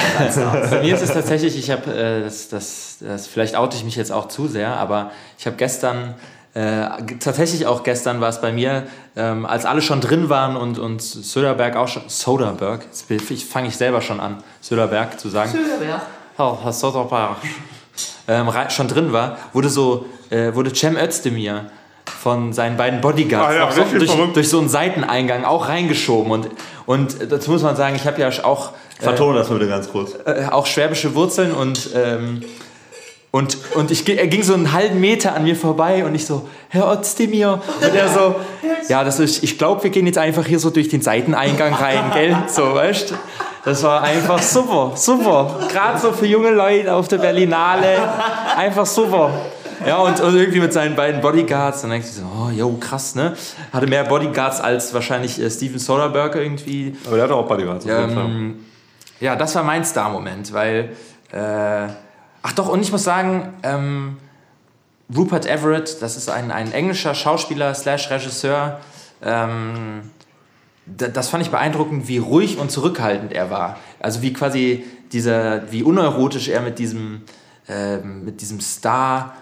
bei 0.70 0.82
mir 0.82 0.96
ist 0.96 1.02
es 1.02 1.14
tatsächlich, 1.14 1.58
ich 1.58 1.72
habe, 1.72 1.94
äh, 1.94 2.22
das, 2.24 2.50
das, 2.50 2.98
das, 3.00 3.28
vielleicht 3.28 3.56
oute 3.56 3.78
ich 3.78 3.84
mich 3.84 3.96
jetzt 3.96 4.12
auch 4.12 4.28
zu 4.28 4.48
sehr, 4.48 4.78
aber 4.78 5.12
ich 5.38 5.46
habe 5.46 5.56
gestern, 5.56 6.16
äh, 6.54 6.88
tatsächlich 7.20 7.68
auch 7.68 7.84
gestern 7.84 8.22
war 8.22 8.30
es 8.30 8.42
bei 8.42 8.52
mir, 8.52 8.88
ähm, 9.16 9.46
als 9.46 9.66
alle 9.66 9.82
schon 9.82 10.02
drin 10.02 10.30
waren 10.30 10.56
und, 10.56 10.80
und 10.80 11.02
Söderberg 11.02 11.76
auch 11.76 11.88
schon, 11.88 12.04
Soderberg, 12.08 12.86
jetzt 12.86 13.44
fange 13.44 13.68
ich 13.68 13.78
selber 13.78 14.02
schon 14.02 14.20
an, 14.20 14.44
Söderberg 14.62 15.20
zu 15.20 15.30
sagen. 15.30 15.52
Oh, 16.38 16.58
Herr 16.62 16.74
Soderberg. 16.74 17.38
Ähm, 18.28 18.50
schon 18.70 18.88
drin 18.88 19.12
war, 19.12 19.38
wurde 19.54 19.70
so, 19.70 20.06
äh, 20.30 20.54
wurde 20.54 20.74
Cem 20.74 20.96
Özdemir 20.96 21.66
von 22.22 22.52
seinen 22.54 22.76
beiden 22.76 23.02
Bodyguards 23.02 23.48
Ah 23.48 23.54
ja, 23.54 23.72
so, 23.72 23.82
richtig 23.82 24.12
durch, 24.12 24.34
durch 24.34 24.50
so 24.50 24.60
einen 24.60 24.70
Seiteneingang 24.70 25.46
auch 25.46 25.70
reingeschoben 25.70 26.32
und, 26.32 26.50
und 26.86 27.32
dazu 27.32 27.52
muss 27.52 27.64
man 27.64 27.76
sagen, 27.76 27.96
ich 27.96 28.06
habe 28.06 28.20
ja 28.20 28.30
auch 28.44 28.72
Vertone 29.00 29.38
das 29.38 29.50
mal 29.50 29.60
bitte 29.60 29.70
ganz 29.70 29.90
kurz. 29.90 30.16
äh, 30.26 30.46
auch 30.52 30.66
schwäbische 30.66 31.16
Wurzeln 31.16 31.54
und, 31.54 31.92
ähm, 31.96 32.42
und, 33.32 33.58
und 33.76 33.92
ich, 33.92 34.08
er 34.10 34.28
ging 34.28 34.44
so 34.44 34.54
einen 34.54 34.74
halben 34.74 35.00
Meter 35.00 35.36
an 35.36 35.44
mir 35.44 35.56
vorbei 35.56 36.04
und 36.04 36.16
ich 36.16 36.26
so, 36.26 36.50
Herr 36.68 36.92
Özdemir. 36.92 37.62
Und 37.80 37.96
er 37.96 38.10
so, 38.10 38.36
ja, 38.90 39.04
das 39.04 39.20
ist, 39.20 39.44
ich 39.44 39.58
glaube, 39.58 39.84
wir 39.84 39.92
gehen 39.92 40.08
jetzt 40.08 40.18
einfach 40.18 40.46
hier 40.46 40.60
so 40.60 40.72
durch 40.72 40.90
den 40.90 41.02
Seiteneingang 41.02 41.74
rein, 41.74 42.12
gell? 42.14 42.36
So, 42.48 42.74
weißt 42.74 43.12
du? 43.12 43.16
Das 43.64 43.84
war 43.84 44.02
einfach 44.02 44.42
super, 44.42 44.94
super. 44.96 45.60
Gerade 45.72 46.00
so 46.00 46.12
für 46.12 46.26
junge 46.26 46.50
Leute 46.50 46.94
auf 46.94 47.08
der 47.08 47.20
Berlinale. 47.20 47.98
Einfach 48.58 48.86
super. 48.86 49.32
Ja, 49.86 49.98
und, 50.00 50.20
und 50.20 50.36
irgendwie 50.36 50.60
mit 50.60 50.74
seinen 50.74 50.96
beiden 50.96 51.22
Bodyguards. 51.22 51.82
Dann 51.82 51.92
denke 51.92 52.06
ich 52.08 52.14
so, 52.14 52.24
oh, 52.24 52.50
jo, 52.50 52.78
krass, 52.80 53.16
ne? 53.16 53.36
Hatte 53.72 53.88
mehr 53.88 54.04
Bodyguards 54.04 54.60
als 54.60 54.94
wahrscheinlich 54.94 55.40
äh, 55.42 55.50
Steven 55.50 55.80
Soderbergh 55.80 56.38
irgendwie. 56.42 56.96
Aber 57.06 57.16
der 57.16 57.26
hat 57.26 57.32
auch 57.32 57.48
Bodyguards. 57.48 57.86
auf 57.86 57.92
jeden 57.92 58.14
Fall. 58.14 58.26
Ähm, 58.26 58.60
ja, 59.20 59.36
das 59.36 59.56
war 59.56 59.64
mein 59.64 59.84
Star-Moment, 59.86 60.54
weil. 60.54 60.96
Äh, 61.32 61.88
ach 62.42 62.52
doch, 62.56 62.70
und 62.70 62.82
ich 62.82 62.92
muss 62.92 63.04
sagen, 63.04 63.54
ähm, 63.64 64.18
Rupert 65.16 65.46
Everett, 65.46 66.02
das 66.02 66.18
ist 66.18 66.30
ein, 66.30 66.52
ein 66.52 66.72
englischer 66.72 67.16
Schauspieler 67.16 67.74
slash 67.74 68.10
Regisseur. 68.12 68.80
Ähm, 69.24 70.02
da- 70.86 71.08
das 71.08 71.30
fand 71.30 71.44
ich 71.44 71.50
beeindruckend, 71.52 72.08
wie 72.08 72.18
ruhig 72.18 72.58
und 72.58 72.72
zurückhaltend 72.72 73.34
er 73.34 73.50
war. 73.50 73.78
Also 74.00 74.22
wie 74.22 74.34
quasi 74.34 74.84
dieser, 75.12 75.72
wie 75.72 75.84
uneurotisch 75.84 76.48
er 76.50 76.62
mit 76.62 76.80
diesem, 76.80 77.24
ähm, 77.68 78.24
mit 78.26 78.42
diesem 78.42 78.60
Star 78.62 79.34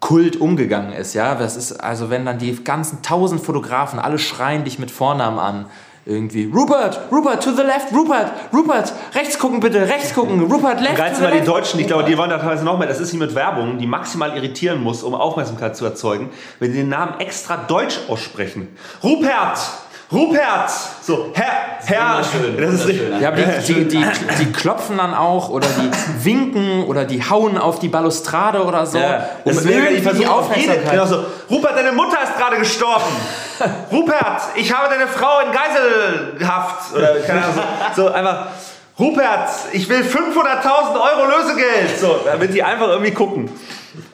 Kult 0.00 0.40
umgegangen 0.40 0.92
ist, 0.92 1.14
ja. 1.14 1.34
Das 1.34 1.56
ist, 1.56 1.72
also 1.72 2.10
wenn 2.10 2.24
dann 2.24 2.38
die 2.38 2.64
ganzen 2.64 3.02
tausend 3.02 3.42
Fotografen, 3.42 3.98
alle 3.98 4.18
schreien 4.18 4.64
dich 4.64 4.78
mit 4.78 4.90
Vornamen 4.90 5.38
an. 5.38 5.66
Irgendwie, 6.06 6.50
Rupert, 6.52 6.98
Rupert, 7.12 7.44
to 7.44 7.52
the 7.52 7.62
left, 7.62 7.92
Rupert, 7.92 8.32
Rupert, 8.54 8.92
rechts 9.14 9.38
gucken 9.38 9.60
bitte, 9.60 9.86
rechts 9.86 10.14
gucken, 10.14 10.40
Rupert, 10.40 10.80
left, 10.80 10.96
Geilste 10.96 11.30
the 11.30 11.38
die. 11.38 11.44
Deutschen, 11.44 11.78
ich 11.78 11.86
glaube, 11.86 12.04
die 12.04 12.16
waren 12.16 12.30
da 12.30 12.38
teilweise 12.38 12.64
noch 12.64 12.78
mehr. 12.78 12.88
Das 12.88 13.00
ist 13.00 13.12
wie 13.12 13.18
mit 13.18 13.34
Werbung, 13.34 13.78
die 13.78 13.86
maximal 13.86 14.34
irritieren 14.34 14.82
muss, 14.82 15.02
um 15.02 15.14
Aufmerksamkeit 15.14 15.76
zu 15.76 15.84
erzeugen, 15.84 16.30
wenn 16.58 16.72
sie 16.72 16.78
den 16.78 16.88
Namen 16.88 17.20
extra 17.20 17.58
deutsch 17.58 17.98
aussprechen. 18.08 18.68
Rupert! 19.04 19.58
Rupert! 20.12 20.70
So, 21.02 21.30
Herr, 21.34 21.78
Herr. 21.84 22.16
Wunderschön, 22.16 22.56
Das 22.60 22.74
ist 22.74 22.80
wunderschön. 22.88 23.20
Ja, 23.20 23.28
aber 23.28 23.36
die, 23.42 23.72
die, 23.74 23.88
die, 23.88 24.04
die 24.40 24.52
klopfen 24.52 24.98
dann 24.98 25.14
auch 25.14 25.50
oder 25.50 25.68
die 25.68 25.90
winken 26.24 26.84
oder 26.84 27.04
die 27.04 27.22
hauen 27.22 27.56
auf 27.56 27.78
die 27.78 27.88
Balustrade 27.88 28.64
oder 28.64 28.86
so, 28.86 28.98
Ja, 28.98 29.28
um 29.44 29.54
das 29.54 29.64
irgendwie 29.64 30.00
die 30.00 30.06
auf 30.08 30.14
jede, 30.16 30.30
Aufmerksamkeit. 30.32 30.90
genau 30.90 31.06
so. 31.06 31.24
Rupert, 31.48 31.76
deine 31.76 31.92
Mutter 31.92 32.18
ist 32.24 32.36
gerade 32.36 32.56
gestorben. 32.58 33.04
Rupert, 33.92 34.42
ich 34.56 34.72
habe 34.72 34.88
deine 34.92 35.06
Frau 35.06 35.40
in 35.46 35.52
Geiselhaft. 35.52 36.92
Oder 36.94 37.14
keine 37.20 37.44
Ahnung. 37.44 37.54
So, 37.94 38.02
so 38.02 38.08
einfach. 38.12 38.46
Rupert, 38.98 39.48
ich 39.72 39.88
will 39.88 40.00
500.000 40.02 40.94
Euro 40.94 41.38
Lösegeld. 41.38 41.98
So, 42.00 42.20
damit 42.24 42.52
die 42.52 42.62
einfach 42.62 42.88
irgendwie 42.88 43.12
gucken. 43.12 43.48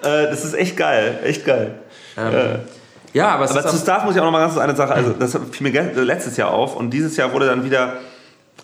Äh, 0.03 0.27
das 0.29 0.45
ist 0.45 0.55
echt 0.55 0.77
geil, 0.77 1.19
echt 1.25 1.45
geil. 1.45 1.75
Ja, 2.17 2.31
aber 3.29 3.45
es 3.45 3.51
Aber 3.51 3.61
ist 3.61 3.71
zu 3.71 3.77
Stars 3.79 4.05
muss 4.05 4.15
ich 4.15 4.21
auch 4.21 4.25
noch 4.25 4.33
mal 4.33 4.41
ganz 4.41 4.55
kurz 4.55 4.65
eine 4.65 4.77
Sache, 4.77 4.95
also 4.95 5.13
das 5.13 5.39
fiel 5.53 5.71
mir 5.71 5.93
letztes 6.05 6.37
Jahr 6.37 6.51
auf 6.51 6.77
und 6.77 6.91
dieses 6.91 7.17
Jahr 7.17 7.33
wurde 7.33 7.47
dann 7.47 7.65
wieder, 7.65 7.95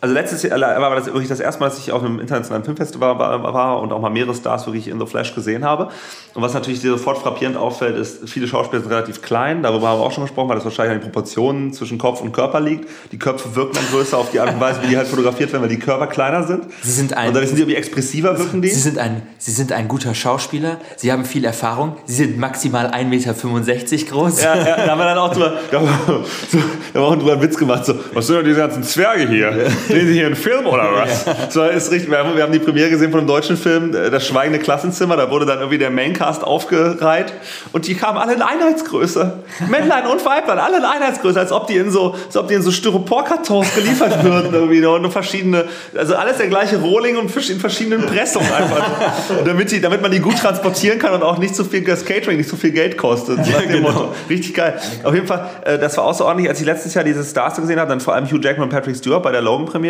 also 0.03 0.15
letztes 0.17 0.43
Jahr 0.43 0.61
war 0.61 0.97
das 0.97 1.07
wirklich 1.07 1.29
das 1.29 1.39
erste 1.39 1.61
Mal, 1.61 1.69
dass 1.69 1.79
ich 1.79 1.93
auf 1.93 2.03
einem 2.03 2.19
internationalen 2.19 2.65
Filmfestival 2.65 3.21
war, 3.21 3.55
war 3.55 3.81
und 3.81 3.93
auch 3.93 4.01
mal 4.01 4.11
mehrere 4.11 4.35
Stars 4.35 4.67
wirklich 4.67 4.89
in 4.89 4.99
The 4.99 5.07
Flash 5.07 5.33
gesehen 5.33 5.65
habe. 5.65 5.91
Und 6.35 6.43
was 6.43 6.55
natürlich 6.55 6.81
sofort 6.81 7.19
frappierend 7.19 7.57
auffällt, 7.57 7.97
ist, 7.97 8.29
viele 8.29 8.49
Schauspieler 8.49 8.83
sind 8.83 8.91
relativ 8.91 9.23
klein, 9.23 9.63
darüber 9.63 9.91
haben 9.91 10.01
wir 10.01 10.05
auch 10.05 10.11
schon 10.11 10.25
gesprochen, 10.25 10.49
weil 10.49 10.57
das 10.57 10.65
wahrscheinlich 10.65 10.97
an 10.97 11.01
den 11.01 11.13
Proportionen 11.13 11.73
zwischen 11.73 11.99
Kopf 11.99 12.21
und 12.21 12.33
Körper 12.33 12.61
liegt. 12.61 12.89
Die 13.13 13.19
Köpfe 13.19 13.55
wirken 13.55 13.75
dann 13.77 13.85
größer 13.93 14.19
auf 14.19 14.33
die 14.33 14.41
Art 14.41 14.53
und 14.53 14.61
Weise, 14.61 14.83
wie 14.83 14.89
die 14.89 14.97
halt 14.97 15.07
fotografiert 15.07 15.53
werden, 15.53 15.63
weil 15.63 15.69
die 15.69 15.79
Körper 15.79 16.09
kleiner 16.09 16.43
sind. 16.43 16.65
Sie 16.83 16.91
sind 16.91 17.17
ein- 17.17 17.29
und 17.29 17.35
dann 17.35 17.47
sind 17.47 17.55
die 17.55 17.63
irgendwie 17.63 17.77
expressiver, 17.77 18.37
wirken 18.37 18.61
die. 18.61 18.71
Sie 18.71 18.81
sind, 18.81 18.99
ein, 18.99 19.23
Sie 19.39 19.53
sind 19.53 19.71
ein 19.71 19.87
guter 19.87 20.17
Schauspieler, 20.17 20.79
Sie 20.97 21.13
haben 21.13 21.25
viel 21.25 21.45
Erfahrung, 21.45 21.95
Sie 22.07 22.15
sind 22.15 22.39
maximal 22.39 22.89
1,65 22.89 23.05
Meter 23.05 24.11
groß. 24.11 24.43
Ja, 24.43 24.57
ja, 24.57 24.65
da 24.85 24.91
haben 24.91 24.99
wir 24.99 25.05
dann 25.05 25.19
auch 25.19 25.33
drüber, 25.33 25.53
da 25.71 25.79
haben 25.79 25.87
wir, 25.87 26.25
so, 26.51 26.59
da 26.59 26.63
haben 26.63 26.73
wir 26.93 27.03
auch 27.03 27.17
drüber 27.17 27.33
einen 27.35 27.43
Witz 27.43 27.57
gemacht, 27.57 27.87
so, 27.87 27.95
was 28.15 28.27
sind 28.27 28.39
denn 28.39 28.47
diese 28.47 28.59
ganzen 28.59 28.83
Zwerge 28.83 29.29
hier? 29.29 29.71
Drehen 29.93 30.07
Sie 30.07 30.15
hier 30.15 30.27
einen 30.27 30.37
Film 30.37 30.67
oder 30.67 30.89
was? 30.93 31.25
So, 31.53 31.65
ist 31.65 31.91
richtig, 31.91 32.11
wir, 32.11 32.19
haben, 32.19 32.35
wir 32.37 32.43
haben 32.43 32.53
die 32.53 32.59
Premiere 32.59 32.91
gesehen 32.91 33.11
von 33.11 33.21
einem 33.21 33.29
deutschen 33.29 33.57
Film, 33.57 33.95
äh, 33.95 34.11
Das 34.11 34.27
schweigende 34.27 34.59
Klassenzimmer. 34.59 35.17
Da 35.17 35.31
wurde 35.31 35.47
dann 35.47 35.59
irgendwie 35.59 35.79
der 35.79 35.91
Maincast 35.91 36.45
aufgereiht 36.45 37.33
und 37.73 37.87
die 37.87 37.95
kamen 37.95 38.19
alle 38.19 38.35
in 38.35 38.43
Einheitsgröße. 38.43 39.33
Männlein 39.69 40.07
und 40.07 40.25
Weiblein, 40.25 40.59
alle 40.59 40.79
in 40.79 40.85
Einheitsgröße, 40.85 41.39
als 41.39 41.53
ob 41.53 41.67
die 41.67 41.77
in 41.77 41.91
so, 41.91 42.15
als 42.27 42.37
ob 42.37 42.49
die 42.49 42.55
in 42.55 42.63
so 42.63 42.71
Styroporkartons 42.71 43.75
geliefert 43.75 44.23
würden 44.25 44.53
irgendwie. 44.53 44.81
ne? 44.81 44.91
Und 44.91 45.11
verschiedene, 45.11 45.65
also 45.97 46.15
alles 46.15 46.39
der 46.39 46.49
gleiche 46.49 46.79
Rohling 46.79 47.17
und 47.17 47.35
in 47.37 47.61
verschiedenen 47.61 48.07
Pressungen 48.07 48.53
einfach. 48.53 48.91
Damit, 49.45 49.71
die, 49.71 49.81
damit 49.81 50.03
man 50.03 50.11
die 50.11 50.21
gut 50.21 50.39
transportieren 50.39 50.99
kann 50.99 51.13
und 51.15 51.23
auch 51.23 51.39
nicht 51.39 51.55
so 51.55 51.65
viel, 51.65 51.83
das 51.85 52.05
Catering 52.05 52.37
nicht 52.37 52.49
so 52.49 52.57
viel 52.57 52.71
Geld 52.71 52.97
kostet. 52.97 53.39
Dem 53.39 53.69
genau. 53.69 54.15
Richtig 54.29 54.55
geil. 54.55 54.79
Auf 55.03 55.15
jeden 55.15 55.27
Fall, 55.27 55.49
äh, 55.65 55.79
das 55.79 55.97
war 55.97 56.05
außerordentlich, 56.05 56.49
als 56.49 56.61
ich 56.61 56.67
letztes 56.67 56.95
Jahr 56.95 57.05
diese 57.05 57.25
Stars 57.25 57.57
gesehen 57.57 57.79
habe, 57.79 57.89
dann 57.89 58.01
vor 58.01 58.15
allem 58.15 58.27
Hugh 58.27 58.41
Jackman 58.43 58.69
und 58.69 58.71
Patrick 58.71 58.97
Stewart 58.97 59.23
bei 59.23 59.33
der 59.33 59.43
Logan-Premiere. 59.43 59.82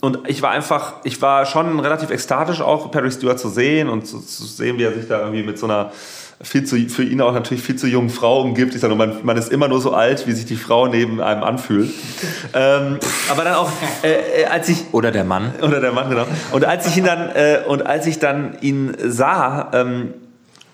Und 0.00 0.20
ich 0.28 0.42
war 0.42 0.50
einfach, 0.50 0.94
ich 1.04 1.20
war 1.20 1.44
schon 1.44 1.80
relativ 1.80 2.10
ekstatisch 2.10 2.60
auch, 2.60 2.90
Patrick 2.90 3.12
Stewart 3.12 3.38
zu 3.38 3.48
sehen 3.48 3.88
und 3.88 4.06
zu, 4.06 4.20
zu 4.20 4.44
sehen, 4.44 4.78
wie 4.78 4.84
er 4.84 4.94
sich 4.94 5.08
da 5.08 5.20
irgendwie 5.20 5.42
mit 5.42 5.58
so 5.58 5.66
einer 5.66 5.92
viel 6.40 6.64
zu, 6.64 6.76
für 6.88 7.02
ihn 7.02 7.20
auch 7.20 7.32
natürlich 7.32 7.64
viel 7.64 7.76
zu 7.76 7.88
jungen 7.88 8.10
Frau 8.10 8.42
umgibt. 8.42 8.74
Ich 8.74 8.80
sage 8.80 8.94
nur, 8.94 9.06
man, 9.06 9.24
man 9.24 9.36
ist 9.36 9.50
immer 9.50 9.66
nur 9.66 9.80
so 9.80 9.92
alt, 9.92 10.26
wie 10.28 10.32
sich 10.32 10.46
die 10.46 10.56
Frau 10.56 10.86
neben 10.86 11.20
einem 11.20 11.42
anfühlt. 11.42 11.90
ähm, 12.54 12.98
aber 13.28 13.44
dann 13.44 13.54
auch, 13.54 13.70
äh, 14.04 14.42
äh, 14.42 14.46
als 14.46 14.68
ich 14.68 14.84
Oder 14.92 15.10
der 15.10 15.24
Mann. 15.24 15.52
oder 15.60 15.80
der 15.80 15.92
Mann, 15.92 16.08
genau. 16.08 16.26
Und 16.52 16.64
als 16.64 16.86
ich 16.86 16.96
ihn 16.96 17.04
dann, 17.04 17.30
äh, 17.30 17.62
und 17.66 17.86
als 17.86 18.06
ich 18.06 18.20
dann 18.20 18.56
ihn 18.60 18.94
sah, 18.98 19.70
ähm, 19.74 20.14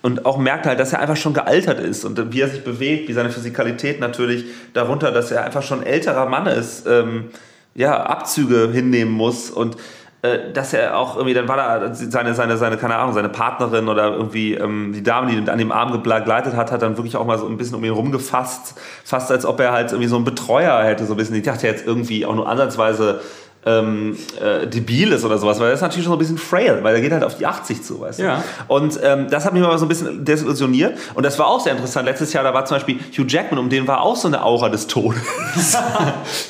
und 0.02 0.26
auch 0.26 0.36
merkte 0.36 0.68
halt, 0.68 0.78
dass 0.78 0.92
er 0.92 1.00
einfach 1.00 1.16
schon 1.16 1.32
gealtert 1.32 1.80
ist 1.80 2.04
und 2.04 2.30
wie 2.30 2.42
er 2.42 2.48
sich 2.50 2.62
bewegt, 2.62 3.08
wie 3.08 3.14
seine 3.14 3.30
Physikalität 3.30 4.00
natürlich 4.00 4.44
darunter, 4.74 5.12
dass 5.12 5.30
er 5.30 5.44
einfach 5.44 5.62
schon 5.62 5.80
ein 5.80 5.86
älterer 5.86 6.26
Mann 6.26 6.46
ist, 6.46 6.86
ähm, 6.86 7.30
ja, 7.74 8.04
Abzüge 8.04 8.70
hinnehmen 8.72 9.12
muss 9.12 9.50
und 9.50 9.76
äh, 10.24 10.52
dass 10.54 10.72
er 10.72 10.96
auch 10.96 11.16
irgendwie, 11.16 11.34
dann 11.34 11.48
war 11.48 11.56
da 11.56 11.94
seine, 11.94 12.34
seine, 12.34 12.56
seine, 12.56 12.78
keine 12.78 12.96
Ahnung, 12.96 13.12
seine 13.12 13.28
Partnerin 13.28 13.88
oder 13.88 14.14
irgendwie 14.14 14.54
ähm, 14.54 14.92
die 14.94 15.02
Dame, 15.02 15.30
die 15.30 15.36
ihn 15.36 15.50
an 15.50 15.58
dem 15.58 15.70
Arm 15.70 15.92
begleitet 15.92 16.56
hat, 16.56 16.72
hat 16.72 16.80
dann 16.80 16.96
wirklich 16.96 17.16
auch 17.16 17.26
mal 17.26 17.36
so 17.36 17.46
ein 17.46 17.58
bisschen 17.58 17.74
um 17.76 17.84
ihn 17.84 17.90
rumgefasst, 17.92 18.74
fast 19.04 19.30
als 19.30 19.44
ob 19.44 19.60
er 19.60 19.72
halt 19.72 19.92
irgendwie 19.92 20.08
so 20.08 20.16
einen 20.16 20.24
Betreuer 20.24 20.82
hätte, 20.82 21.04
so 21.04 21.12
ein 21.12 21.16
bisschen. 21.18 21.36
Ich 21.36 21.42
dachte 21.42 21.66
jetzt 21.66 21.86
irgendwie 21.86 22.24
auch 22.24 22.34
nur 22.34 22.48
ansatzweise 22.48 23.20
ähm, 23.66 24.16
äh, 24.40 24.66
debil 24.66 25.12
ist 25.12 25.24
oder 25.24 25.38
sowas, 25.38 25.58
weil 25.58 25.68
er 25.68 25.74
ist 25.74 25.80
natürlich 25.80 26.04
schon 26.04 26.12
so 26.12 26.16
ein 26.16 26.18
bisschen 26.18 26.38
frail, 26.38 26.80
weil 26.82 26.94
er 26.94 27.00
geht 27.00 27.12
halt 27.12 27.24
auf 27.24 27.36
die 27.36 27.46
80 27.46 27.82
zu, 27.82 28.00
weißt 28.00 28.18
du. 28.18 28.24
Ja. 28.24 28.44
Und 28.68 28.98
ähm, 29.02 29.28
das 29.30 29.44
hat 29.44 29.52
mich 29.52 29.62
mal 29.62 29.76
so 29.78 29.86
ein 29.86 29.88
bisschen 29.88 30.24
desillusioniert 30.24 30.98
und 31.14 31.24
das 31.24 31.38
war 31.38 31.46
auch 31.46 31.60
sehr 31.60 31.72
interessant. 31.72 32.06
Letztes 32.06 32.32
Jahr, 32.32 32.44
da 32.44 32.52
war 32.52 32.64
zum 32.66 32.76
Beispiel 32.76 32.98
Hugh 33.16 33.26
Jackman, 33.26 33.58
um 33.58 33.70
den 33.70 33.86
war 33.88 34.02
auch 34.02 34.16
so 34.16 34.28
eine 34.28 34.44
Aura 34.44 34.68
des 34.68 34.86
Todes. 34.86 35.22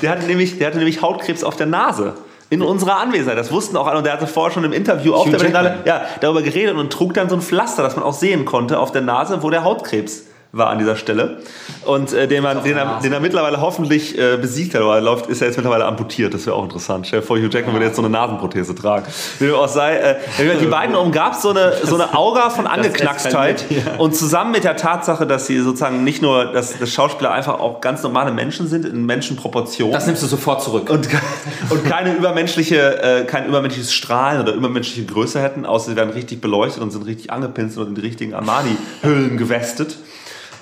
der, 0.03 0.11
hatte 0.11 0.27
nämlich, 0.27 0.59
der 0.59 0.69
hatte 0.69 0.79
nämlich 0.79 1.03
Hautkrebs 1.03 1.45
auf 1.45 1.57
der 1.57 1.67
Nase. 1.67 2.15
In 2.51 2.61
unserer 2.61 2.99
Anwesenheit. 2.99 3.39
Das 3.39 3.51
wussten 3.51 3.77
auch 3.77 3.87
alle. 3.87 3.99
Und 3.99 4.05
der 4.05 4.13
hatte 4.13 4.27
vorher 4.27 4.53
schon 4.53 4.65
im 4.65 4.73
Interview 4.73 5.15
auf 5.15 5.25
Hugh 5.25 5.31
der 5.31 5.39
Berlinale 5.39 5.79
ja, 5.87 6.03
darüber 6.21 6.43
geredet 6.43 6.77
und 6.77 6.93
trug 6.93 7.15
dann 7.15 7.29
so 7.29 7.35
ein 7.35 7.41
Pflaster, 7.41 7.83
das 7.83 7.97
man 7.97 8.05
auch 8.05 8.13
sehen 8.13 8.45
konnte 8.45 8.79
auf 8.79 8.93
der 8.93 9.01
Nase, 9.01 9.43
wo 9.43 9.51
der 9.51 9.65
Hautkrebs 9.65 10.25
war 10.55 10.69
an 10.71 10.79
dieser 10.79 10.97
Stelle. 10.97 11.39
Und 11.85 12.13
äh, 12.13 12.29
den, 12.29 12.43
man, 12.43 12.63
den, 12.63 12.77
er, 12.77 13.01
den 13.03 13.13
er 13.13 13.21
mittlerweile 13.21 13.61
hoffentlich 13.61 14.17
äh, 14.17 14.37
besiegt 14.37 14.75
hat, 14.75 14.83
aber 14.83 14.97
er 14.97 15.01
läuft, 15.01 15.27
ist 15.27 15.41
er 15.41 15.49
jetzt 15.49 15.57
mittlerweile 15.57 15.85
amputiert. 15.85 16.33
Das 16.33 16.47
wäre 16.47 16.57
auch 16.57 16.65
interessant. 16.65 17.07
Stell 17.07 17.21
dir 17.21 17.27
vor, 17.27 17.37
Hugh 17.37 17.49
Jackman 17.51 17.75
würde 17.75 17.87
jetzt 17.87 17.97
so 17.97 18.03
eine 18.03 18.11
Nasenprothese 18.11 18.75
tragen. 18.75 19.07
Wie 19.39 19.47
dem 19.47 19.55
auch 19.55 19.69
sei, 19.69 19.97
äh, 19.97 20.17
die 20.61 20.67
beiden 20.67 20.95
umgab 20.95 21.35
so 21.35 21.51
eine, 21.51 21.75
so 21.83 21.97
eine 21.97 22.15
Aura 22.15 22.51
von 22.51 22.67
Angeknackstheit. 22.67 23.65
Und 23.99 24.15
zusammen 24.15 24.53
mit 24.53 24.65
der 24.65 24.77
Tatsache, 24.77 25.27
dass 25.27 25.47
sie 25.47 25.59
sozusagen 25.61 26.05
nicht 26.05 26.23
nur, 26.23 26.47
dass, 26.47 26.79
dass 26.79 26.91
Schauspieler 26.91 27.33
einfach 27.33 27.59
auch 27.59 27.81
ganz 27.81 28.03
normale 28.03 28.33
Menschen 28.33 28.69
sind, 28.69 28.87
in 28.87 29.05
Menschenproportionen. 29.07 29.93
Das 29.93 30.07
nimmst 30.07 30.23
du 30.23 30.27
sofort 30.27 30.63
zurück. 30.63 30.91
und, 30.91 31.09
und 31.71 31.85
keine 31.85 32.15
übermenschliche, 32.15 33.03
äh, 33.03 33.25
kein 33.25 33.47
übermenschliches 33.47 33.93
Strahlen 33.93 34.41
oder 34.41 34.53
übermenschliche 34.53 35.05
Größe 35.05 35.43
hätten, 35.43 35.67
außer 35.67 35.91
sie 35.91 35.97
werden 35.97 36.11
richtig 36.11 36.41
beleuchtet 36.41 36.83
und 36.83 36.91
sind 36.91 37.07
richtig 37.07 37.33
angepinselt 37.33 37.87
und 37.87 37.89
in 37.89 37.95
die 37.97 38.01
richtigen 38.03 38.35
Armani-Hüllen 38.35 39.37
gewestet 39.37 39.97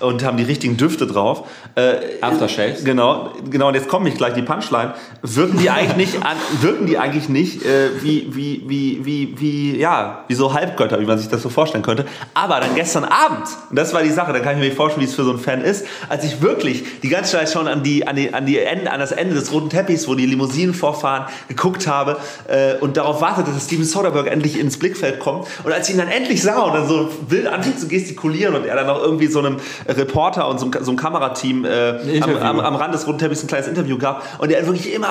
und 0.02 0.24
haben 0.24 0.36
die 0.36 0.42
richtigen 0.42 0.76
Düfte 0.76 1.06
drauf. 1.06 1.44
Äh, 1.74 2.20
Aftershaves. 2.20 2.84
Genau, 2.84 3.30
genau. 3.48 3.68
Und 3.68 3.74
jetzt 3.74 3.88
kommt 3.88 4.04
mich 4.04 4.16
gleich 4.16 4.34
die 4.34 4.42
Punchline. 4.42 4.94
Wirken 5.22 5.58
die 5.58 5.70
eigentlich 5.70 5.96
nicht, 5.96 6.26
an, 6.26 6.36
wirken 6.60 6.86
die 6.86 6.98
eigentlich 6.98 7.28
nicht 7.28 7.64
äh, 7.64 7.90
wie, 8.02 8.28
wie, 8.34 8.62
wie, 8.66 9.04
wie, 9.04 9.34
wie, 9.38 9.76
ja, 9.78 10.24
wie 10.28 10.34
so 10.34 10.52
Halbgötter, 10.52 11.00
wie 11.00 11.06
man 11.06 11.18
sich 11.18 11.28
das 11.28 11.42
so 11.42 11.48
vorstellen 11.48 11.84
könnte. 11.84 12.04
Aber 12.34 12.60
dann 12.60 12.74
gestern 12.74 13.04
Abend, 13.04 13.46
und 13.70 13.78
das 13.78 13.94
war 13.94 14.02
die 14.02 14.10
Sache, 14.10 14.32
da 14.32 14.40
kann 14.40 14.56
ich 14.60 14.68
mir 14.68 14.74
vorstellen, 14.74 15.06
wie 15.06 15.08
es 15.08 15.14
für 15.14 15.24
so 15.24 15.30
einen 15.30 15.38
Fan 15.38 15.62
ist, 15.62 15.86
als 16.08 16.24
ich 16.24 16.42
wirklich 16.42 16.84
die 17.02 17.08
ganze 17.08 17.32
Zeit 17.32 17.50
schon 17.50 17.68
an 17.68 17.82
die, 17.82 18.06
an 18.06 18.16
die, 18.16 18.34
an 18.34 18.44
die 18.44 18.58
Ende, 18.58 18.90
an 18.90 19.00
das 19.00 19.12
Ende 19.12 19.34
des 19.34 19.52
roten 19.52 19.70
Teppichs, 19.70 20.08
wo 20.08 20.14
die 20.14 20.26
Limousinen 20.26 20.74
vorfahren, 20.74 21.26
geguckt 21.48 21.86
habe 21.86 22.16
äh, 22.48 22.74
und 22.80 22.96
darauf 22.96 23.20
wartete, 23.20 23.52
dass 23.52 23.66
Steven 23.66 23.84
Soderbergh 23.84 24.28
endlich 24.28 24.58
ins 24.58 24.78
Blickfeld 24.78 25.20
kommt. 25.20 25.46
Und 25.62 25.72
als 25.72 25.88
ich 25.88 25.94
ihn 25.94 25.98
dann 25.98 26.08
endlich 26.08 26.42
sah 26.42 26.60
und 26.62 26.74
dann 26.74 26.88
so 26.88 27.10
wild 27.28 27.46
anfing 27.46 27.76
zu 27.78 27.86
gestikulieren 27.88 28.54
und 28.54 28.66
er 28.66 28.76
dann 28.76 28.88
auch 28.88 29.00
irgendwie 29.00 29.28
so 29.28 29.38
einem 29.38 29.58
Reporter 29.96 30.48
und 30.48 30.58
so 30.58 30.66
einem, 30.66 30.84
so 30.84 30.90
einem 30.90 30.98
Kamerateam 30.98 31.64
äh, 31.64 32.20
am, 32.20 32.36
am, 32.36 32.60
am 32.60 32.76
Rand 32.76 32.94
des 32.94 33.06
roten 33.06 33.18
Teppichs 33.18 33.42
ein 33.42 33.46
kleines 33.46 33.68
Interview 33.68 33.98
gab 33.98 34.22
und 34.38 34.50
er 34.50 34.66
wirklich 34.66 34.92
immer, 34.92 35.08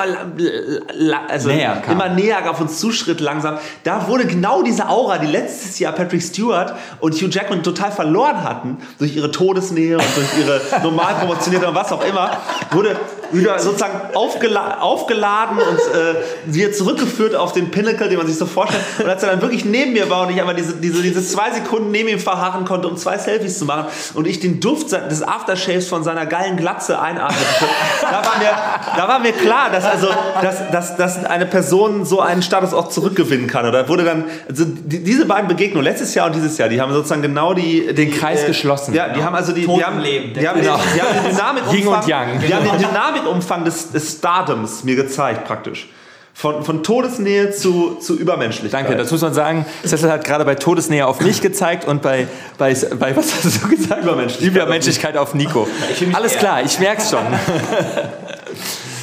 also 1.30 1.50
Näher 1.50 1.82
kam. 1.86 1.94
immer 1.94 2.10
näher 2.10 2.50
auf 2.50 2.60
uns 2.62 2.80
zuschritt 2.80 3.20
langsam. 3.20 3.58
Da 3.84 4.08
wurde 4.08 4.26
genau 4.26 4.64
diese 4.64 4.90
Aura, 4.90 5.18
die 5.18 5.28
letztes 5.28 5.80
Jahr 5.80 5.94
Patrick 5.94 6.22
Stewart 6.22 6.76
und 7.00 7.14
Hugh 7.14 7.30
Jackman 7.30 7.64
total 7.64 7.92
verloren 7.92 8.44
hatten, 8.44 8.78
durch 8.98 9.16
ihre 9.16 9.32
Todesnähe 9.32 9.98
und 9.98 10.06
durch 10.16 10.38
ihre 10.40 10.62
normal 10.84 11.16
promotionierte 11.16 11.68
und 11.68 11.76
was 11.76 11.92
auch 11.92 12.04
immer, 12.04 12.38
wurde 12.72 12.96
wieder 13.32 13.60
sozusagen 13.60 14.16
aufgela 14.16 14.80
aufgeladen 14.80 15.58
und 15.58 15.78
äh, 15.78 16.16
wieder 16.46 16.72
zurückgeführt 16.72 17.36
auf 17.36 17.54
den 17.54 17.72
Pinnacle, 17.72 18.10
den 18.10 18.18
man 18.18 18.28
sich 18.28 18.38
so 18.38 18.46
vorstellt. 18.46 18.84
Und 19.00 19.10
als 19.10 19.24
er 19.24 19.32
dann 19.32 19.42
wirklich 19.42 19.66
neben 19.66 19.94
mir 19.94 20.10
war 20.10 20.28
und 20.28 20.34
ich 20.34 20.42
aber 20.42 20.54
diese, 20.54 20.74
diese, 20.74 21.02
diese 21.02 21.26
zwei 21.26 21.52
Sekunden 21.52 21.92
neben 21.92 22.10
ihm 22.10 22.20
verharren 22.20 22.66
konnte, 22.66 22.88
um 22.88 22.98
zwei 22.98 23.18
Selfies 23.18 23.60
zu 23.60 23.66
machen 23.66 23.86
und 24.14 24.28
ich 24.28 24.40
den 24.40 24.60
Duft 24.60 24.92
des 24.92 25.24
Aftershaves 25.24 25.88
von 25.88 26.04
seiner 26.04 26.26
geilen 26.26 26.58
Glatze 26.58 27.00
einatmete, 27.00 27.66
da 28.02 28.24
war 28.24 28.38
mir, 28.40 28.98
da 28.98 29.08
war 29.08 29.20
mir 29.20 29.32
klar, 29.32 29.70
dass, 29.72 29.86
also, 29.86 30.08
dass, 30.42 30.72
dass, 30.72 30.98
dass 30.98 31.26
eine 31.26 31.46
Person 31.46 32.06
so 32.06 32.20
einen 32.22 32.42
Status 32.42 32.74
auch 32.74 32.90
zurückgewinnen 32.90 33.48
kann. 33.48 33.66
Oder 33.66 33.88
wurde 33.88 34.04
dann, 34.04 34.26
also 34.50 34.66
die, 34.66 35.04
diese 35.04 35.26
beiden 35.26 35.48
Begegnungen, 35.48 35.84
letztes 35.84 36.14
Jahr 36.16 36.28
und 36.28 36.36
dieses 36.36 36.58
Jahr, 36.58 36.70
die 36.70 36.82
haben 36.82 36.94
sozusagen 36.94 37.22
genau 37.22 37.54
die... 37.54 37.88
Den 37.94 38.12
die, 38.12 38.18
Kreis 38.18 38.46
geschlossen. 38.46 38.94
Ja, 38.94 39.10
die 39.10 39.24
haben 39.24 39.36
also 39.36 39.52
die... 39.52 39.68
Die 39.68 39.84
haben, 39.84 40.00
Leben. 40.00 40.34
Die 40.34 40.48
haben, 40.48 40.62
den, 40.62 40.64
die 40.64 41.02
haben 41.02 41.24
den 41.24 41.32
Dynamikumfang, 41.32 41.78
Yin 41.78 41.88
und 41.88 42.08
Yang. 42.08 42.40
Die 42.40 42.54
haben 42.54 42.66
den 42.66 42.80
Dynamikumfang 43.22 43.66
des, 43.66 43.92
des 43.92 44.14
Stardoms 44.14 44.84
mir 44.84 44.96
gezeigt 44.96 45.46
praktisch. 45.46 45.90
Von, 46.34 46.64
von 46.64 46.82
Todesnähe 46.82 47.52
zu, 47.52 47.96
zu 47.96 48.18
Übermenschlichkeit. 48.18 48.86
Danke, 48.86 48.98
das 48.98 49.12
muss 49.12 49.22
man 49.22 49.34
sagen. 49.34 49.66
Cecil 49.86 50.10
hat 50.10 50.24
gerade 50.24 50.46
bei 50.46 50.56
Todesnähe 50.56 51.06
auf 51.06 51.20
mich 51.20 51.42
gezeigt 51.42 51.86
und 51.86 52.02
bei, 52.02 52.26
bei, 52.58 52.74
bei 52.98 53.16
was 53.16 53.34
hast 53.44 53.64
du 53.64 53.68
gesagt? 53.68 54.02
Übermenschlichkeit. 54.04 54.48
Übermenschlichkeit 54.64 55.18
auf 55.18 55.34
Nico. 55.36 55.68
Alles 56.14 56.38
klar, 56.38 56.62
ich 56.64 56.80
merk's 56.80 57.10
schon. 57.10 57.20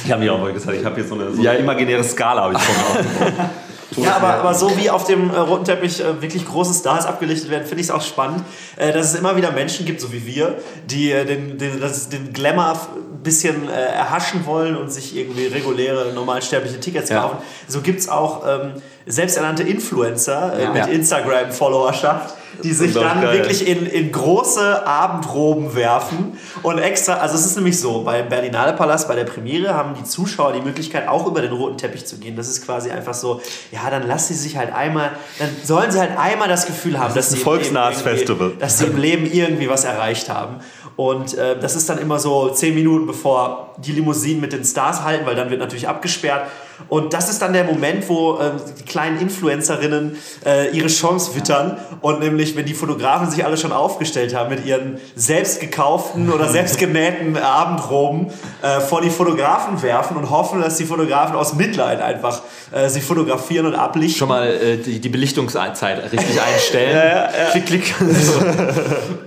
Ich 0.05 0.11
habe 0.11 0.23
mir 0.23 0.33
auch 0.33 0.39
mal 0.39 0.51
gesagt, 0.51 0.75
ich 0.75 0.83
habe 0.83 0.95
hier 0.95 1.03
so 1.03 1.13
eine, 1.13 1.31
so 1.31 1.41
Ja. 1.43 1.51
eine 1.51 1.59
imaginäre 1.59 2.03
Skala. 2.03 2.41
Habe 2.43 2.53
ich. 2.55 2.59
Ja, 3.97 4.15
aber, 4.17 4.35
aber 4.35 4.53
so 4.53 4.77
wie 4.77 4.89
auf 4.89 5.05
dem 5.05 5.29
äh, 5.31 5.37
roten 5.37 5.65
Teppich 5.65 5.99
äh, 5.99 6.21
wirklich 6.21 6.45
große 6.45 6.73
Stars 6.79 7.05
abgelichtet 7.05 7.49
werden, 7.49 7.65
finde 7.65 7.81
ich 7.81 7.87
es 7.87 7.91
auch 7.91 8.01
spannend, 8.01 8.43
äh, 8.77 8.93
dass 8.93 9.13
es 9.13 9.19
immer 9.19 9.35
wieder 9.35 9.51
Menschen 9.51 9.85
gibt, 9.85 9.99
so 9.99 10.11
wie 10.11 10.25
wir, 10.25 10.59
die 10.85 11.11
äh, 11.11 11.25
den, 11.25 11.57
den, 11.57 11.79
das, 11.81 12.09
den 12.09 12.31
Glamour 12.31 12.73
ein 12.73 13.23
bisschen 13.23 13.67
äh, 13.67 13.71
erhaschen 13.73 14.45
wollen 14.45 14.77
und 14.77 14.91
sich 14.91 15.15
irgendwie 15.15 15.47
reguläre, 15.47 16.13
normalsterbliche 16.13 16.79
Tickets 16.79 17.09
Ja. 17.09 17.21
kaufen. 17.21 17.37
So 17.67 17.81
gibt 17.81 17.99
es 17.99 18.09
auch 18.09 18.43
ähm, 18.47 18.73
selbsternannte 19.09 19.63
Influencer 19.63 20.53
äh, 20.57 20.69
mit. 20.69 20.87
Instagram-Followerschaft, 20.87 22.35
die 22.63 22.73
sich 22.73 22.93
dann 22.93 23.21
geil. 23.21 23.37
wirklich 23.37 23.67
in, 23.67 23.85
in 23.85 24.11
große 24.11 24.85
Abendroben 24.85 25.75
werfen 25.75 26.37
und 26.61 26.77
extra, 26.77 27.13
also 27.15 27.35
es 27.35 27.45
ist 27.45 27.55
nämlich 27.55 27.79
so, 27.79 28.03
beim 28.03 28.29
Berlinale 28.29 28.73
Palast, 28.73 29.07
bei 29.07 29.15
der 29.15 29.23
Premiere 29.23 29.73
haben 29.73 29.93
die 29.95 30.03
Zuschauer 30.03 30.53
die 30.53 30.61
Möglichkeit 30.61 31.07
auch 31.07 31.25
über 31.25 31.41
den 31.41 31.51
roten 31.53 31.77
Teppich 31.77 32.05
zu 32.05 32.17
gehen. 32.17 32.35
Das 32.35 32.47
ist 32.47 32.65
quasi 32.65 32.91
einfach 32.91 33.13
so, 33.13 33.41
ja, 33.71 33.89
dann 33.89 34.07
lass 34.07 34.27
sie 34.27 34.33
sich 34.35 34.57
halt 34.57 34.73
einmal, 34.73 35.11
dann 35.39 35.49
sollen 35.63 35.91
sie 35.91 35.99
halt 35.99 36.17
einmal 36.17 36.47
das 36.47 36.65
Gefühl 36.65 36.99
haben, 36.99 37.13
dass 37.15 37.27
ist 37.27 37.31
ein 37.31 37.35
sie 37.35 37.41
im 37.41 37.45
volksnahes 37.45 37.97
Leben 37.97 38.07
irgendwie- 38.09 38.19
Festival. 38.19 38.51
dass 38.59 38.77
sie 38.79 38.85
im 38.85 38.97
Leben 38.97 39.25
irgendwie 39.31 39.69
was 39.69 39.85
erreicht 39.85 40.29
haben. 40.29 40.57
Und 40.95 41.37
äh, 41.37 41.57
das 41.57 41.75
ist 41.75 41.87
dann 41.89 41.97
immer 41.97 42.19
so 42.19 42.49
zehn 42.49 42.75
Minuten 42.75 43.07
bevor 43.07 43.73
die 43.77 43.93
Limousinen 43.93 44.41
mit 44.41 44.51
den 44.51 44.65
Stars 44.65 45.03
halten, 45.03 45.25
weil 45.25 45.35
dann 45.35 45.49
wird 45.49 45.61
natürlich 45.61 45.87
abgesperrt. 45.87 46.43
Und 46.87 47.13
das 47.13 47.29
ist 47.29 47.41
dann 47.41 47.53
der 47.53 47.63
Moment, 47.65 48.07
wo 48.07 48.37
äh, 48.37 48.51
die 48.79 48.83
kleinen 48.83 49.19
Influencerinnen 49.19 50.17
äh, 50.45 50.69
ihre 50.75 50.87
Chance 50.87 51.35
wittern. 51.35 51.77
Und 52.01 52.19
nämlich, 52.19 52.55
wenn 52.55 52.65
die 52.65 52.73
Fotografen 52.73 53.29
sich 53.29 53.45
alle 53.45 53.57
schon 53.57 53.71
aufgestellt 53.71 54.35
haben 54.35 54.49
mit 54.49 54.65
ihren 54.65 54.99
selbst 55.15 55.59
gekauften 55.59 56.31
oder 56.31 56.47
selbst 56.49 56.79
gemähten 56.79 57.37
Abendroben 57.37 58.27
äh, 58.61 58.79
vor 58.79 59.01
die 59.01 59.09
Fotografen 59.09 59.81
werfen 59.81 60.17
und 60.17 60.29
hoffen, 60.29 60.61
dass 60.61 60.77
die 60.77 60.85
Fotografen 60.85 61.35
aus 61.35 61.53
Mitleid 61.53 62.01
einfach 62.01 62.41
äh, 62.71 62.87
sie 62.89 63.01
fotografieren 63.01 63.65
und 63.65 63.75
ablichten. 63.75 64.17
Schon 64.17 64.29
mal 64.29 64.47
äh, 64.47 64.77
die, 64.77 64.99
die, 64.99 65.09
Belichtungszeit 65.09 65.81
richtig 66.11 66.41
einstellen. 66.53 66.95
ja, 66.95 67.05
ja. 67.05 67.49
Klick, 67.51 67.65
klick. 67.65 67.95
so. 67.97 68.39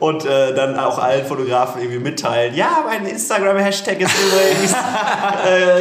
Und 0.04 0.24
äh, 0.24 0.54
dann 0.54 0.78
auch 0.78 0.98
allen 0.98 1.26
Fotografen 1.26 1.80
irgendwie 1.80 2.00
mitteilen. 2.00 2.54
Ja, 2.54 2.84
mein 2.86 3.06
Instagram-Hashtag 3.06 4.00
ist 4.00 4.12
übrigens 4.12 4.72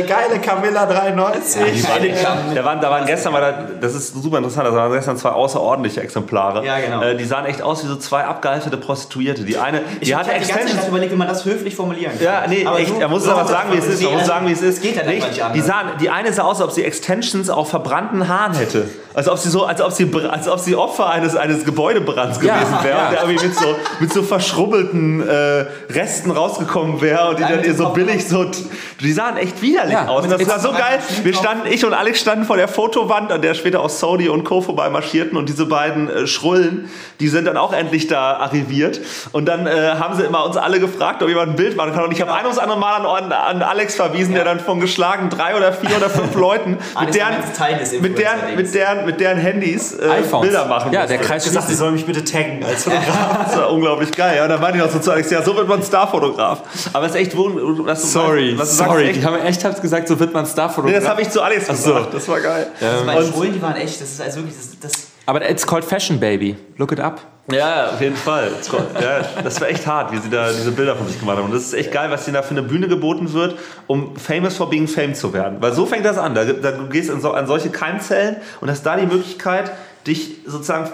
geile 0.08 0.40
Camilla 0.40 0.86
93 0.86 1.61
witzig. 1.66 2.14
Da 2.56 2.66
waren, 2.66 2.82
da 2.82 2.90
waren 2.90 3.06
gestern, 3.06 3.34
war 3.34 3.42
da, 3.42 3.68
das 3.80 3.94
ist 3.96 4.14
super 4.14 4.38
interessant, 4.38 4.68
da 4.68 4.74
waren 4.74 4.92
gestern 4.92 5.18
zwei 5.18 5.30
außerordentliche 5.30 6.02
Exemplare. 6.02 6.66
Ja, 6.66 6.80
genau. 6.80 7.02
Äh, 7.02 7.16
die 7.16 7.26
sahen 7.26 7.46
echt 7.46 7.62
aus 7.62 7.84
wie 7.84 7.88
so 7.88 7.96
zwei 7.96 8.26
abgehaltene 8.26 8.78
Prostituierte. 8.78 9.44
Die 9.44 9.58
eine, 9.58 9.82
die 10.02 10.10
ich 10.10 10.16
hatte 10.16 10.32
Extensions. 10.32 10.84
Ich 10.84 10.88
überlegt, 10.88 11.12
wie 11.12 11.18
man 11.18 11.28
das 11.28 11.46
höflich 11.46 11.76
formulieren 11.76 12.14
kann. 12.14 12.24
Ja, 12.24 12.44
nee, 12.48 12.66
aber 12.66 12.80
echt, 12.80 12.90
so, 12.90 13.00
er 13.00 13.08
muss 13.08 13.24
so 13.24 13.32
aber 13.32 13.48
sagen, 13.48 13.74
wie 13.74 13.78
es 13.78 13.88
ist. 13.88 14.04
Er 14.04 14.12
muss 14.12 14.26
sagen, 14.26 14.48
wie 14.48 14.54
es 14.54 14.62
ist. 14.62 14.82
Geht 14.82 14.96
ja 14.96 15.04
nicht. 15.04 15.28
nicht 15.28 15.56
die, 15.56 15.62
sahen, 15.62 15.92
die 16.00 16.10
eine 16.10 16.34
sah 16.34 16.44
aus, 16.44 16.58
als 16.58 16.70
ob 16.70 16.72
sie 16.72 16.84
Extensions 16.84 17.50
auf 17.50 17.70
verbrannten 17.70 18.28
Haaren 18.28 18.54
hätte. 18.56 18.90
Als 19.14 19.28
ob 19.28 19.38
sie 19.38 19.50
so, 19.50 19.66
als 19.66 19.82
ob 19.82 19.92
sie, 19.92 20.10
als 20.30 20.48
ob 20.48 20.60
sie 20.60 20.76
Opfer 20.76 21.10
eines, 21.10 21.36
eines 21.36 21.66
Gebäudebrands 21.66 22.40
gewesen 22.40 22.72
ja, 22.72 22.84
wäre. 22.84 22.98
Ja. 22.98 23.22
Und 23.24 23.30
der 23.30 23.44
mit 23.44 23.56
so, 23.56 23.76
mit 24.00 24.14
so 24.14 24.24
verschrubbelten 24.24 25.28
äh, 25.28 25.66
Resten 25.90 26.32
rausgekommen 26.32 27.02
wäre 27.02 27.30
und 27.30 27.40
die 27.40 27.44
dann 27.44 27.64
ihr 27.64 27.76
so 27.76 27.90
billig 27.90 28.26
so. 28.28 28.46
Die 29.02 29.12
sahen 29.12 29.36
echt 29.38 29.62
widerlich 29.62 29.98
aus. 29.98 30.24
Und 30.24 30.32
das 30.32 30.48
war 30.48 30.60
so 30.60 30.72
geil. 30.72 31.00
Wir 31.24 31.34
standen 31.34 31.51
ich 31.70 31.86
und 31.86 31.94
Alex 31.94 32.20
standen 32.22 32.46
vor 32.46 32.58
der 32.58 32.68
Fotowand, 32.68 33.32
an 33.32 33.42
der 33.42 33.54
später 33.54 33.82
auch 33.82 33.90
Sony 33.90 34.28
und 34.30 34.44
Co. 34.44 34.62
vorbei 34.62 34.90
marschierten 34.90 35.38
und 35.38 35.48
diese 35.50 35.66
beiden 35.66 36.10
äh, 36.10 36.28
Schrullen, 36.28 36.90
die 37.20 37.28
sind 37.28 37.46
dann 37.46 37.58
auch 37.58 37.74
endlich 37.74 38.08
da 38.08 38.34
arriviert. 38.38 39.00
Und 39.32 39.46
dann 39.46 39.68
äh, 39.68 39.72
haben 40.00 40.16
sie 40.16 40.24
immer 40.24 40.46
uns 40.46 40.58
alle 40.58 40.80
gefragt, 40.80 41.22
ob 41.24 41.30
jemand 41.30 41.50
ein 41.52 41.56
Bild 41.56 41.76
machen 41.78 41.94
kann. 41.94 42.04
Und 42.06 42.12
ich 42.12 42.22
habe 42.22 42.34
ein 42.34 42.44
ums 42.46 42.58
andere 42.58 42.80
Mal 42.80 43.06
an, 43.06 43.32
an 43.32 43.62
Alex 43.62 43.96
verwiesen, 43.96 44.34
der 44.36 44.44
dann 44.46 44.60
von 44.60 44.80
geschlagen 44.80 45.30
drei 45.30 45.56
oder 45.56 45.72
vier 45.74 45.96
oder 45.98 46.10
fünf 46.10 46.34
Leuten 46.42 46.78
mit 47.00 47.16
deren, 47.16 47.34
mit 48.02 48.18
deren, 48.18 48.56
mit 48.56 48.74
deren, 48.74 49.06
mit 49.06 49.20
deren 49.20 49.38
Handys 49.38 49.94
äh. 49.94 50.10
Bilder 50.42 50.66
machen 50.66 50.92
Ja, 50.92 51.02
musste. 51.02 51.18
der 51.18 51.26
Kreis 51.26 51.44
gesagt, 51.44 51.68
sie 51.68 51.76
sollen 51.76 51.94
mich 51.94 52.06
bitte 52.06 52.24
taggen 52.24 52.64
als 52.64 52.84
Fotograf. 52.86 53.46
Das 53.46 53.58
war 53.58 53.72
unglaublich 53.72 54.12
geil. 54.12 54.36
Ja, 54.38 54.44
und 54.44 54.50
dann 54.50 54.62
meinte 54.62 54.78
ich 54.78 54.84
auch 54.84 54.90
so 54.90 55.00
zu 55.00 55.12
Alex, 55.12 55.30
ja, 55.32 55.42
so 55.44 55.56
wird 55.56 55.68
man 55.68 55.82
Starfotograf. 55.84 56.62
Aber 56.94 57.06
es 57.06 57.12
ist 57.12 57.18
echt 57.18 57.34
du 57.34 57.86
Sorry, 57.96 58.54
was 58.58 58.70
du 58.72 58.76
sagst, 58.76 58.92
sorry. 58.92 59.06
echt- 59.10 59.16
Die 59.22 59.26
haben 59.26 59.36
echt 59.46 59.64
hab's 59.66 59.82
gesagt, 59.82 60.08
so 60.08 60.20
wird 60.20 60.34
man 60.34 60.44
Nee, 60.44 60.50
Starfotograf. 60.52 61.00
das 61.00 61.08
habe 61.10 61.22
ich 61.22 61.30
zu 61.30 61.41
Alex 61.42 61.68
so. 61.68 61.74
gesagt. 61.74 62.14
Das 62.14 62.28
war 62.28 62.40
geil. 62.40 62.68
Meine 63.06 63.26
Schrullen, 63.26 63.54
die 63.54 63.62
waren 63.62 63.76
echt, 63.76 64.02
das 64.02 64.12
ist 64.12 64.22
also 64.22 64.38
wirklich, 64.38 64.56
das, 64.56 64.80
das 64.80 65.08
Aber 65.26 65.48
it's 65.50 65.66
called 65.66 65.86
Fashion, 65.86 66.20
baby. 66.20 66.56
Look 66.78 66.92
it 66.92 67.00
up. 67.00 67.22
Ja, 67.52 67.92
auf 67.92 68.02
jeden 68.02 68.16
Fall. 68.16 68.52
Ja, 69.02 69.22
das 69.44 69.60
war 69.60 69.68
echt 69.68 69.86
hart, 69.86 70.12
wie 70.12 70.18
sie 70.18 70.30
da 70.30 70.52
diese 70.52 70.72
Bilder 70.72 70.96
von 70.96 71.08
sich 71.08 71.20
gemacht 71.20 71.38
haben. 71.38 71.46
Und 71.46 71.54
das 71.54 71.64
ist 71.64 71.74
echt 71.74 71.92
geil, 71.92 72.10
was 72.12 72.28
ihnen 72.28 72.36
da 72.36 72.44
für 72.44 72.52
eine 72.52 72.62
Bühne 72.62 72.88
geboten 72.88 73.34
wird, 73.34 73.58
um 73.88 74.16
famous 74.16 74.58
for 74.58 74.70
being 74.70 74.88
fame 74.88 75.16
zu 75.16 75.34
werden. 75.34 75.58
Weil 75.60 75.74
so 75.74 75.86
fängt 75.86 76.06
das 76.06 76.18
an. 76.18 76.36
Da, 76.36 76.46
da, 76.46 76.72
du 76.72 76.88
gehst 76.88 77.10
in 77.10 77.20
so, 77.20 77.32
an 77.32 77.48
solche 77.48 77.70
Keimzellen 77.70 78.38
und 78.62 78.70
hast 78.70 78.84
da 78.84 78.96
die 78.96 79.08
Möglichkeit, 79.08 79.72
dich 80.06 80.38
sozusagen 80.46 80.90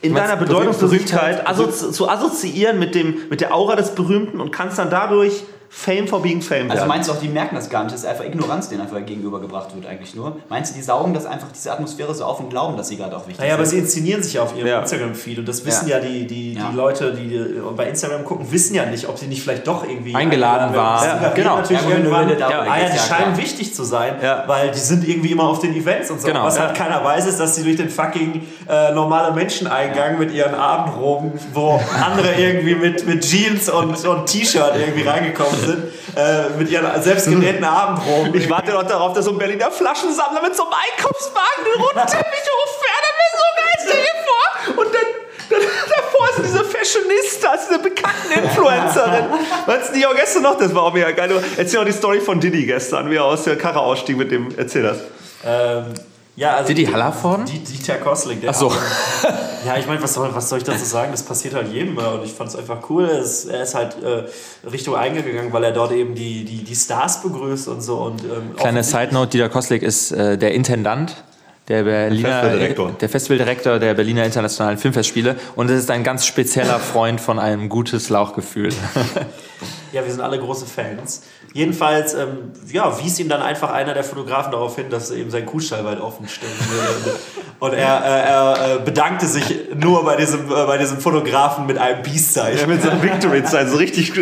in 0.00 0.12
meinst 0.12 0.30
deiner 0.30 0.40
Bedeutungslosigkeit 0.40 1.44
Berühmtheit? 1.44 1.48
assozi 1.48 1.90
zu 1.90 2.08
assoziieren 2.08 2.78
mit, 2.78 2.94
dem, 2.94 3.16
mit 3.30 3.40
der 3.40 3.52
Aura 3.52 3.74
des 3.74 3.90
Berühmten 3.90 4.40
und 4.40 4.52
kannst 4.52 4.78
dann 4.78 4.90
dadurch 4.90 5.42
fame 5.70 6.06
for 6.08 6.20
being 6.22 6.40
fame 6.40 6.70
Also 6.70 6.86
meinst 6.86 7.08
du 7.08 7.12
auch, 7.12 7.20
die 7.20 7.28
merken 7.28 7.54
das 7.56 7.68
gar 7.68 7.82
nicht? 7.84 7.92
Das 7.94 8.00
ist 8.00 8.06
einfach 8.06 8.24
Ignoranz, 8.24 8.68
denen 8.68 8.80
einfach 8.80 9.04
gegenübergebracht 9.04 9.74
wird 9.74 9.86
eigentlich 9.86 10.14
nur. 10.14 10.36
Meinst 10.48 10.72
du, 10.72 10.76
die 10.76 10.82
saugen 10.82 11.12
das 11.14 11.26
einfach, 11.26 11.48
diese 11.54 11.72
Atmosphäre 11.72 12.14
so 12.14 12.24
auf 12.24 12.40
und 12.40 12.48
glauben, 12.50 12.76
dass 12.76 12.88
sie 12.88 12.96
gerade 12.96 13.14
auch 13.16 13.26
wichtig 13.26 13.38
Naja, 13.40 13.54
aber 13.54 13.64
sie 13.66 13.76
sind? 13.76 13.84
inszenieren 13.84 14.22
sich 14.22 14.34
ja 14.34 14.42
auf 14.42 14.56
ihrem 14.56 14.66
Ja. 14.66 14.80
Instagram-Feed 14.80 15.38
und 15.40 15.48
das 15.48 15.64
wissen 15.66 15.86
ja, 15.88 15.98
Ja. 15.98 16.04
die, 16.04 16.26
die, 16.26 16.54
Ja. 16.54 16.68
die 16.70 16.76
Leute, 16.76 17.12
die 17.14 17.60
bei 17.76 17.86
Instagram 17.88 18.24
gucken, 18.24 18.50
wissen 18.50 18.74
ja 18.74 18.86
nicht, 18.86 19.08
ob 19.08 19.18
sie 19.18 19.26
nicht 19.26 19.42
vielleicht 19.42 19.66
doch 19.66 19.84
irgendwie 19.86 20.14
Eingeladen 20.14 20.74
waren. 20.74 21.04
werden. 21.06 21.22
Ja, 21.22 21.28
genau. 21.30 21.56
Natürlich 21.56 21.82
Ja, 21.82 21.90
irgendwann, 21.90 22.28
ja, 22.38 22.48
ah, 22.48 22.78
ja, 22.78 22.88
die 22.90 22.98
scheinen 22.98 23.34
klar. 23.34 23.36
wichtig 23.38 23.74
zu 23.74 23.84
sein, 23.84 24.14
Ja. 24.22 24.44
weil 24.46 24.70
die 24.70 24.78
sind 24.78 25.06
irgendwie 25.06 25.32
immer 25.32 25.44
auf 25.44 25.60
den 25.60 25.74
Events 25.74 26.10
und 26.10 26.20
so. 26.20 26.26
Genau. 26.28 26.44
Was 26.44 26.56
Ja. 26.56 26.62
halt 26.66 26.74
keiner 26.76 27.04
weiß, 27.04 27.26
ist, 27.26 27.38
dass 27.40 27.54
sie 27.56 27.62
durch 27.64 27.76
den 27.76 27.90
fucking 27.90 28.42
äh, 28.68 28.92
normale 28.92 29.34
Menscheneingang 29.34 30.18
mit 30.18 30.32
ihren 30.32 30.54
Abendroben, 30.54 31.32
wo 31.52 31.80
andere 32.04 32.34
irgendwie 32.34 32.74
mit, 32.74 33.06
mit 33.06 33.22
Jeans 33.24 33.68
und, 33.68 34.04
und 34.06 34.26
T-Shirt 34.26 34.72
irgendwie 34.78 35.06
reingekommen 35.08 35.57
sind, 35.58 35.84
äh, 36.16 36.48
mit 36.58 36.70
ihren 36.70 37.02
selbstgenähten 37.02 37.64
Abendroben. 37.64 38.34
Ich 38.34 38.48
warte 38.48 38.72
noch 38.72 38.84
darauf, 38.84 39.12
dass 39.12 39.24
so 39.24 39.32
ein 39.32 39.38
Berliner 39.38 39.70
Flaschensammler 39.70 40.42
mit 40.42 40.56
so 40.56 40.64
einem 40.64 40.72
Einkaufswagen 40.72 41.64
den 41.64 41.82
roten 41.82 42.06
Teppich 42.06 42.46
hochfährt. 42.58 43.04
Das 43.04 43.14
wäre 43.18 43.32
so 43.34 43.46
geil, 43.56 43.76
stell 43.86 44.02
dir 44.02 44.18
vor. 44.24 44.84
Und 44.84 44.94
dann, 44.94 45.08
dann 45.50 45.60
davor 45.96 46.28
ist 46.30 46.38
diese 46.44 46.64
Fashionista, 46.64 47.54
ist 47.54 47.68
diese 47.68 47.78
bekannte 47.78 48.34
Influencerin. 48.34 49.24
Meinst 49.66 49.90
du 49.90 49.94
nicht 49.94 50.06
auch 50.06 50.14
gestern 50.14 50.42
noch? 50.42 50.58
Das 50.58 50.74
war 50.74 50.84
auch 50.84 50.92
mega 50.92 51.10
geil. 51.10 51.42
Erzähl 51.56 51.80
doch 51.80 51.86
die 51.86 51.92
Story 51.92 52.20
von 52.20 52.40
Diddy 52.40 52.66
gestern, 52.66 53.10
wie 53.10 53.16
er 53.16 53.24
aus 53.24 53.44
der 53.44 53.56
Karre 53.56 53.80
ausstieg 53.80 54.16
mit 54.16 54.30
dem. 54.30 54.48
Erzähl 54.56 54.82
das. 54.82 54.98
Ähm, 55.44 55.94
ja, 56.38 56.54
also 56.56 56.68
Didi 56.68 56.86
Hallervorden? 56.86 57.44
Die, 57.46 57.58
Dieter 57.58 57.96
Kosling, 57.96 58.40
der 58.40 58.50
Ach 58.50 58.54
so. 58.54 58.72
Ja, 59.66 59.76
ich 59.76 59.86
meine, 59.86 60.00
was 60.02 60.14
soll, 60.14 60.32
was 60.34 60.48
soll 60.48 60.58
ich 60.58 60.64
dazu 60.64 60.84
sagen? 60.84 61.10
Das 61.10 61.22
passiert 61.24 61.54
halt 61.54 61.72
jedem 61.72 61.94
mal 61.94 62.14
und 62.18 62.24
ich 62.24 62.32
fand 62.32 62.48
es 62.50 62.56
einfach 62.56 62.78
cool. 62.88 63.08
Er 63.08 63.18
ist, 63.18 63.46
er 63.46 63.62
ist 63.62 63.74
halt 63.74 63.96
äh, 64.02 64.24
Richtung 64.68 64.94
eingegangen, 64.94 65.52
weil 65.52 65.64
er 65.64 65.72
dort 65.72 65.90
eben 65.92 66.14
die, 66.14 66.44
die, 66.44 66.62
die 66.62 66.76
Stars 66.76 67.22
begrüßt 67.22 67.66
und 67.68 67.80
so. 67.82 67.96
Und, 67.98 68.22
ähm, 68.22 68.54
Kleine 68.56 68.78
offensichtlich- 68.80 68.86
Side 68.86 69.14
Note: 69.14 69.30
Dieter 69.30 69.48
Koslik 69.48 69.82
ist 69.82 70.12
äh, 70.12 70.38
der 70.38 70.54
Intendant. 70.54 71.24
Der 71.66 71.82
Berliner 71.82 72.28
Festivaldirektor. 72.40 72.92
der 72.98 73.08
Festivaldirektor 73.10 73.78
der 73.78 73.92
Berliner 73.92 74.24
Internationalen 74.24 74.78
Filmfestspiele 74.78 75.36
und 75.54 75.68
es 75.68 75.80
ist 75.82 75.90
ein 75.90 76.02
ganz 76.02 76.24
spezieller 76.24 76.78
Freund 76.78 77.20
von 77.20 77.38
einem 77.38 77.68
gutes 77.68 78.08
Lauchgefühl. 78.08 78.70
Ja, 79.92 80.04
wir 80.04 80.10
sind 80.10 80.20
alle 80.20 80.38
große 80.38 80.66
Fans. 80.66 81.22
Jedenfalls 81.54 82.14
ähm, 82.14 82.52
ja, 82.70 82.92
wies 83.02 83.18
ihm 83.18 83.28
dann 83.28 83.40
einfach 83.42 83.72
einer 83.72 83.94
der 83.94 84.04
Fotografen 84.04 84.52
darauf 84.52 84.76
hin, 84.76 84.86
dass 84.90 85.10
eben 85.10 85.30
sein 85.30 85.46
Kuhstall 85.46 85.84
weit 85.84 86.00
offen 86.00 86.28
stehen 86.28 86.48
würde. 86.70 87.18
Und 87.58 87.72
er, 87.72 88.04
äh, 88.04 88.28
er 88.28 88.76
äh, 88.76 88.78
bedankte 88.84 89.26
sich 89.26 89.42
nur 89.74 90.04
bei 90.04 90.16
diesem, 90.16 90.46
äh, 90.46 90.66
bei 90.66 90.78
diesem 90.78 90.98
Fotografen 90.98 91.66
mit 91.66 91.78
einem 91.78 92.02
Peace-Zeichen. 92.02 92.60
Ja, 92.60 92.66
mit 92.66 92.82
so 92.82 92.90
einem 92.90 93.02
Victory 93.02 93.42
Sign, 93.44 93.68
so 93.68 93.76
richtig. 93.78 94.12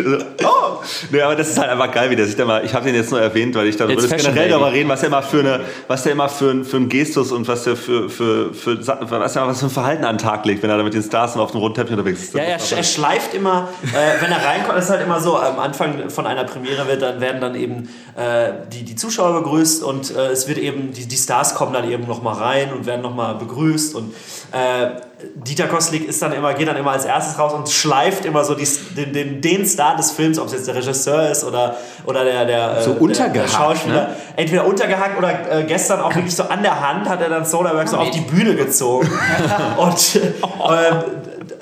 Oh! 0.43 0.77
Nee, 1.11 1.21
aber 1.21 1.35
das 1.35 1.49
ist 1.49 1.59
halt 1.59 1.69
einfach 1.69 1.91
geil, 1.91 2.09
wie 2.09 2.15
der 2.15 2.25
sich 2.25 2.35
da 2.35 2.45
mal. 2.45 2.63
Ich 2.65 2.73
habe 2.73 2.85
den 2.85 2.95
jetzt 2.95 3.11
nur 3.11 3.21
erwähnt, 3.21 3.53
weil 3.55 3.67
ich 3.67 3.75
da 3.77 3.85
It's 3.85 3.95
würde 4.03 4.07
fashion, 4.07 4.33
generell 4.33 4.49
darüber 4.49 4.71
reden, 4.71 4.89
was 4.89 5.01
der 5.01 5.09
immer 5.09 5.21
für 5.21 5.39
eine, 5.41 5.59
was 5.87 6.03
der 6.03 6.13
immer 6.13 6.29
für, 6.29 6.51
ein- 6.51 6.63
für 6.65 6.77
einen 6.77 6.89
Gestus 6.89 7.31
und 7.31 7.47
was 7.47 7.63
der 7.65 7.75
für, 7.75 8.09
für, 8.09 8.53
für, 8.53 8.79
was 8.87 9.33
der 9.33 9.47
was 9.47 9.59
für 9.59 9.65
ein 9.65 9.69
Verhalten 9.69 10.05
an 10.05 10.15
den 10.17 10.23
Tag 10.23 10.45
legt, 10.45 10.63
wenn 10.63 10.69
er 10.69 10.77
da 10.77 10.83
mit 10.83 10.93
den 10.93 11.03
Stars 11.03 11.35
und 11.35 11.41
auf 11.41 11.51
dem 11.51 11.59
roten 11.59 11.75
Teppich 11.75 11.91
unterwegs 11.91 12.23
ist. 12.23 12.33
Ja, 12.33 12.41
er, 12.41 12.57
er 12.75 12.83
schleift 12.83 13.33
immer, 13.33 13.67
äh, 13.83 14.21
wenn 14.23 14.31
er 14.31 14.43
reinkommt, 14.43 14.77
das 14.77 14.85
ist 14.85 14.91
halt 14.91 15.03
immer 15.03 15.19
so, 15.19 15.37
am 15.37 15.59
Anfang 15.59 16.09
von 16.09 16.25
einer 16.25 16.45
Premiere 16.45 16.87
wird, 16.87 17.01
dann 17.01 17.16
werden 17.21 17.41
dann 17.41 17.55
eben 17.55 17.89
äh, 18.15 18.51
die, 18.71 18.83
die 18.83 18.95
Zuschauer 18.95 19.41
begrüßt 19.41 19.83
und 19.83 20.15
äh, 20.15 20.27
es 20.27 20.47
wird 20.47 20.57
eben, 20.57 20.91
die, 20.93 21.07
die 21.07 21.17
Stars 21.17 21.55
kommen 21.55 21.73
dann 21.73 21.89
eben 21.89 22.07
nochmal 22.07 22.35
rein 22.35 22.73
und 22.73 22.85
werden 22.85 23.01
nochmal 23.01 23.35
begrüßt 23.35 23.95
und 23.95 24.13
äh, 24.51 25.01
Dieter 25.33 25.65
Koslik 25.65 26.07
ist 26.07 26.21
dann 26.21 26.31
immer, 26.31 26.53
geht 26.53 26.67
dann 26.67 26.77
immer 26.77 26.91
als 26.91 27.05
erstes 27.05 27.39
raus 27.39 27.51
und 27.51 27.67
schleift 27.69 28.23
immer 28.25 28.43
so 28.43 28.53
die, 28.53 28.67
den, 28.95 29.13
den, 29.13 29.41
den 29.41 29.65
Star 29.65 29.95
des 29.95 30.11
Films, 30.11 30.37
ob 30.37 30.45
es 30.45 30.53
jetzt 30.53 30.67
der 30.67 30.75
Regisseur 30.75 31.31
ist 31.31 31.43
oder, 31.43 31.75
oder 32.05 32.23
der, 32.23 32.45
der, 32.45 32.81
So 32.83 32.91
äh, 32.91 32.93
der, 32.93 33.01
untergehakt, 33.01 33.35
der 33.35 33.47
Schauspieler. 33.47 33.95
ne? 33.95 34.15
Entweder 34.35 34.67
untergehakt 34.67 35.17
oder 35.17 35.51
äh, 35.51 35.63
gestern 35.63 36.01
auch 36.01 36.13
wirklich 36.13 36.35
so 36.35 36.43
an 36.43 36.61
der 36.61 36.87
Hand 36.87 37.09
hat 37.09 37.19
er 37.19 37.29
dann 37.29 37.45
Soderbergh 37.45 37.89
so 37.89 37.97
auf 37.97 38.11
die 38.11 38.21
Bühne 38.21 38.55
gezogen. 38.55 39.09
und 39.77 40.15
ähm, 40.15 41.03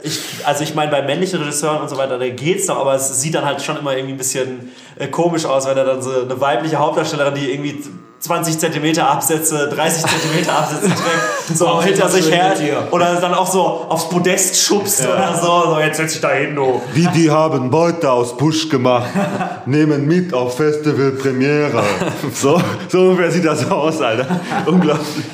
ich, 0.03 0.19
also 0.45 0.63
ich 0.63 0.75
meine, 0.75 0.91
bei 0.91 1.01
männlichen 1.01 1.39
Regisseuren 1.39 1.81
und 1.81 1.89
so 1.89 1.97
weiter, 1.97 2.17
da 2.17 2.29
geht's 2.29 2.67
doch, 2.67 2.77
aber 2.77 2.95
es 2.95 3.21
sieht 3.21 3.35
dann 3.35 3.45
halt 3.45 3.61
schon 3.61 3.77
immer 3.77 3.95
irgendwie 3.95 4.13
ein 4.13 4.17
bisschen 4.17 4.71
äh, 4.97 5.07
komisch 5.07 5.45
aus, 5.45 5.67
wenn 5.67 5.77
er 5.77 5.85
dann 5.85 6.01
so 6.01 6.11
eine 6.11 6.39
weibliche 6.39 6.77
Hauptdarstellerin, 6.77 7.35
die 7.35 7.51
irgendwie 7.51 7.83
20 8.19 8.57
Zentimeter 8.57 9.09
Absätze, 9.09 9.69
30 9.69 10.05
Zentimeter 10.09 10.57
Absätze 10.57 10.87
trägt, 10.87 11.57
so 11.57 11.81
hinter 11.81 12.09
sich 12.09 12.31
her 12.31 12.53
oder 12.91 13.15
dann 13.15 13.33
auch 13.33 13.51
so 13.51 13.85
aufs 13.89 14.09
Podest 14.09 14.59
schubst 14.61 15.05
oder 15.05 15.37
so, 15.39 15.73
so 15.73 15.79
jetzt 15.79 15.97
setz 15.97 16.13
dich 16.13 16.21
da 16.21 16.31
hin, 16.31 16.55
du. 16.55 16.81
Die, 16.95 17.07
die 17.07 17.29
haben 17.29 17.69
Beute 17.69 18.11
aus 18.11 18.35
Busch 18.35 18.69
gemacht, 18.69 19.09
nehmen 19.65 20.07
mit 20.07 20.33
auf 20.33 20.57
Festival 20.57 21.11
Premiere. 21.11 21.83
So, 22.33 22.61
so 22.89 22.99
ungefähr 23.01 23.31
sieht 23.31 23.45
das 23.45 23.69
aus, 23.69 24.01
Alter. 24.01 24.39
Unglaublich. 24.65 25.25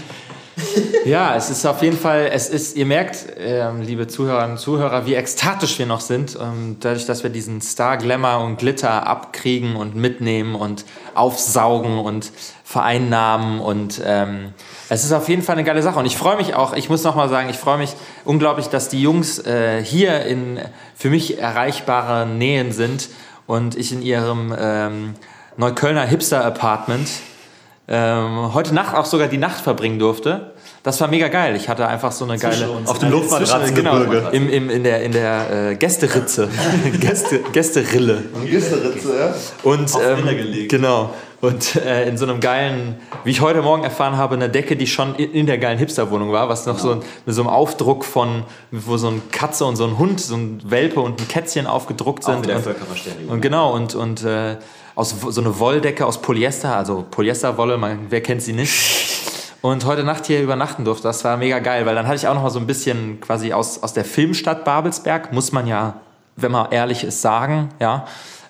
Ja, 1.04 1.36
es 1.36 1.50
ist 1.50 1.66
auf 1.66 1.82
jeden 1.82 1.98
Fall, 1.98 2.30
es 2.32 2.48
ist, 2.48 2.78
ihr 2.78 2.86
merkt, 2.86 3.26
ähm, 3.40 3.82
liebe 3.82 4.08
Zuhörerinnen 4.08 4.52
und 4.52 4.58
Zuhörer, 4.60 5.08
wie 5.08 5.16
ekstatisch 5.16 5.80
wir 5.80 5.88
noch 5.88 6.00
sind, 6.00 6.38
ähm, 6.40 6.78
dadurch, 6.80 7.08
dass 7.08 7.24
wir 7.24 7.32
diesen 7.32 7.60
Star 7.60 7.98
Glamour 7.98 8.46
und 8.46 8.58
Glitter 8.58 9.08
abkriegen 9.08 9.76
und 9.76 9.96
mitnehmen 9.96 10.54
und 10.54 10.86
aufsaugen 11.16 11.98
und 11.98 12.32
vereinnahmen 12.64 13.60
und 13.60 14.00
ähm, 14.06 14.54
es 14.90 15.04
ist 15.04 15.12
auf 15.12 15.28
jeden 15.28 15.42
Fall 15.42 15.56
eine 15.56 15.64
geile 15.64 15.82
Sache 15.82 15.98
und 15.98 16.06
ich 16.06 16.18
freue 16.18 16.38
mich 16.38 16.54
auch, 16.54 16.74
ich 16.74 16.88
muss 16.88 17.04
noch 17.04 17.16
mal 17.16 17.30
sagen, 17.30 17.50
ich 17.50 17.58
freue 17.58 17.80
mich 17.80 17.94
unglaublich, 18.24 18.68
dass 18.68 18.88
die 18.88 19.02
Jungs 19.02 19.40
äh, 19.40 19.84
hier 19.84 20.24
in 20.26 20.60
für 20.96 21.10
mich 21.10 21.40
erreichbare 21.40 22.28
Nähen 22.28 22.72
sind 22.72 23.10
und 23.48 23.76
ich 23.76 23.92
in 23.92 24.04
ihrem 24.04 24.56
ähm, 24.58 25.16
Neuköllner 25.58 26.06
Hipster 26.06 26.46
Apartment 26.46 27.10
ähm, 27.88 28.54
heute 28.54 28.76
Nacht 28.76 28.96
auch 28.96 29.06
sogar 29.06 29.28
die 29.28 29.38
Nacht 29.38 29.62
verbringen 29.62 29.98
durfte. 29.98 30.54
Das 30.84 31.00
war 31.00 31.08
mega 31.08 31.28
geil. 31.28 31.56
Ich 31.56 31.70
hatte 31.70 31.88
einfach 31.88 32.12
so 32.12 32.26
eine 32.26 32.40
geile. 32.40 32.68
Auf 32.86 32.98
dem 32.98 33.12
Luftmatratzengebirge. 33.12 34.08
Genau, 34.10 34.30
im, 34.32 34.50
im, 34.50 34.70
in 34.72 34.84
der, 34.84 35.04
in 35.04 35.12
der 35.12 35.70
äh, 35.72 35.76
Gästeritze. 35.76 36.50
Gäste, 37.00 37.40
Gästerille. 37.52 38.24
Gisteritze, 38.46 39.20
ja? 39.20 39.36
Und, 39.62 39.92
ähm. 40.04 40.68
Genau. 40.68 41.14
und 41.42 41.76
äh, 41.76 42.10
in 42.10 42.18
so 42.18 42.26
einem 42.26 42.40
geilen, 42.40 42.96
wie 43.24 43.30
ich 43.30 43.42
heute 43.42 43.62
Morgen 43.62 43.84
erfahren 43.84 44.18
habe, 44.18 44.34
eine 44.34 44.50
Decke, 44.50 44.76
die 44.76 44.88
schon 44.88 45.14
in, 45.14 45.46
der 45.46 45.60
geilen 45.60 45.78
Hipsterwohnung 45.78 46.32
war, 46.32 46.50
was 46.50 46.66
noch 46.66 46.80
so 46.80 46.94
ein, 46.94 47.00
mit 47.28 47.36
so 47.36 47.42
einem 47.42 47.52
Aufdruck 47.52 48.04
von, 48.04 48.44
wo 48.72 48.98
so 48.98 49.10
ein 49.10 49.22
Katze 49.32 49.66
und 49.66 49.76
so 49.76 49.86
ein 49.86 50.00
Hund, 50.00 50.20
so 50.20 50.36
ein 50.36 50.64
Welpe 50.66 51.00
und 51.00 51.22
ein 51.22 51.28
Kätzchen 51.28 51.68
aufgedruckt 51.68 52.24
sind. 52.24 52.38
Auch 52.38 52.44
wieder 52.44 52.56
und, 52.56 53.30
und 53.30 53.42
genau, 53.42 53.76
und, 53.76 53.94
und 53.94 54.24
äh, 54.24 54.56
aus 54.96 55.16
so 55.30 55.42
eine 55.42 55.60
Wolldecke 55.60 56.08
aus 56.08 56.22
Polyester, 56.22 56.76
also 56.76 57.06
Polyesterwolle, 57.10 57.78
man, 57.78 58.08
wer 58.10 58.22
kennt 58.22 58.42
sie 58.42 58.54
nicht. 58.54 59.11
Und 59.62 59.86
heute 59.86 60.04
Nacht 60.04 60.26
hier 60.26 60.42
übernachten 60.42 60.86
durfte, 60.86 61.04
das 61.04 61.24
war 61.24 61.38
mega 61.38 61.60
geil, 61.60 61.86
weil 61.86 61.94
dann 61.94 62.08
hatte 62.08 62.16
ich 62.16 62.28
auch 62.28 62.34
noch 62.34 62.42
mal 62.42 62.50
so 62.50 62.60
ein 62.60 62.66
bisschen 62.66 63.22
quasi 63.22 63.54
aus, 63.54 63.84
aus 63.84 63.94
der 63.94 64.06
Filmstadt 64.06 64.66
Babelsberg, 64.66 65.32
muss 65.34 65.52
man 65.52 65.68
ja, 65.68 66.02
wenn 66.36 66.52
man 66.52 66.72
ehrlich 66.72 67.04
ist, 67.04 67.22
sagen, 67.22 67.70
ja, 67.80 68.06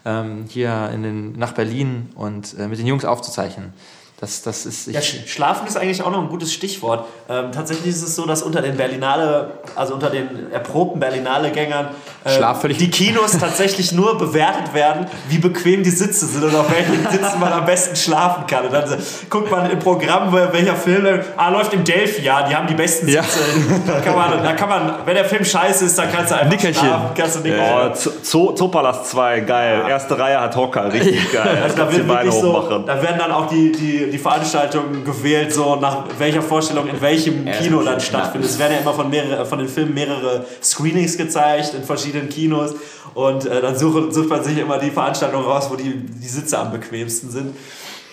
ähm, 0.06 0.46
hier 0.48 0.90
in 0.94 1.04
den, 1.04 1.34
nach 1.34 1.52
Berlin 1.52 2.10
und 2.16 2.58
äh, 2.58 2.68
mit 2.68 2.80
den 2.80 2.88
Jungs 2.88 3.04
aufzuzeichnen. 3.04 3.74
Das, 4.22 4.44
das 4.44 4.68
ist, 4.68 4.86
Ja, 4.86 5.00
Sch- 5.00 5.28
Schlafen 5.28 5.66
ist 5.66 5.76
eigentlich 5.78 6.04
auch 6.04 6.12
noch 6.12 6.20
ein 6.22 6.30
gutes 6.30 6.54
Stichwort. 6.54 7.08
Ähm, 7.28 7.52
tatsächlich 7.52 7.88
ist 7.88 8.04
es 8.04 8.16
so, 8.16 8.28
dass 8.28 8.44
unter 8.44 8.62
den 8.62 8.78
Berlinale, 8.78 9.50
also 9.76 9.96
unter 9.96 10.12
den 10.12 10.52
erprobten 10.52 11.00
Berlinale-Gängern, 11.00 11.88
äh, 12.24 12.68
die 12.76 12.92
Kinos 12.92 13.32
tatsächlich 13.40 13.92
nur 13.94 14.20
bewertet 14.20 14.76
werden, 14.76 15.08
wie 15.28 15.40
bequem 15.40 15.82
die 15.82 15.90
Sitze 15.90 16.28
sind 16.28 16.44
und 16.44 16.56
auf 16.56 16.72
welchen 16.72 17.02
Sitzen 17.10 17.40
man 17.40 17.52
am 17.52 17.66
besten 17.66 17.96
schlafen 17.96 18.46
kann. 18.46 18.66
Und 18.66 18.74
dann 18.74 18.88
so, 18.88 18.96
guckt 19.28 19.50
man 19.50 19.68
im 19.72 19.80
Programm, 19.80 20.32
wel- 20.32 20.54
welcher 20.54 20.76
Film, 20.76 21.20
ah, 21.36 21.50
läuft 21.50 21.74
im 21.74 21.84
Delphi, 21.84 22.22
ja, 22.22 22.48
die 22.48 22.56
haben 22.56 22.68
die 22.68 22.76
besten 22.76 23.08
Ja. 23.08 23.24
Sitze. 23.24 23.40
Da, 23.88 24.02
kann 24.02 24.16
man, 24.16 24.44
da 24.44 24.54
kann 24.54 24.70
man, 24.70 24.94
wenn 25.04 25.16
der 25.16 25.26
Film 25.26 25.44
scheiße 25.44 25.86
ist, 25.86 25.98
dann 25.98 26.12
kannst 26.12 26.30
du 26.30 26.36
einfach 26.36 26.48
Nickerchen. 26.52 26.76
schlafen. 26.86 27.10
Kannst 27.18 27.36
du 27.38 27.40
nickerchen. 27.40 27.90
Oh, 27.92 27.94
Zo- 27.96 28.12
Zoo, 28.22 28.52
Zoopalast 28.52 29.08
2, 29.10 29.40
geil. 29.40 29.82
Erste 29.90 30.20
Reihe 30.20 30.40
hat 30.40 30.56
Hocker, 30.56 30.94
richtig 30.94 31.32
geil. 31.34 31.58
Also 31.64 31.76
da, 31.76 31.92
wird 31.92 32.08
Beine 32.08 32.26
wirklich 32.32 32.40
so, 32.40 32.84
da 32.86 33.02
werden 33.02 33.18
dann 33.18 33.32
auch 33.32 33.48
die, 33.48 33.72
die, 33.72 34.11
die 34.12 34.18
Veranstaltungen 34.18 35.04
gewählt, 35.04 35.54
so 35.54 35.76
nach 35.76 36.06
welcher 36.18 36.42
Vorstellung 36.42 36.88
in 36.88 37.00
welchem 37.02 37.46
Kino 37.46 37.82
dann 37.82 38.00
stattfindet. 38.00 38.50
Es 38.50 38.60
werden 38.60 38.74
ja 38.74 38.80
immer 38.80 38.94
von, 38.94 39.10
mehrere, 39.10 39.46
von 39.46 39.60
den 39.60 39.68
Filmen 39.68 39.94
mehrere 39.94 40.46
Screenings 40.62 41.18
gezeigt 41.18 41.74
in 41.74 41.84
verschiedenen 41.84 42.30
Kinos 42.30 42.76
und 43.14 43.46
äh, 43.46 43.62
dann 43.62 43.78
sucht, 43.78 44.14
sucht 44.14 44.30
man 44.30 44.44
sich 44.44 44.58
immer 44.58 44.78
die 44.78 44.92
Veranstaltung 44.92 45.44
raus, 45.44 45.68
wo 45.70 45.76
die, 45.76 45.96
die 45.96 46.28
Sitze 46.28 46.60
am 46.60 46.72
bequemsten 46.72 47.32
sind. 47.32 47.56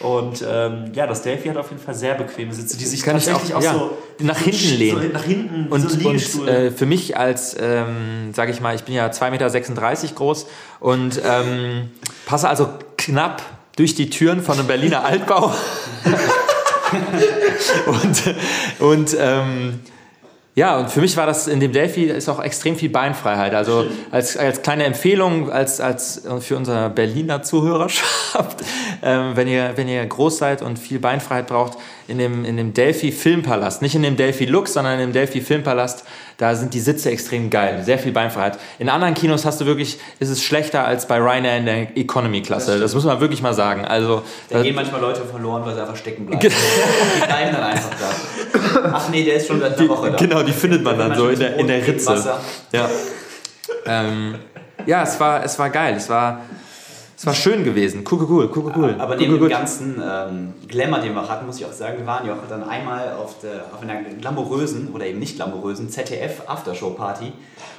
Und 0.01 0.45
ähm, 0.49 0.93
ja, 0.95 1.09
das 1.09 1.23
Delphi 1.23 1.49
hat 1.49 1.57
auf 1.57 1.71
jeden 1.71 1.83
Fall 1.83 1.95
sehr 1.95 2.15
bequeme 2.15 2.53
Sitze, 2.53 2.77
die 2.77 2.85
sich 2.85 3.03
Kann 3.03 3.15
tatsächlich 3.15 3.53
auch, 3.53 3.59
auch, 3.59 3.63
ja, 3.63 3.73
so 3.73 3.99
nach 4.21 4.39
hinten 4.39 4.79
lehnen. 4.79 5.03
So 5.03 5.09
nach 5.09 5.25
hinten, 5.25 5.67
und, 5.69 5.91
so 5.91 6.09
und 6.09 6.49
äh, 6.49 6.71
für 6.71 6.87
mich 6.87 7.17
als, 7.17 7.57
ähm, 7.61 8.33
sage 8.33 8.53
ich 8.53 8.61
mal, 8.61 8.77
ich 8.77 8.85
bin 8.85 8.95
ja 8.95 9.09
2,36 9.09 9.31
Meter 9.31 10.15
groß 10.15 10.47
und 10.79 11.21
ähm, 11.25 11.91
passe 12.27 12.49
also 12.49 12.69
knapp 12.97 13.43
durch 13.79 13.95
die 13.95 14.11
Türen 14.11 14.43
von 14.43 14.59
einem 14.59 14.67
Berliner 14.67 15.05
Altbau. 15.05 15.55
und 17.87 18.35
und 18.81 19.17
ähm, 19.19 19.81
ja, 20.59 20.77
und 20.77 20.91
für 20.91 21.01
mich 21.01 21.17
war 21.17 21.25
das 21.25 21.47
in 21.47 21.61
dem 21.61 21.71
Delphi 21.71 22.07
ist 22.07 22.29
auch 22.29 22.43
extrem 22.43 22.75
viel 22.75 22.89
Beinfreiheit. 22.89 23.55
Also 23.55 23.87
als, 24.11 24.37
als 24.37 24.61
kleine 24.61 24.87
Empfehlung 24.87 25.53
als, 25.53 25.81
als 25.81 26.27
für 26.41 26.57
unsere 26.57 26.91
Berliner 26.91 27.45
Zuhörerschaft, 27.45 28.65
ähm, 29.03 29.37
wenn, 29.37 29.47
ihr, 29.47 29.75
wenn 29.77 29.87
ihr 29.87 30.05
groß 30.05 30.39
seid 30.39 30.61
und 30.61 30.77
viel 30.81 30.99
Beinfreiheit 30.99 31.47
braucht, 31.47 31.79
in 32.09 32.19
dem, 32.19 32.45
in 32.45 32.57
dem 32.57 32.75
Delphi 32.75 33.13
Filmpalast, 33.13 33.83
nicht 33.83 33.95
in 33.95 34.03
dem 34.03 34.17
Delphi 34.17 34.47
Lux, 34.47 34.73
sondern 34.73 34.95
in 34.95 34.99
dem 34.99 35.13
Delphi 35.13 35.43
Filmpalast, 35.43 36.05
da 36.39 36.55
sind 36.55 36.73
die 36.73 36.79
Sitze 36.79 37.11
extrem 37.11 37.51
geil, 37.51 37.83
sehr 37.85 37.99
viel 37.99 38.13
Beinfreiheit. 38.13 38.59
In 38.79 38.89
anderen 38.89 39.15
Kinos 39.15 39.45
hast 39.45 39.61
du 39.61 39.67
wirklich, 39.67 39.99
ist 40.21 40.29
es 40.29 40.41
schlechter 40.41 40.85
als 40.85 41.09
bei 41.09 41.19
Ryanair 41.19 41.59
in 41.59 41.67
der 41.67 41.97
Economy-Klasse. 41.97 42.79
Das, 42.79 42.95
muss 42.95 43.05
man 43.05 43.21
wirklich 43.21 43.43
mal 43.43 43.55
sagen. 43.55 43.85
Also, 43.85 44.23
Da 44.49 44.63
gehen 44.63 44.77
manchmal 44.77 45.01
Leute 45.01 45.23
verloren, 45.25 45.67
weil 45.67 45.75
sie 45.75 45.81
einfach 45.81 45.97
stecken 45.97 46.27
bleiben. 46.27 46.41
die 46.41 47.27
bleiben 47.27 47.53
dann 47.53 47.65
einfach 47.65 47.91
da. 47.91 48.91
Ach 48.93 49.09
nee, 49.09 49.25
der 49.25 49.35
ist 49.35 49.49
schon 49.49 49.59
seit 49.59 49.77
einer 49.79 49.89
Woche 49.89 50.13
da. 50.13 50.17
Genau, 50.17 50.45
die 50.45 50.53
findet 50.53 50.85
man 50.85 50.97
dann 50.97 51.17
so 51.17 51.29
in 51.29 51.41
der, 51.41 51.57
in 51.57 51.67
der 51.67 51.85
Ritze. 51.85 52.39
Ja, 52.71 52.89
ähm, 53.87 54.37
ja 54.87 55.03
es, 55.03 55.19
war, 55.19 55.45
es 55.45 55.59
war 55.59 55.71
geil. 55.71 55.95
Es 55.97 56.09
war, 56.09 56.43
es 57.19 57.27
war 57.27 57.35
schön 57.35 57.65
gewesen. 57.65 58.05
Cool, 58.09 58.25
cool, 58.31 58.49
cool, 58.55 58.73
cool. 58.77 58.95
Aber 58.97 59.17
neben 59.17 59.33
cool, 59.33 59.41
dem 59.41 59.49
ganzen 59.49 60.01
ähm, 60.01 60.55
Glamour, 60.69 61.01
den 61.01 61.15
wir 61.15 61.29
hatten, 61.29 61.47
muss 61.47 61.59
ich 61.59 61.67
auch 61.67 61.73
sagen, 61.73 61.99
wir 61.99 62.07
waren 62.07 62.25
ja 62.25 62.35
auch 62.35 62.49
dann 62.49 62.63
einmal 62.63 63.15
auf, 63.15 63.41
der, 63.41 63.65
auf 63.75 63.83
einer 63.83 64.03
glamourösen 64.03 64.93
oder 64.93 65.05
eben 65.05 65.19
nicht 65.19 65.35
glamourösen 65.35 65.91
ZDF 65.91 66.43
Aftershow 66.47 66.91
Party. 66.91 67.33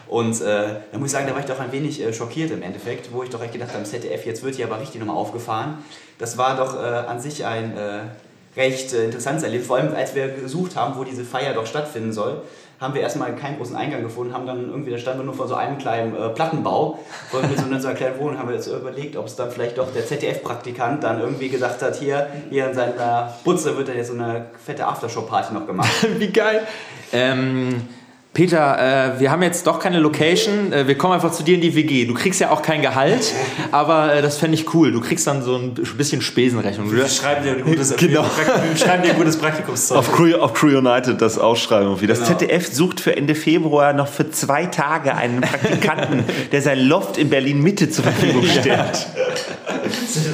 Und 0.09 0.41
äh, 0.41 0.81
da 0.91 0.97
muss 0.97 1.05
ich 1.07 1.11
sagen, 1.13 1.25
da 1.25 1.33
war 1.33 1.39
ich 1.39 1.45
doch 1.45 1.59
ein 1.61 1.71
wenig 1.71 2.01
äh, 2.01 2.11
schockiert 2.11 2.51
im 2.51 2.61
Endeffekt, 2.61 3.13
wo 3.13 3.23
ich 3.23 3.29
doch 3.29 3.41
echt 3.41 3.53
gedacht 3.53 3.73
habe, 3.73 3.85
ZDF, 3.85 4.25
jetzt 4.25 4.43
wird 4.43 4.55
hier 4.55 4.65
aber 4.65 4.81
richtig 4.81 4.99
nochmal 4.99 5.15
aufgefahren. 5.15 5.77
Das 6.17 6.37
war 6.37 6.57
doch 6.57 6.75
äh, 6.75 6.85
an 6.85 7.21
sich 7.21 7.45
ein 7.45 7.77
äh, 7.77 8.59
recht 8.59 8.91
äh, 8.91 9.05
interessantes 9.05 9.43
Erlebnis, 9.43 9.67
vor 9.67 9.77
allem 9.77 9.95
als 9.95 10.15
wir 10.15 10.27
gesucht 10.27 10.75
haben, 10.75 10.97
wo 10.97 11.05
diese 11.05 11.23
Feier 11.23 11.53
doch 11.53 11.65
stattfinden 11.65 12.11
soll 12.11 12.41
haben 12.79 12.93
wir 12.93 13.01
erstmal 13.01 13.35
keinen 13.35 13.57
großen 13.57 13.75
Eingang 13.75 14.01
gefunden, 14.01 14.33
haben 14.33 14.45
dann 14.45 14.69
irgendwie, 14.69 14.91
da 14.91 14.97
standen 14.97 15.19
wir 15.19 15.25
nur 15.25 15.33
vor 15.33 15.47
so 15.47 15.55
einem 15.55 15.77
kleinen 15.77 16.15
äh, 16.15 16.29
Plattenbau, 16.29 16.99
mit 17.33 17.57
so 17.57 17.65
so 17.79 17.87
einer 17.87 17.95
kleinen 17.95 18.19
Wohnung, 18.19 18.39
haben 18.39 18.47
wir 18.47 18.55
jetzt 18.55 18.67
überlegt, 18.67 19.17
ob 19.17 19.25
es 19.25 19.35
dann 19.35 19.51
vielleicht 19.51 19.77
doch 19.77 19.91
der 19.93 20.05
ZDF-Praktikant 20.05 21.03
dann 21.03 21.19
irgendwie 21.19 21.49
gesagt 21.49 21.81
hat, 21.81 21.95
hier, 21.95 22.27
hier 22.49 22.69
in 22.69 22.73
seiner 22.73 23.33
Butze 23.43 23.77
wird 23.77 23.89
dann 23.89 23.97
jetzt 23.97 24.07
so 24.07 24.13
eine 24.13 24.47
fette 24.63 24.87
Aftershow-Party 24.87 25.53
noch 25.53 25.67
gemacht. 25.67 25.89
Wie 26.17 26.31
geil. 26.31 26.65
Ähm, 27.11 27.87
Peter, 28.31 29.15
äh, 29.15 29.19
wir 29.19 29.31
haben 29.31 29.41
jetzt 29.41 29.65
doch 29.65 29.79
keine 29.79 29.99
Location. 29.99 30.71
Äh, 30.71 30.87
wir 30.87 30.95
kommen 30.97 31.13
einfach 31.15 31.31
zu 31.31 31.41
dir 31.43 31.55
in 31.55 31.61
die 31.61 31.73
WG. 31.75 32.05
Du 32.05 32.13
kriegst 32.13 32.39
ja 32.39 32.51
auch 32.51 32.61
kein 32.61 32.83
Gehalt, 32.83 33.33
aber 33.71 34.13
äh, 34.13 34.21
das 34.21 34.37
fände 34.37 34.53
ich 34.55 34.71
cool. 34.75 34.91
Du 34.91 35.01
kriegst 35.01 35.25
dann 35.25 35.41
so 35.41 35.55
ein 35.55 35.73
bisschen 35.73 36.21
Spesenrechnung. 36.21 36.91
wir 36.95 37.07
schreiben 37.07 37.43
dir 37.43 37.53
ein 37.53 37.63
gutes, 37.63 37.95
Genau. 37.97 38.23
wir 38.23 38.77
schreiben 38.77 39.01
dir 39.03 39.09
ein 39.11 39.17
gutes 39.17 39.35
Praktikumszeug. 39.37 39.97
Auf 39.97 40.11
Crew, 40.13 40.35
auf 40.37 40.53
Crew 40.53 40.77
United 40.77 41.19
das 41.19 41.39
Ausschreiben. 41.39 41.87
irgendwie. 41.87 42.05
Das 42.05 42.19
Genau. 42.19 42.37
ZDF 42.37 42.71
sucht 42.71 42.99
für 42.99 43.17
Ende 43.17 43.33
Februar 43.33 43.93
noch 43.93 44.07
für 44.07 44.29
zwei 44.29 44.67
Tage 44.67 45.15
einen 45.15 45.41
Praktikanten, 45.41 46.23
der 46.51 46.61
sein 46.61 46.79
Loft 46.87 47.17
in 47.17 47.29
Berlin 47.31 47.61
Mitte 47.63 47.89
zur 47.89 48.03
Verfügung 48.03 48.43
stellt. 48.45 49.07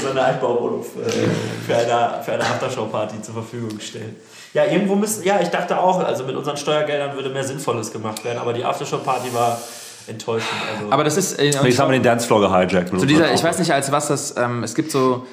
so 0.02 0.10
eine 0.10 0.22
Altbauwohnung 0.22 0.84
für, 0.84 1.10
für 1.10 1.78
eine, 1.78 2.24
für 2.24 2.34
eine 2.34 2.44
Aftershow-Party 2.44 3.22
zur 3.22 3.36
Verfügung 3.36 3.80
stellen. 3.80 4.18
Ja, 4.56 4.64
irgendwo 4.64 4.96
müssen, 4.96 5.26
ja, 5.26 5.42
ich 5.42 5.50
dachte 5.50 5.78
auch, 5.78 6.00
also 6.00 6.24
mit 6.24 6.34
unseren 6.34 6.56
Steuergeldern 6.56 7.14
würde 7.14 7.30
mehr 7.30 7.44
Sinnvolles 7.44 7.92
gemacht 7.92 8.24
werden, 8.24 8.40
aber 8.40 8.54
die 8.54 8.64
Aftershow-Party 8.64 9.34
war 9.34 9.60
enttäuschend. 10.08 10.50
Also 10.74 10.92
Aber 10.92 11.04
das 11.04 11.18
ist. 11.18 11.38
Äh, 11.38 11.48
Jetzt 11.48 11.60
haben 11.78 11.90
wir 11.90 12.00
den 12.00 12.04
Dancefloor 12.04 12.40
gehijackt. 12.40 12.98
Zu 12.98 13.06
dieser, 13.06 13.34
ich 13.34 13.44
weiß 13.44 13.60
nicht, 13.60 13.74
als 13.74 13.92
was 13.92 14.08
das, 14.08 14.38
ähm, 14.38 14.64
es 14.64 14.74
gibt 14.74 14.92
so 14.92 15.28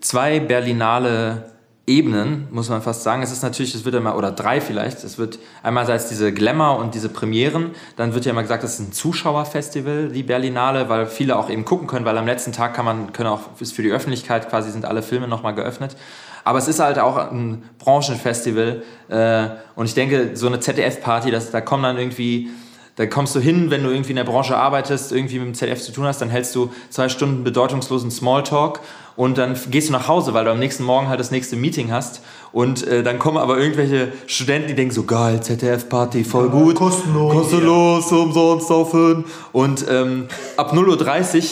zwei 0.00 0.40
Berlinale 0.40 1.50
Ebenen, 1.86 2.48
muss 2.50 2.70
man 2.70 2.80
fast 2.80 3.02
sagen. 3.02 3.22
Es 3.22 3.30
ist 3.30 3.42
natürlich, 3.42 3.74
es 3.74 3.84
wird 3.84 3.96
immer, 3.96 4.16
oder 4.16 4.30
drei 4.30 4.62
vielleicht, 4.62 5.04
es 5.04 5.18
wird 5.18 5.38
einerseits 5.62 6.08
diese 6.08 6.32
Glamour 6.32 6.78
und 6.78 6.94
diese 6.94 7.10
Premieren, 7.10 7.72
dann 7.96 8.14
wird 8.14 8.24
ja 8.24 8.30
immer 8.30 8.42
gesagt, 8.42 8.62
das 8.62 8.74
ist 8.74 8.78
ein 8.80 8.92
Zuschauerfestival, 8.92 10.08
die 10.08 10.22
Berlinale, 10.22 10.88
weil 10.88 11.06
viele 11.06 11.36
auch 11.36 11.50
eben 11.50 11.66
gucken 11.66 11.88
können, 11.88 12.06
weil 12.06 12.16
am 12.16 12.26
letzten 12.26 12.52
Tag 12.52 12.72
kann 12.72 12.86
man, 12.86 13.12
können 13.12 13.28
auch, 13.28 13.40
ist 13.60 13.74
für 13.74 13.82
die 13.82 13.90
Öffentlichkeit 13.90 14.48
quasi, 14.48 14.70
sind 14.70 14.86
alle 14.86 15.02
Filme 15.02 15.28
nochmal 15.28 15.54
geöffnet. 15.54 15.96
Aber 16.44 16.58
es 16.58 16.68
ist 16.68 16.80
halt 16.80 16.98
auch 16.98 17.16
ein 17.16 17.62
Branchenfestival 17.78 18.82
äh, 19.08 19.48
und 19.76 19.86
ich 19.86 19.94
denke, 19.94 20.30
so 20.34 20.46
eine 20.46 20.60
ZDF-Party, 20.60 21.30
da 21.30 21.60
kommen 21.60 21.82
dann 21.82 21.98
irgendwie 21.98 22.50
da 22.96 23.06
kommst 23.06 23.34
du 23.34 23.40
hin, 23.40 23.70
wenn 23.70 23.82
du 23.82 23.90
irgendwie 23.90 24.10
in 24.10 24.16
der 24.16 24.24
Branche 24.24 24.54
arbeitest, 24.56 25.12
irgendwie 25.12 25.38
mit 25.38 25.48
dem 25.48 25.54
ZDF 25.54 25.80
zu 25.80 25.92
tun 25.92 26.04
hast, 26.04 26.20
dann 26.20 26.28
hältst 26.28 26.54
du 26.54 26.70
zwei 26.90 27.08
Stunden 27.08 27.42
bedeutungslosen 27.42 28.10
Smalltalk 28.10 28.80
und 29.16 29.38
dann 29.38 29.58
gehst 29.70 29.88
du 29.88 29.92
nach 29.92 30.08
Hause, 30.08 30.34
weil 30.34 30.44
du 30.44 30.50
am 30.50 30.58
nächsten 30.58 30.84
Morgen 30.84 31.08
halt 31.08 31.18
das 31.18 31.30
nächste 31.30 31.56
Meeting 31.56 31.90
hast 31.90 32.22
und 32.52 32.86
äh, 32.86 33.02
dann 33.02 33.18
kommen 33.18 33.38
aber 33.38 33.58
irgendwelche 33.58 34.12
Studenten, 34.26 34.68
die 34.68 34.74
denken 34.74 34.92
so, 34.92 35.04
geil, 35.04 35.40
ZDF-Party, 35.42 36.24
voll 36.24 36.50
gut. 36.50 36.74
kostenlos. 36.74 37.32
Kostenlos, 37.32 38.12
umsonst 38.12 38.70
offen. 38.70 39.24
Und 39.52 39.86
ähm, 39.88 40.28
ab 40.58 40.74
0.30 40.74 41.38
Uhr 41.38 41.44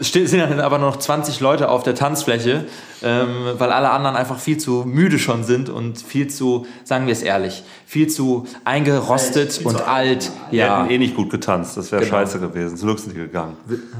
sind 0.00 0.32
dann 0.34 0.60
aber 0.60 0.78
noch 0.78 0.96
20 0.98 1.40
Leute 1.40 1.68
auf 1.70 1.82
der 1.82 1.94
Tanzfläche, 1.94 2.66
ähm, 3.02 3.28
weil 3.58 3.72
alle 3.72 3.90
anderen 3.90 4.16
einfach 4.16 4.38
viel 4.38 4.58
zu 4.58 4.84
müde 4.86 5.18
schon 5.18 5.44
sind 5.44 5.68
und 5.70 5.98
viel 6.00 6.28
zu, 6.28 6.66
sagen 6.84 7.06
wir 7.06 7.12
es 7.12 7.22
ehrlich, 7.22 7.64
viel 7.86 8.08
zu 8.08 8.46
eingerostet 8.64 9.52
viel 9.52 9.66
und 9.66 9.78
zu 9.78 9.86
alt. 9.88 10.30
Wir 10.50 10.58
Ja, 10.66 10.82
hätten 10.82 10.90
eh 10.92 10.98
nicht 10.98 11.16
gut 11.16 11.30
getanzt. 11.30 11.76
Das 11.76 11.90
wäre 11.92 12.02
Genau. 12.04 12.16
scheiße 12.16 12.38
gewesen. 12.40 12.76
Zum 12.76 12.88
Glück 12.88 12.98
sind 12.98 13.12
die 13.14 13.18
gegangen. 13.20 13.56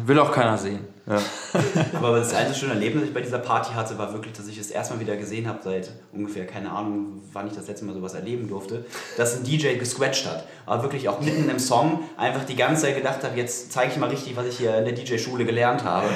will 0.07 0.18
auch 0.18 0.32
keiner 0.32 0.59
sehen. 0.59 0.80
Aber 1.95 2.19
das 2.19 2.35
einzige 2.35 2.59
schöne 2.59 2.75
Erlebnis, 2.75 3.03
das 3.03 3.09
ich 3.09 3.15
bei 3.15 3.23
dieser 3.23 3.39
Party 3.39 3.73
hatte, 3.73 3.97
war 3.97 4.13
wirklich, 4.13 4.35
dass 4.35 4.47
ich 4.47 4.59
es 4.59 4.71
erstmal 4.71 5.01
wieder 5.01 5.17
gesehen 5.17 5.49
habe, 5.49 5.61
seit 5.63 5.91
ungefähr, 6.13 6.47
keine 6.47 6.71
Ahnung, 6.71 7.23
wann 7.33 7.47
ich 7.47 7.55
das 7.55 7.67
letzte 7.67 7.87
Mal 7.87 7.95
sowas 7.95 8.15
erleben 8.15 8.49
durfte, 8.49 8.85
dass 9.17 9.37
ein 9.37 9.45
DJ 9.45 9.77
gescratcht 9.79 10.27
hat. 10.27 10.45
Aber 10.67 10.83
wirklich 10.83 11.09
auch 11.09 11.21
mitten 11.21 11.49
im 11.49 11.59
Song 11.59 12.05
einfach 12.17 12.45
die 12.45 12.57
ganze 12.57 12.83
Zeit 12.83 12.97
gedacht 12.97 13.25
habe, 13.25 13.37
jetzt 13.39 13.73
zeige 13.73 13.93
ich 13.93 13.99
mal 13.99 14.11
richtig, 14.11 14.37
was 14.37 14.47
ich 14.47 14.59
hier 14.59 14.77
in 14.77 14.85
der 14.85 14.95
DJ-Schule 14.95 15.45
gelernt 15.45 15.85
habe. 15.85 16.09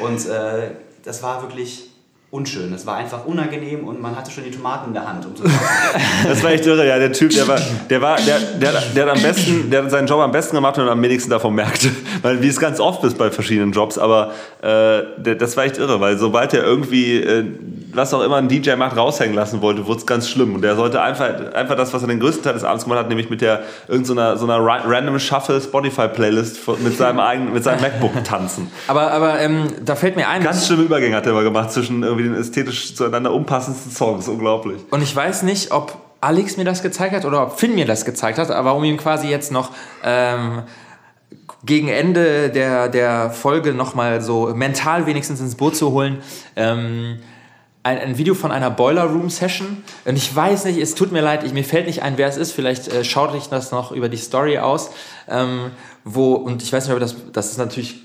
Und 0.00 0.26
äh, 0.26 0.72
das 1.04 1.22
war 1.22 1.42
wirklich 1.42 1.91
unschön. 2.32 2.72
Das 2.72 2.86
war 2.86 2.96
einfach 2.96 3.26
unangenehm 3.26 3.84
und 3.86 4.00
man 4.00 4.16
hatte 4.16 4.30
schon 4.30 4.44
die 4.44 4.50
Tomaten 4.50 4.88
in 4.88 4.94
der 4.94 5.06
Hand. 5.06 5.26
Um. 5.26 5.32
Das 6.26 6.42
war 6.42 6.50
echt 6.52 6.64
irre, 6.64 6.86
ja. 6.88 6.98
Der 6.98 7.12
Typ, 7.12 7.30
der 7.30 7.46
war, 7.46 7.58
der 7.90 8.00
war, 8.00 8.16
der, 8.16 8.38
der, 8.58 8.72
der 8.96 9.06
hat 9.06 9.16
am 9.16 9.22
besten, 9.22 9.68
der 9.70 9.82
hat 9.84 9.90
seinen 9.90 10.06
Job 10.06 10.18
am 10.20 10.32
besten 10.32 10.56
gemacht 10.56 10.78
und 10.78 10.88
am 10.88 11.02
wenigsten 11.02 11.28
davon 11.30 11.54
merkte. 11.54 11.90
Weil, 12.22 12.40
wie 12.42 12.48
es 12.48 12.58
ganz 12.58 12.80
oft 12.80 13.04
ist 13.04 13.18
bei 13.18 13.30
verschiedenen 13.30 13.72
Jobs, 13.72 13.98
aber 13.98 14.30
äh, 14.62 15.02
der, 15.18 15.34
das 15.34 15.56
war 15.58 15.64
echt 15.64 15.76
irre, 15.76 16.00
weil 16.00 16.16
sobald 16.16 16.54
er 16.54 16.62
irgendwie, 16.64 17.16
äh, 17.16 17.44
was 17.92 18.14
auch 18.14 18.22
immer 18.22 18.36
ein 18.36 18.48
DJ 18.48 18.76
macht, 18.76 18.96
raushängen 18.96 19.34
lassen 19.34 19.60
wollte, 19.60 19.86
wurde 19.86 19.98
es 19.98 20.06
ganz 20.06 20.26
schlimm. 20.30 20.54
Und 20.54 20.62
der 20.62 20.74
sollte 20.76 21.02
einfach, 21.02 21.28
einfach 21.52 21.76
das, 21.76 21.92
was 21.92 22.00
er 22.00 22.08
den 22.08 22.20
größten 22.20 22.44
Teil 22.44 22.54
des 22.54 22.64
Abends 22.64 22.84
gemacht 22.84 23.00
hat, 23.00 23.08
nämlich 23.10 23.28
mit 23.28 23.42
der 23.42 23.64
irgendeiner 23.88 24.38
so 24.38 24.46
einer 24.46 24.56
ra- 24.64 24.82
random 24.86 25.18
Shuffle 25.18 25.60
Spotify-Playlist 25.60 26.60
mit 26.82 26.96
seinem 26.96 27.20
eigenen, 27.20 27.52
mit 27.52 27.62
seinem 27.64 27.82
MacBook 27.82 28.24
tanzen. 28.24 28.70
Aber, 28.88 29.10
aber 29.10 29.38
ähm, 29.40 29.66
da 29.84 29.96
fällt 29.96 30.16
mir 30.16 30.28
ein, 30.28 30.42
Ganz 30.42 30.66
schlimme 30.66 30.84
Übergänge 30.84 31.16
hat 31.16 31.26
er 31.26 31.34
mal 31.34 31.44
gemacht 31.44 31.70
zwischen 31.72 32.02
irgendwie 32.02 32.21
den 32.22 32.34
ästhetisch 32.34 32.94
zueinander 32.94 33.32
unpassendsten 33.32 33.92
Songs. 33.92 34.28
Unglaublich. 34.28 34.80
Und 34.90 35.02
ich 35.02 35.14
weiß 35.14 35.42
nicht, 35.42 35.72
ob 35.72 35.96
Alex 36.20 36.56
mir 36.56 36.64
das 36.64 36.82
gezeigt 36.82 37.14
hat 37.14 37.24
oder 37.24 37.42
ob 37.42 37.58
Finn 37.58 37.74
mir 37.74 37.84
das 37.84 38.04
gezeigt 38.04 38.38
hat, 38.38 38.50
aber 38.50 38.74
um 38.74 38.84
ihm 38.84 38.96
quasi 38.96 39.28
jetzt 39.28 39.50
noch 39.50 39.70
ähm, 40.04 40.62
gegen 41.64 41.88
Ende 41.88 42.50
der, 42.50 42.88
der 42.88 43.30
Folge 43.30 43.72
nochmal 43.72 44.20
so 44.20 44.54
mental 44.54 45.06
wenigstens 45.06 45.40
ins 45.40 45.54
Boot 45.54 45.76
zu 45.76 45.90
holen, 45.92 46.18
ähm, 46.56 47.18
ein, 47.84 47.98
ein 47.98 48.18
Video 48.18 48.34
von 48.34 48.52
einer 48.52 48.70
Boiler 48.70 49.04
Room 49.04 49.30
Session. 49.30 49.82
Und 50.04 50.16
ich 50.16 50.34
weiß 50.34 50.66
nicht, 50.66 50.78
es 50.78 50.94
tut 50.94 51.10
mir 51.10 51.20
leid, 51.20 51.42
ich, 51.42 51.52
mir 51.52 51.64
fällt 51.64 51.86
nicht 51.86 52.02
ein, 52.02 52.16
wer 52.16 52.28
es 52.28 52.36
ist. 52.36 52.52
Vielleicht 52.52 52.88
äh, 52.88 53.04
schaut 53.04 53.34
ich 53.34 53.48
das 53.48 53.72
noch 53.72 53.90
über 53.90 54.08
die 54.08 54.16
Story 54.16 54.58
aus. 54.58 54.90
Ähm, 55.28 55.72
wo, 56.04 56.34
und 56.34 56.62
ich 56.62 56.72
weiß 56.72 56.86
nicht, 56.86 56.94
ob 56.94 57.00
das, 57.00 57.16
das 57.32 57.50
ist 57.50 57.58
natürlich 57.58 58.00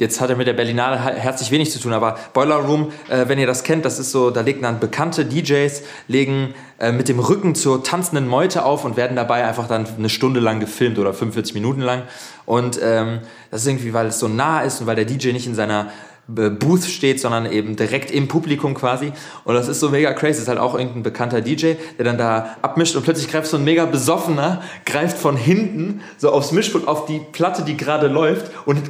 Jetzt 0.00 0.20
hat 0.20 0.30
er 0.30 0.36
mit 0.36 0.46
der 0.46 0.54
Berlinale 0.54 0.98
he- 1.04 1.20
herzlich 1.20 1.50
wenig 1.50 1.70
zu 1.70 1.78
tun, 1.78 1.92
aber 1.92 2.16
Boiler 2.32 2.56
Room, 2.56 2.90
äh, 3.08 3.28
wenn 3.28 3.38
ihr 3.38 3.46
das 3.46 3.62
kennt, 3.64 3.84
das 3.84 3.98
ist 3.98 4.10
so, 4.12 4.30
da 4.30 4.40
legen 4.40 4.62
dann 4.62 4.80
bekannte 4.80 5.26
DJs, 5.26 5.82
legen 6.08 6.54
äh, 6.78 6.90
mit 6.90 7.08
dem 7.08 7.18
Rücken 7.20 7.54
zur 7.54 7.84
tanzenden 7.84 8.26
Meute 8.26 8.64
auf 8.64 8.84
und 8.86 8.96
werden 8.96 9.14
dabei 9.14 9.44
einfach 9.44 9.68
dann 9.68 9.86
eine 9.98 10.08
Stunde 10.08 10.40
lang 10.40 10.58
gefilmt 10.58 10.98
oder 10.98 11.12
45 11.12 11.54
Minuten 11.54 11.82
lang. 11.82 12.02
Und 12.46 12.80
ähm, 12.82 13.20
das 13.50 13.60
ist 13.62 13.66
irgendwie, 13.68 13.92
weil 13.92 14.06
es 14.06 14.18
so 14.18 14.26
nah 14.26 14.62
ist 14.62 14.80
und 14.80 14.86
weil 14.86 14.96
der 14.96 15.04
DJ 15.04 15.32
nicht 15.32 15.46
in 15.46 15.54
seiner 15.54 15.88
äh, 16.34 16.48
Booth 16.48 16.84
steht, 16.84 17.20
sondern 17.20 17.44
eben 17.52 17.76
direkt 17.76 18.10
im 18.10 18.26
Publikum 18.26 18.72
quasi. 18.72 19.12
Und 19.44 19.54
das 19.54 19.68
ist 19.68 19.80
so 19.80 19.90
mega 19.90 20.14
crazy. 20.14 20.32
Das 20.32 20.42
ist 20.42 20.48
halt 20.48 20.58
auch 20.58 20.74
irgendein 20.78 21.02
bekannter 21.02 21.42
DJ, 21.42 21.74
der 21.98 22.04
dann 22.06 22.16
da 22.16 22.56
abmischt 22.62 22.96
und 22.96 23.02
plötzlich 23.02 23.30
greift 23.30 23.48
so 23.48 23.58
ein 23.58 23.64
mega 23.64 23.84
besoffener, 23.84 24.62
greift 24.86 25.18
von 25.18 25.36
hinten 25.36 26.00
so 26.16 26.30
aufs 26.30 26.52
Mischpult, 26.52 26.88
auf 26.88 27.04
die 27.04 27.20
Platte, 27.32 27.62
die 27.64 27.76
gerade 27.76 28.06
läuft 28.06 28.50
und 28.64 28.80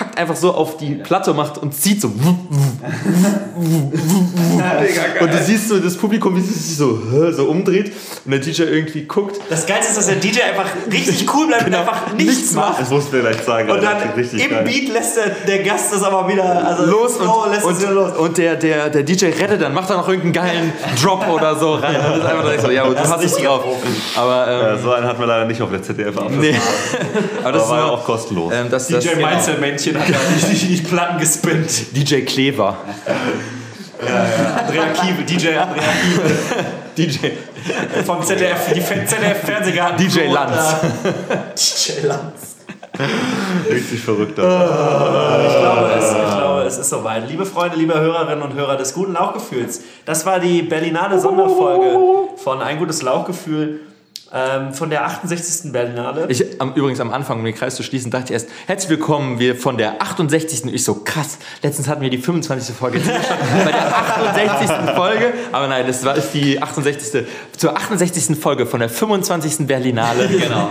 packt 0.00 0.18
einfach 0.18 0.34
so 0.36 0.54
auf 0.54 0.78
die 0.78 0.94
Platte 0.94 1.34
macht 1.34 1.58
und 1.58 1.74
zieht 1.74 2.00
so. 2.00 2.08
und 5.20 5.32
du 5.32 5.38
siehst 5.44 5.68
so 5.68 5.78
das 5.78 5.94
Publikum, 5.94 6.34
wie 6.34 6.40
es 6.40 6.46
sich 6.68 6.78
so, 6.78 6.98
so 7.32 7.44
umdreht 7.44 7.92
und 8.24 8.30
der 8.30 8.40
DJ 8.40 8.62
irgendwie 8.62 9.02
guckt. 9.02 9.38
Das 9.50 9.66
Geilste 9.66 9.90
ist, 9.90 9.98
dass 9.98 10.06
der 10.06 10.16
DJ 10.16 10.40
einfach 10.40 10.64
richtig 10.90 11.26
cool 11.34 11.48
bleibt 11.48 11.66
und 11.66 11.74
einfach 11.74 12.14
nichts 12.14 12.54
macht. 12.54 12.80
Das 12.80 12.88
mussten 12.88 13.12
wir 13.12 13.20
gleich 13.20 13.42
sagen. 13.42 13.70
Und 13.70 13.82
dann 13.82 13.98
Richtig 14.16 14.42
im 14.42 14.50
geil. 14.50 14.64
Beat 14.64 14.88
lässt 14.88 15.18
der, 15.18 15.36
der 15.46 15.62
Gast 15.62 15.92
das 15.92 16.02
aber 16.02 16.26
wieder 16.28 16.66
also 16.66 16.86
los 16.86 17.16
und, 17.16 17.28
oh, 17.28 17.44
lässt 17.50 17.60
es 17.60 17.66
und, 17.66 17.82
wieder 17.82 17.92
los. 17.92 18.16
und 18.16 18.38
der, 18.38 18.56
der, 18.56 18.88
der 18.88 19.02
DJ 19.02 19.26
rettet 19.26 19.60
dann, 19.60 19.74
macht 19.74 19.90
dann 19.90 19.98
noch 19.98 20.08
irgendeinen 20.08 20.32
geilen 20.32 20.72
Drop 21.02 21.28
oder 21.28 21.58
so 21.58 21.74
rein. 21.74 21.96
Und 21.96 22.04
das 22.04 22.16
ist 22.20 22.24
einfach 22.24 22.44
direkt 22.44 22.62
so, 22.62 22.70
ja, 22.70 22.88
du 22.88 22.98
hast 22.98 23.22
richtig 23.22 23.44
drauf. 23.44 23.64
Aber, 24.16 24.50
Ja, 24.50 24.72
ähm, 24.72 24.82
so 24.82 24.92
einen 24.92 25.06
hatten 25.06 25.20
wir 25.20 25.26
leider 25.26 25.44
nicht 25.44 25.60
auf 25.60 25.70
der 25.70 25.82
ZDF. 25.82 26.16
ab. 26.16 26.30
nee. 26.30 26.58
aber 27.42 27.52
das 27.52 27.62
Aber 27.64 27.70
war 27.70 27.78
ja 27.78 27.86
auch 27.90 28.04
kostenlos. 28.04 28.50
ähm, 28.54 28.70
das, 28.70 28.88
das, 28.88 29.04
DJ 29.04 29.16
Hat 29.98 30.08
ja 30.08 30.16
die, 30.50 30.54
die, 30.54 30.76
die 30.76 30.82
Platten 30.82 31.18
gespinnt. 31.18 31.96
DJ 31.96 32.22
Kleber. 32.22 32.76
Andrea 34.58 34.86
Kiebel, 34.94 35.24
DJ 35.24 35.56
Andrea 35.58 35.92
Kiebel. 36.02 36.36
DJ, 36.96 37.30
Vom 38.04 38.22
ZDF, 38.22 38.72
die 38.74 38.80
ZDF-Fernsehgarten. 38.80 39.96
DJ 39.98 40.26
Lanz. 40.28 40.76
DJ 41.54 42.06
Lanz. 42.06 42.56
Richtig 43.70 44.00
verrückt. 44.00 44.32
Ich 44.32 44.36
glaube, 44.36 45.94
es, 45.98 46.10
ich 46.10 46.36
glaube, 46.36 46.62
es 46.66 46.78
ist 46.78 46.90
soweit. 46.90 47.28
Liebe 47.28 47.46
Freunde, 47.46 47.76
liebe 47.76 47.98
Hörerinnen 47.98 48.42
und 48.42 48.54
Hörer 48.54 48.76
des 48.76 48.92
guten 48.94 49.12
Lauchgefühls, 49.12 49.82
das 50.04 50.26
war 50.26 50.40
die 50.40 50.62
Berlinale 50.62 51.18
Sonderfolge 51.18 51.98
von 52.36 52.60
Ein 52.60 52.78
gutes 52.78 53.02
Lauchgefühl 53.02 53.80
ähm, 54.32 54.72
von 54.74 54.90
der 54.90 55.04
68. 55.04 55.72
Berlinale. 55.72 56.26
Ich, 56.28 56.60
am, 56.60 56.74
übrigens 56.74 57.00
am 57.00 57.12
Anfang, 57.12 57.38
um 57.38 57.44
den 57.44 57.54
Kreis 57.54 57.74
zu 57.74 57.82
schließen, 57.82 58.10
dachte 58.10 58.26
ich 58.26 58.30
erst, 58.32 58.48
herzlich 58.66 58.90
willkommen, 58.90 59.38
wir 59.38 59.56
von 59.56 59.76
der 59.76 60.00
68. 60.00 60.64
Und 60.64 60.74
ich 60.74 60.84
so, 60.84 60.94
krass, 60.94 61.38
letztens 61.62 61.88
hatten 61.88 62.00
wir 62.00 62.10
die 62.10 62.18
25. 62.18 62.74
Folge. 62.74 63.00
Bei 63.64 63.72
der 63.72 63.96
68. 63.96 64.94
Folge. 64.94 65.34
Aber 65.52 65.66
nein, 65.66 65.86
das 65.86 66.04
war 66.04 66.14
die 66.14 66.62
68. 66.62 67.26
Zur 67.56 67.76
68. 67.76 68.36
Folge 68.38 68.66
von 68.66 68.80
der 68.80 68.88
25. 68.88 69.66
Berlinale. 69.66 70.28
Genau. 70.40 70.70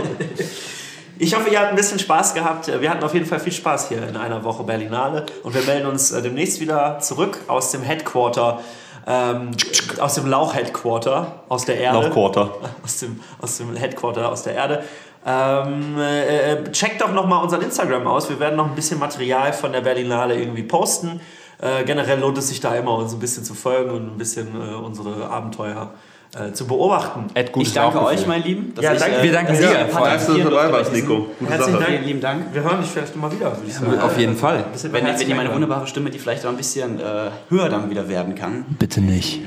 Ich 1.22 1.36
hoffe, 1.36 1.49
ihr 1.49 1.60
habt 1.60 1.70
ein 1.70 1.76
bisschen 1.76 1.99
Spaß 1.99 2.34
gehabt. 2.34 2.72
Wir 2.80 2.89
hatten 2.89 3.03
auf 3.03 3.14
jeden 3.14 3.26
Fall 3.26 3.41
viel 3.41 3.51
Spaß 3.51 3.89
hier 3.89 4.07
in 4.07 4.16
einer 4.16 4.45
Woche 4.45 4.64
Berlinale 4.64 5.26
und 5.43 5.53
wir 5.53 5.62
melden 5.64 5.86
uns 5.86 6.12
äh, 6.12 6.22
demnächst 6.22 6.62
wieder 6.62 6.99
zurück 6.99 7.39
aus 7.47 7.72
dem 7.72 7.82
Headquarter, 7.82 8.62
ähm, 9.07 9.51
aus 9.99 10.15
dem 10.15 10.27
Lauch-Headquarter, 10.27 11.43
aus 11.49 11.65
der 11.65 11.79
Erde. 11.79 11.99
Lauchquarter. 11.99 12.49
Aus 12.83 12.97
dem, 12.99 13.19
aus 13.41 13.57
dem 13.57 13.75
Headquarter, 13.75 14.31
aus 14.31 14.43
der 14.43 14.55
Erde. 14.55 14.83
Ähm, 15.25 15.97
äh, 15.99 16.53
äh, 16.53 16.71
checkt 16.71 17.01
doch 17.01 17.11
nochmal 17.11 17.43
unseren 17.43 17.61
Instagram 17.61 18.07
aus. 18.07 18.29
Wir 18.29 18.39
werden 18.39 18.55
noch 18.55 18.67
ein 18.67 18.75
bisschen 18.75 18.99
Material 18.99 19.53
von 19.53 19.71
der 19.71 19.81
Berlinale 19.81 20.39
irgendwie 20.39 20.63
posten. 20.63 21.19
Äh, 21.61 21.83
generell 21.83 22.19
lohnt 22.19 22.37
es 22.37 22.47
sich 22.47 22.61
da 22.61 22.73
immer, 22.75 22.95
uns 22.95 23.13
ein 23.13 23.19
bisschen 23.19 23.43
zu 23.43 23.53
folgen 23.53 23.91
und 23.91 24.13
ein 24.13 24.17
bisschen 24.17 24.55
äh, 24.55 24.75
unsere 24.75 25.29
Abenteuer 25.29 25.91
äh, 25.91 26.09
zu 26.53 26.67
beobachten. 26.67 27.25
Ed, 27.34 27.51
Ich 27.57 27.73
danke 27.73 28.03
euch, 28.03 28.27
mein 28.27 28.43
Lieben. 28.43 28.73
dass 28.75 28.86
Ja, 28.86 28.93
ich, 28.93 28.99
danke- 28.99 29.17
äh, 29.17 29.23
wir 29.23 29.32
danken 29.32 29.53
dir, 29.57 29.67
partizipieren 29.91 30.11
dass 30.11 30.27
du 30.27 30.55
dabei 30.55 30.67
bei 30.67 30.77
warst, 30.80 30.93
Nico. 30.93 31.27
Gute 31.39 31.49
Herzlichen 31.51 31.71
Sache. 31.73 31.84
Dank. 31.84 31.88
Vielen 31.95 32.05
lieben 32.05 32.21
Dank. 32.21 32.45
Wir 32.53 32.63
hören 32.63 32.82
dich 32.82 32.89
vielleicht 32.91 33.15
immer 33.15 33.32
wieder, 33.32 33.45
würde 33.57 33.67
ich 33.67 33.73
sagen. 33.73 33.99
Auf 33.99 34.17
jeden 34.17 34.36
Fall. 34.38 34.65
Wenn, 34.91 35.05
wenn 35.05 35.27
ihr 35.30 35.36
meine 35.36 35.53
wunderbare 35.53 35.88
Stimme, 35.88 36.09
die 36.11 36.19
vielleicht 36.19 36.45
auch 36.45 36.49
ein 36.49 36.57
bisschen 36.57 36.99
äh, 36.99 37.03
höher 37.49 37.69
dann 37.69 37.89
wieder 37.89 38.07
werden 38.07 38.36
kann, 38.36 38.65
Bitte 38.77 39.01
nicht. 39.01 39.41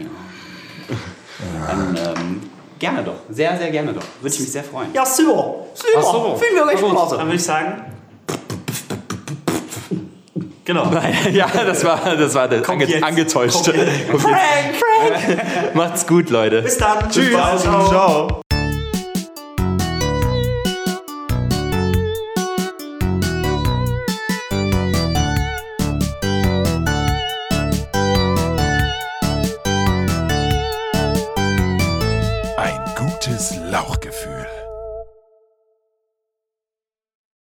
dann 1.69 1.97
ähm, 1.97 2.41
gerne 2.79 3.05
doch. 3.05 3.15
Sehr, 3.31 3.57
sehr 3.57 3.71
gerne 3.71 3.93
doch. 3.93 4.03
Würde 4.21 4.35
ich 4.35 4.41
mich 4.41 4.51
sehr 4.53 4.65
freuen. 4.65 4.89
Ja, 4.93 5.07
super. 5.07 5.55
Super. 5.75 6.03
So. 6.03 6.37
Finden 6.37 6.67
wir 6.69 6.77
Spaß. 6.77 7.11
Dann 7.11 7.27
würde 7.27 7.37
ich 7.37 7.45
sagen. 7.45 7.83
Genau. 10.65 10.91
ja, 11.33 11.49
das 11.49 11.85
war, 11.85 12.17
das 12.17 12.35
war 12.35 12.49
das 12.49 12.69
ange, 12.69 12.85
jetzt. 12.85 13.03
angetäuschte. 13.03 13.73
Kommt 13.73 13.83
jetzt. 13.83 14.23
Frank, 14.23 15.75
Macht's 15.75 16.07
gut, 16.07 16.31
Leute. 16.31 16.63
Bis 16.63 16.79
dann. 16.79 17.11
Tschüss. 17.11 17.33
Ciao. 17.33 18.42